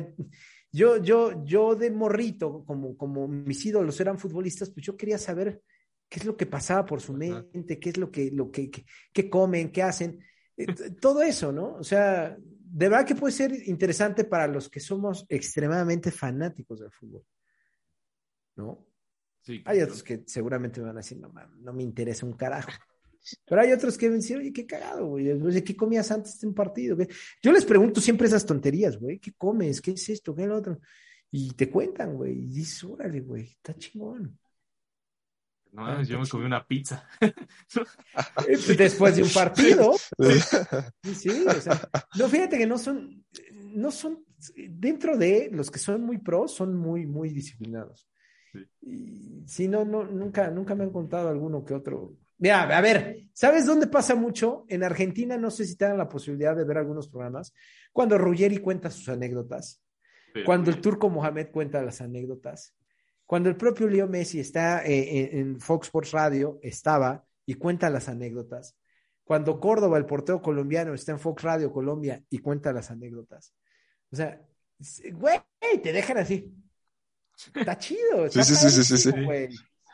[0.72, 5.62] yo, yo, yo de morrito, como, como mis ídolos eran futbolistas, pues yo quería saber
[6.08, 9.30] qué es lo que pasaba por su mente, qué es lo que, lo que, que-
[9.30, 10.20] comen, qué hacen,
[10.58, 10.66] eh,
[11.00, 11.76] todo eso, ¿no?
[11.76, 12.36] O sea,
[12.72, 17.26] de verdad que puede ser interesante para los que somos extremadamente fanáticos del fútbol,
[18.56, 18.86] ¿no?
[19.41, 22.34] Sí, Hay otros que seguramente me van a decir, no, mam, no me interesa un
[22.34, 22.72] carajo.
[23.46, 25.64] Pero hay otros que me dicen, oye, qué cagado, güey.
[25.64, 26.96] ¿qué comías antes de un partido?
[26.96, 27.08] güey?
[27.41, 29.20] Yo les pregunto siempre esas tonterías, güey.
[29.20, 29.82] ¿Qué comes?
[29.82, 30.36] ¿Qué es esto?
[30.36, 30.80] ¿Qué es lo otro?
[31.32, 32.34] Y te cuentan, güey.
[32.34, 34.38] Y dices, órale, güey, está chingón.
[35.72, 37.08] No, Ah, yo me comí una pizza.
[38.78, 39.94] Después de un partido.
[41.04, 41.80] Sí, sí, o sea,
[42.18, 43.24] no, fíjate que no son,
[43.54, 44.26] no son,
[44.56, 48.10] dentro de los que son muy pros, son muy, muy disciplinados.
[48.52, 48.66] Sí.
[48.82, 52.16] Y sí, no, no, nunca, nunca me han contado alguno que otro.
[52.40, 54.66] Mira, a ver, ¿sabes dónde pasa mucho?
[54.70, 57.54] En Argentina, no sé si te dan la posibilidad de ver algunos programas,
[57.91, 59.84] cuando Ruggeri cuenta sus anécdotas,
[60.46, 62.74] cuando el turco Mohamed cuenta las anécdotas,
[63.30, 67.88] cuando el propio Leo Messi está eh, en, en Fox Sports Radio, estaba y cuenta
[67.91, 68.76] las anécdotas,
[69.23, 73.53] cuando Córdoba, el portero colombiano, está en Fox Radio Colombia y cuenta las anécdotas.
[74.11, 74.41] O sea,
[75.14, 75.39] güey,
[75.84, 76.51] te dejan así.
[77.53, 78.26] Está chido.
[78.26, 79.11] Está Sí, sí, sí, sí,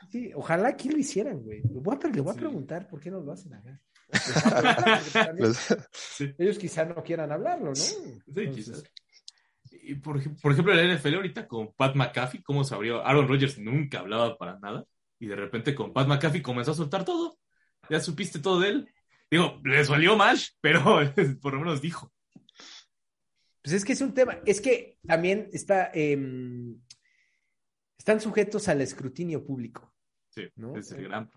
[0.10, 1.62] sí, ojalá aquí lo hicieran, güey.
[1.62, 2.40] Le voy a, pre- le voy a Sí.
[2.40, 3.82] preguntar por qué no lo hacen acá.
[5.92, 6.34] Sí.
[6.38, 7.76] Ellos quizá no quieran hablarlo, ¿no?
[7.76, 7.96] Sí,
[8.28, 8.84] Entonces, quizás.
[9.96, 13.06] Por, ej- por ejemplo, la NFL ahorita con Pat McAfee, ¿cómo se abrió?
[13.06, 14.84] Aaron Rodgers nunca hablaba para nada.
[15.20, 17.38] Y de repente con Pat McAfee comenzó a soltar todo.
[17.90, 18.90] Ya supiste todo de él.
[19.30, 20.84] Digo, les valió más, pero
[21.42, 22.12] por lo menos dijo.
[23.64, 26.18] Pues es que es un tema, es que también está, eh,
[27.98, 29.94] están sujetos al escrutinio público.
[30.30, 30.76] Sí, ¿No?
[30.78, 31.32] es el gran.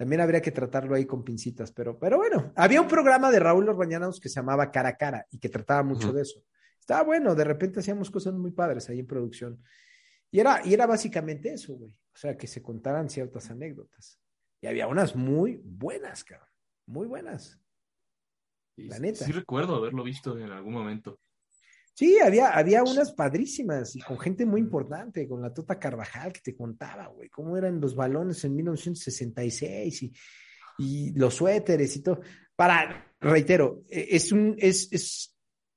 [0.00, 3.68] También habría que tratarlo ahí con pincitas, pero, pero bueno, había un programa de Raúl
[3.68, 6.42] Orbañanos que se llamaba Cara a Cara y que trataba mucho de eso.
[6.78, 9.62] Estaba bueno, de repente hacíamos cosas muy padres ahí en producción.
[10.30, 11.90] Y era, y era básicamente eso, güey.
[11.90, 14.18] O sea, que se contaran ciertas anécdotas.
[14.62, 16.48] Y había unas muy buenas, cabrón.
[16.86, 17.60] Muy buenas.
[18.76, 19.22] La neta.
[19.22, 21.20] Sí recuerdo haberlo visto en algún momento.
[21.94, 26.40] Sí, había, había unas padrísimas y con gente muy importante, con la Tota Carvajal que
[26.40, 30.12] te contaba, güey, cómo eran los balones en 1966 y,
[30.78, 32.20] y los suéteres y todo.
[32.56, 35.36] Para, reitero, e, es un, es, es,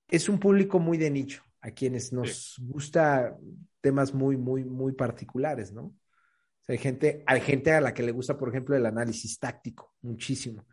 [0.09, 3.37] es un público muy de nicho, a quienes nos gusta
[3.81, 5.83] temas muy, muy, muy particulares, ¿no?
[5.83, 9.37] O sea, hay gente, hay gente a la que le gusta, por ejemplo, el análisis
[9.37, 10.65] táctico, muchísimo.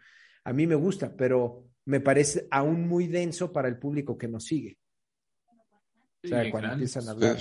[0.45, 4.45] A mí me gusta, pero me parece aún muy denso para el público que nos
[4.45, 4.79] sigue.
[6.25, 7.39] O sea, cuando empiezan a hablar.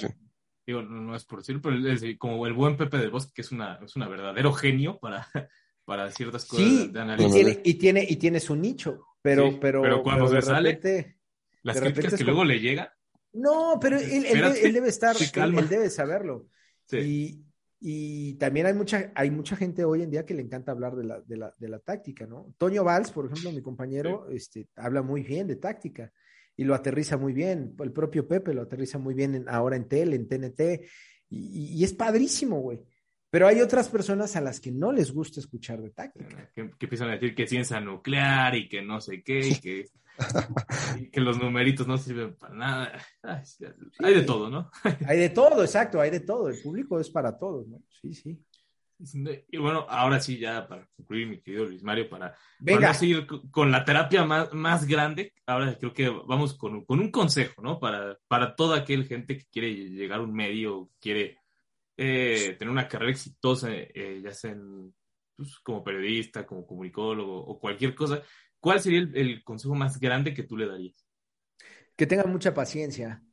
[0.65, 3.51] Digo, no, es por decirlo, pero es como el buen Pepe del Bosque, que es
[3.51, 5.27] una, es una verdadero genio para,
[5.85, 7.31] para ciertas cosas sí, de análisis.
[7.31, 10.47] Y tiene, y tiene, y tiene su nicho, pero, Sí, pero, pero cuando pero se
[10.47, 11.17] sale, repente-
[11.63, 12.95] Las de críticas que como- luego le llega.
[13.33, 16.47] No, pero él, él él debe estar, él, debe saberlo.
[16.85, 16.97] Sí.
[16.97, 17.45] Y,
[17.79, 21.03] y también hay mucha, hay mucha gente hoy en día que le encanta hablar de
[21.03, 22.53] la, de la, de la táctica, ¿no?
[22.57, 26.11] Toño Valls, por ejemplo, mi compañero, este, habla muy bien de táctica
[26.59, 27.73] y lo aterriza muy bien.
[27.79, 30.61] El propio Pepe lo aterriza muy bien en- ahora en tele, en TNT,
[31.29, 32.81] y, y- y es padrísimo, güey.
[33.31, 36.51] Pero hay otras personas a las que no les gusta escuchar de táctica.
[36.53, 39.85] que, que empiezan a decir que ciencia nuclear y que no sé qué, y que,
[40.99, 42.91] y que los numeritos no sirven para nada.
[43.23, 43.43] Ay,
[43.99, 44.69] hay de todo, ¿no?
[45.07, 46.49] Hay de todo, exacto, hay de todo.
[46.49, 47.81] El público es para todos, ¿no?
[48.01, 48.37] Sí, sí.
[49.47, 52.35] Y bueno, ahora sí, ya para concluir, mi querido Luis Mario, para,
[52.67, 56.83] para no seguir co- con la terapia más, más grande, ahora creo que vamos con,
[56.85, 57.79] con un consejo, ¿no?
[57.79, 61.37] Para, para toda aquel gente que quiere llegar a un medio, quiere
[61.97, 64.93] eh, tener una carrera exitosa, eh, ya sea en,
[65.35, 68.21] pues, como periodista, como comunicólogo o cualquier cosa,
[68.59, 71.05] ¿cuál sería el, el consejo más grande que tú le darías?
[71.95, 73.23] que tengan mucha paciencia,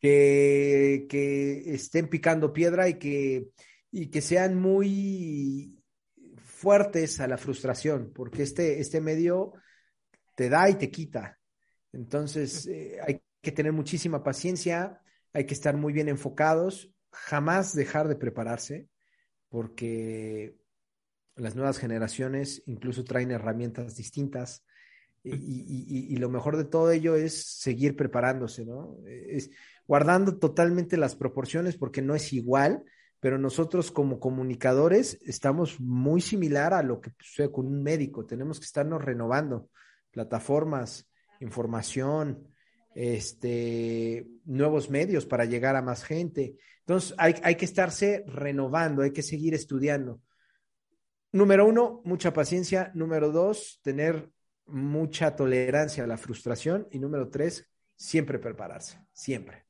[0.00, 3.48] que, que estén picando piedra y que,
[3.96, 5.78] y que sean muy
[6.36, 9.52] fuertes a la frustración, porque este, este medio
[10.34, 11.38] te da y te quita.
[11.92, 15.00] Entonces, eh, hay que tener muchísima paciencia,
[15.32, 18.88] hay que estar muy bien enfocados, jamás dejar de prepararse,
[19.48, 20.56] porque
[21.36, 24.64] las nuevas generaciones incluso traen herramientas distintas.
[25.22, 28.98] Y, y- y- y lo mejor de todo ello es seguir preparándose, ¿no?
[29.06, 29.50] Es
[29.86, 32.84] guardando totalmente las proporciones porque no es igual,
[33.24, 38.26] pero nosotros como comunicadores estamos muy similar a lo que sucede con un médico.
[38.26, 39.70] Tenemos que estarnos renovando
[40.10, 41.10] plataformas,
[41.40, 42.46] información,
[42.94, 46.56] este, nuevos medios para llegar a más gente.
[46.80, 50.20] Entonces hay, hay que estarse renovando, hay que seguir estudiando.
[51.32, 52.92] Número uno, mucha paciencia.
[52.94, 54.28] Número dos, tener
[54.66, 56.88] mucha tolerancia a la frustración.
[56.90, 59.64] Y número tres, siempre prepararse, siempre.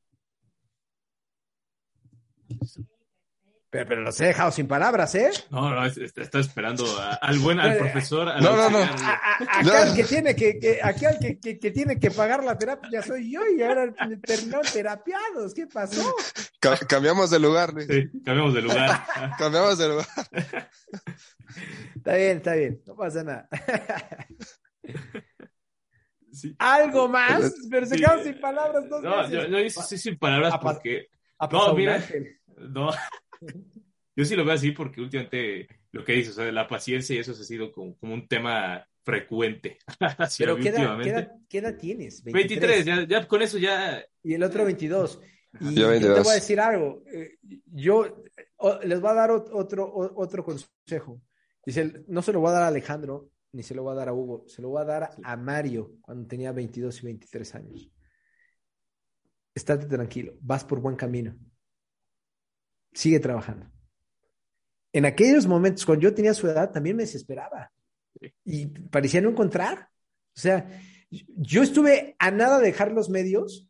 [3.74, 5.30] Pero, pero los he dejado sin palabras, ¿eh?
[5.51, 8.28] No, no, es- es- estoy esperando a- al buen, al profesor.
[8.28, 8.78] al No, no, no.
[8.78, 12.44] A- a- el que tiene que, que- acá el que, que- que tiene que pagar
[12.44, 13.92] la terapia ya soy yo y ahora
[14.22, 15.52] terminaron terapiados.
[15.55, 16.14] ¿Qué pasó?
[16.60, 17.88] Ca- cambiamos de lugar, Luis.
[17.88, 19.02] Sí, cambiamos de lugar.
[19.38, 20.06] Cambiamos de lugar.
[21.96, 23.48] Está bien, está bien, no pasa nada.
[26.32, 26.55] Sí.
[26.59, 28.01] Algo más, pero se Sí.
[28.02, 29.32] quedaron sin palabras dos No, veces.
[29.32, 31.09] yo, yo hice sí sin palabras pas- porque.
[31.38, 32.01] Ha No, mira.
[32.56, 32.90] No.
[34.16, 37.19] Yo sí lo veo así porque últimamente lo que dices, o sea, la paciencia y
[37.19, 39.78] eso ha sido como, como un tema frecuente.
[40.39, 42.23] Pero ¿qué edad, qué, edad, qué edad tienes?
[42.23, 44.05] 23, ya, ya con eso ya.
[44.23, 45.20] Y el otro 22.
[45.61, 46.23] Y Ya yo te 22.
[46.24, 47.02] voy a decir algo.
[47.12, 48.24] eh, Yo
[48.82, 51.20] les voy a dar ot- otro, otro consejo.
[51.66, 54.09] Dice, no se lo voy a dar a Alejandro, ni se lo voy a dar
[54.09, 57.90] a Hugo, se lo voy a dar a Mario cuando tenía 22 y 23 años.
[59.55, 61.36] Estate tranquilo, vas por buen camino.
[62.94, 63.70] Sigue trabajando.
[64.92, 67.72] En aquellos momentos, cuando yo tenía su edad, también me desesperaba.
[68.44, 69.88] Y parecía no encontrar.
[70.36, 70.68] O sea,
[71.10, 73.68] yo estuve a nada de dejar los medios.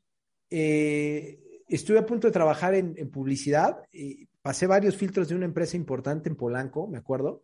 [0.50, 3.78] eh, estuve a punto de trabajar en, en publicidad.
[3.90, 7.42] y pasé varios filtros de una empresa importante en Polanco, me acuerdo.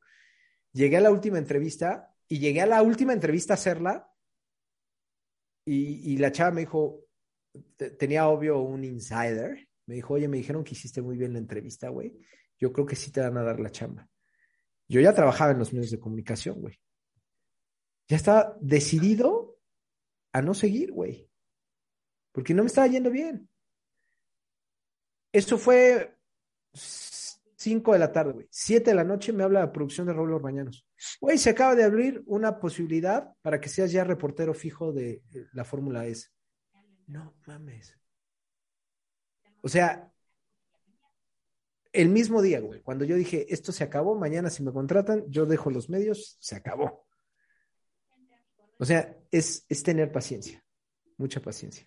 [0.73, 4.07] Llegué a la última entrevista y llegué a la última entrevista a hacerla.
[5.65, 7.01] Y, y la chava me dijo,
[7.77, 9.67] te- tenía obvio un insider.
[9.91, 12.17] Me dijo, oye, me dijeron que hiciste muy bien la entrevista, güey.
[12.57, 14.09] Yo creo que sí te van a dar la chamba.
[14.87, 16.79] Yo ya trabajaba en los medios de comunicación, güey.
[18.07, 19.59] Ya estaba decidido
[20.31, 21.29] a no seguir, güey.
[22.31, 23.49] Porque no me estaba yendo bien.
[25.33, 26.17] Eso fue
[26.73, 28.47] 5 de la tarde, güey.
[28.49, 30.87] 7 de la noche me habla la producción de Raúl Orbañanos.
[31.21, 35.49] Hoy se acaba de abrir una posibilidad para que seas ya reportero fijo de eh,
[35.53, 36.29] la Fórmula S.
[37.09, 38.00] No mames.
[39.63, 40.11] O sea,
[41.93, 45.47] el mismo día, güey, cuando yo dije, esto se acabó, mañana si me contratan, yo
[45.47, 47.07] dejo los medios, se acabó.
[48.79, 50.65] O sea, es, es tener paciencia,
[51.19, 51.87] mucha paciencia.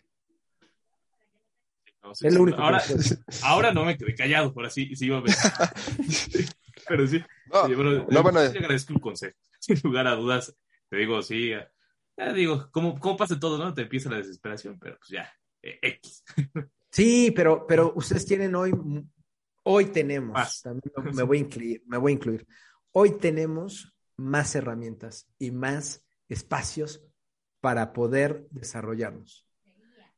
[2.04, 2.60] No, sí, Es lo único
[3.44, 5.34] ahora, no me quedé callado, por así sí iba a ver.
[6.88, 9.38] Pero sí, No, sí, bueno, no, bueno, sí agradezco el consejo.
[9.60, 10.54] Sin lugar a dudas,
[10.90, 11.72] te digo, sí, ya,
[12.18, 13.74] ya digo, como, como pasa todo, ¿no?
[13.74, 16.24] Te empieza la desesperación, pero pues ya, eh, X.
[16.94, 18.72] Sí, pero, pero ustedes tienen hoy,
[19.64, 20.62] hoy tenemos, Más.
[20.62, 22.48] también me- me voy a incluir, me voy a incluir.
[22.92, 27.04] Hoy tenemos más herramientas y más espacios
[27.62, 29.48] para poder desarrollarnos.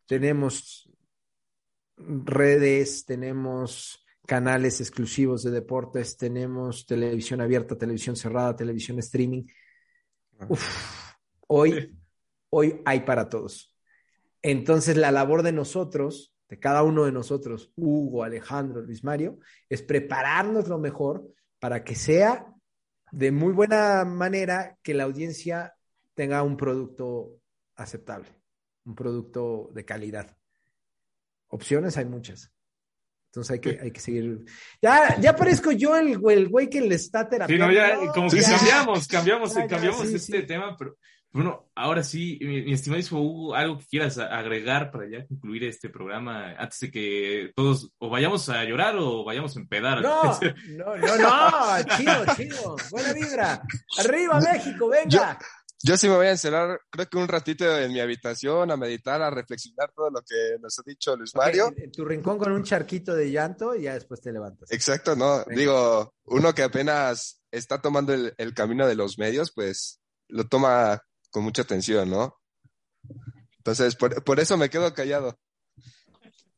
[0.06, 0.92] Tenemos
[1.96, 9.46] redes, tenemos canales exclusivos de deportes, tenemos televisión abierta, televisión cerrada, televisión streaming.
[10.50, 11.14] Uf,
[11.48, 11.98] hoy,
[12.50, 13.74] hoy hay para todos.
[14.42, 19.40] Entonces, la labor de nosotros, de cada uno de nosotros, Hugo, Alejandro, Luis Mario,
[19.70, 21.28] es prepararnos lo mejor
[21.60, 22.46] para que sea
[23.12, 25.74] de muy buena manera que la audiencia
[26.14, 27.32] tenga un producto
[27.76, 28.28] aceptable,
[28.86, 30.36] un producto de calidad.
[31.48, 32.52] Opciones hay muchas.
[33.32, 34.46] Entonces hay que, hay que seguir.
[34.82, 37.68] Ya, ya parezco yo el, güey- el güey que le está Sí, terapiando.
[37.68, 38.58] no, ya, como que Sí, sí, sí.
[38.58, 40.48] cambiamos, cambiamos, Ya, ya, cambiamos sí, este sí.
[40.48, 40.98] tema, pero
[41.36, 45.90] bueno, ahora sí, mi, mi estimadísimo Hugo, algo que quieras agregar para ya concluir este
[45.90, 50.02] programa antes de que todos o vayamos a llorar o vayamos a empedar.
[50.02, 50.24] No,
[50.70, 53.62] no, no, no, chido, chido, buena vibra.
[54.00, 55.38] Arriba México, venga.
[55.84, 59.22] Yo sí me voy a encerrar, creo que un ratito en mi habitación a meditar,
[59.22, 61.68] a reflexionar todo lo que nos ha dicho Luis Mario.
[61.76, 64.72] En, en tu rincón con un charquito de llanto y ya después te levantas.
[64.72, 65.60] Exacto, no, Venga.
[65.60, 70.00] digo, uno que apenas está tomando el, el camino de los medios, pues
[70.30, 71.04] lo toma
[71.36, 72.34] con mucha atención, ¿no?
[73.58, 75.38] Entonces, por, por eso me quedo callado.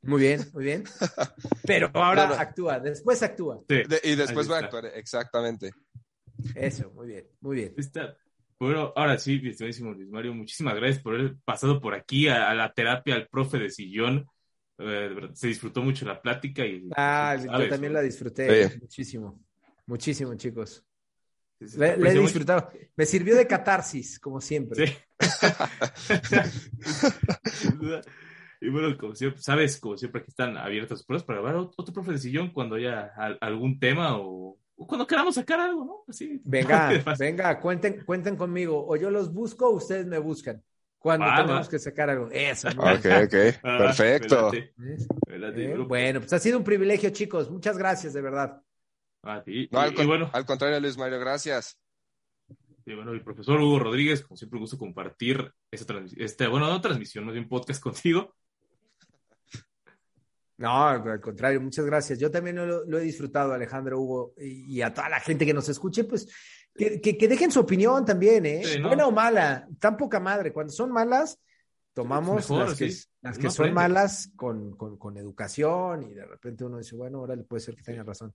[0.03, 0.83] Muy bien, muy bien.
[1.65, 2.39] Pero ahora No, no.
[2.39, 3.59] actúa, después actúa.
[3.67, 5.71] Sí, De- y después voy a actuar, exactamente.
[6.53, 7.73] Eso, muy bien, muy bien.
[7.75, 8.15] Está.
[8.59, 12.51] Bueno, ahora sí, mi estimadísimo Luis Mario, muchísimas gracias por haber pasado por aquí a,
[12.51, 14.27] a la terapia al profe de sillón.
[14.77, 18.77] Eh, se disfrutó mucho la plática y Ah, pues, yo también la disfruté Sí.
[18.79, 19.39] muchísimo,
[19.87, 20.83] muchísimo, chicos.
[21.75, 22.69] La, la he disfrutado.
[22.95, 24.87] Me sirvió de catarsis, como siempre.
[24.87, 24.93] Sí.
[28.59, 31.73] Y bueno, como siempre, sabes, como siempre que están abiertas las puertas para grabar ot-
[31.77, 35.85] otro profe de sillón cuando haya al- algún tema o, o cuando queramos sacar algo,
[35.85, 36.03] ¿no?
[36.07, 36.41] Así.
[36.43, 36.89] Venga,
[37.19, 38.83] venga, cuenten, cuenten conmigo.
[38.87, 40.63] O yo los busco, o ustedes me buscan.
[40.97, 41.69] Cuando Va, tenemos va.
[41.69, 42.29] que sacar algo.
[42.31, 42.67] Eso.
[42.75, 44.49] muy Ok, ok, Ah, perfecto.
[44.51, 45.07] me late, ¿Ves?
[45.29, 45.63] me late.
[45.63, 47.51] Eh, Bueno, Bueno, pues ha sido un privilegio, chicos.
[47.51, 48.59] Muchas gracias, de verdad.
[49.29, 49.67] A ti.
[49.71, 51.77] No, al, y, con- y bueno, al contrario, Luis Mario, gracias.
[52.85, 56.79] y bueno, el profesor Hugo Rodríguez, como siempre, gusto compartir esta transmisión, este, bueno, no
[56.81, 58.33] transmisión, más bien podcast contigo.
[60.57, 62.17] No, al contrario, muchas gracias.
[62.17, 65.53] Yo también lo, lo he disfrutado, Alejandro, Hugo, y, y a toda la gente que
[65.53, 66.27] nos escuche, pues
[66.73, 68.61] que, que- que dejen su opinión también, ¿eh?
[68.63, 68.87] Sí, ¿no?
[68.87, 70.51] Buena o mala, tan poca madre.
[70.51, 71.39] Cuando son malas,
[71.93, 73.07] tomamos Mejor, las que, sí.
[73.21, 77.35] las que son malas con, con- con educación y de repente uno dice, bueno, ahora
[77.47, 78.33] puede ser que tenga razón.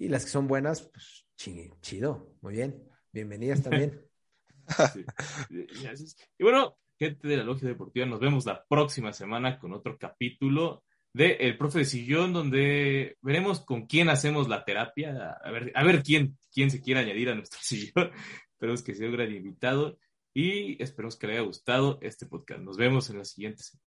[0.00, 2.88] Y las que son buenas, pues chi- chido, muy bien.
[3.12, 4.00] Bienvenidas también.
[6.38, 10.84] Y bueno, gente de la Logia Deportiva, nos vemos la próxima semana con otro capítulo
[11.12, 15.84] de El Profe de Sillón, donde veremos con quién hacemos la terapia, a ver, a
[15.84, 18.10] ver quién, quién se quiere añadir a nuestro sillón.
[18.52, 19.98] Esperemos que sea un gran invitado
[20.32, 22.62] y esperemos que le haya gustado este podcast.
[22.62, 23.78] Nos vemos en la siguiente semana.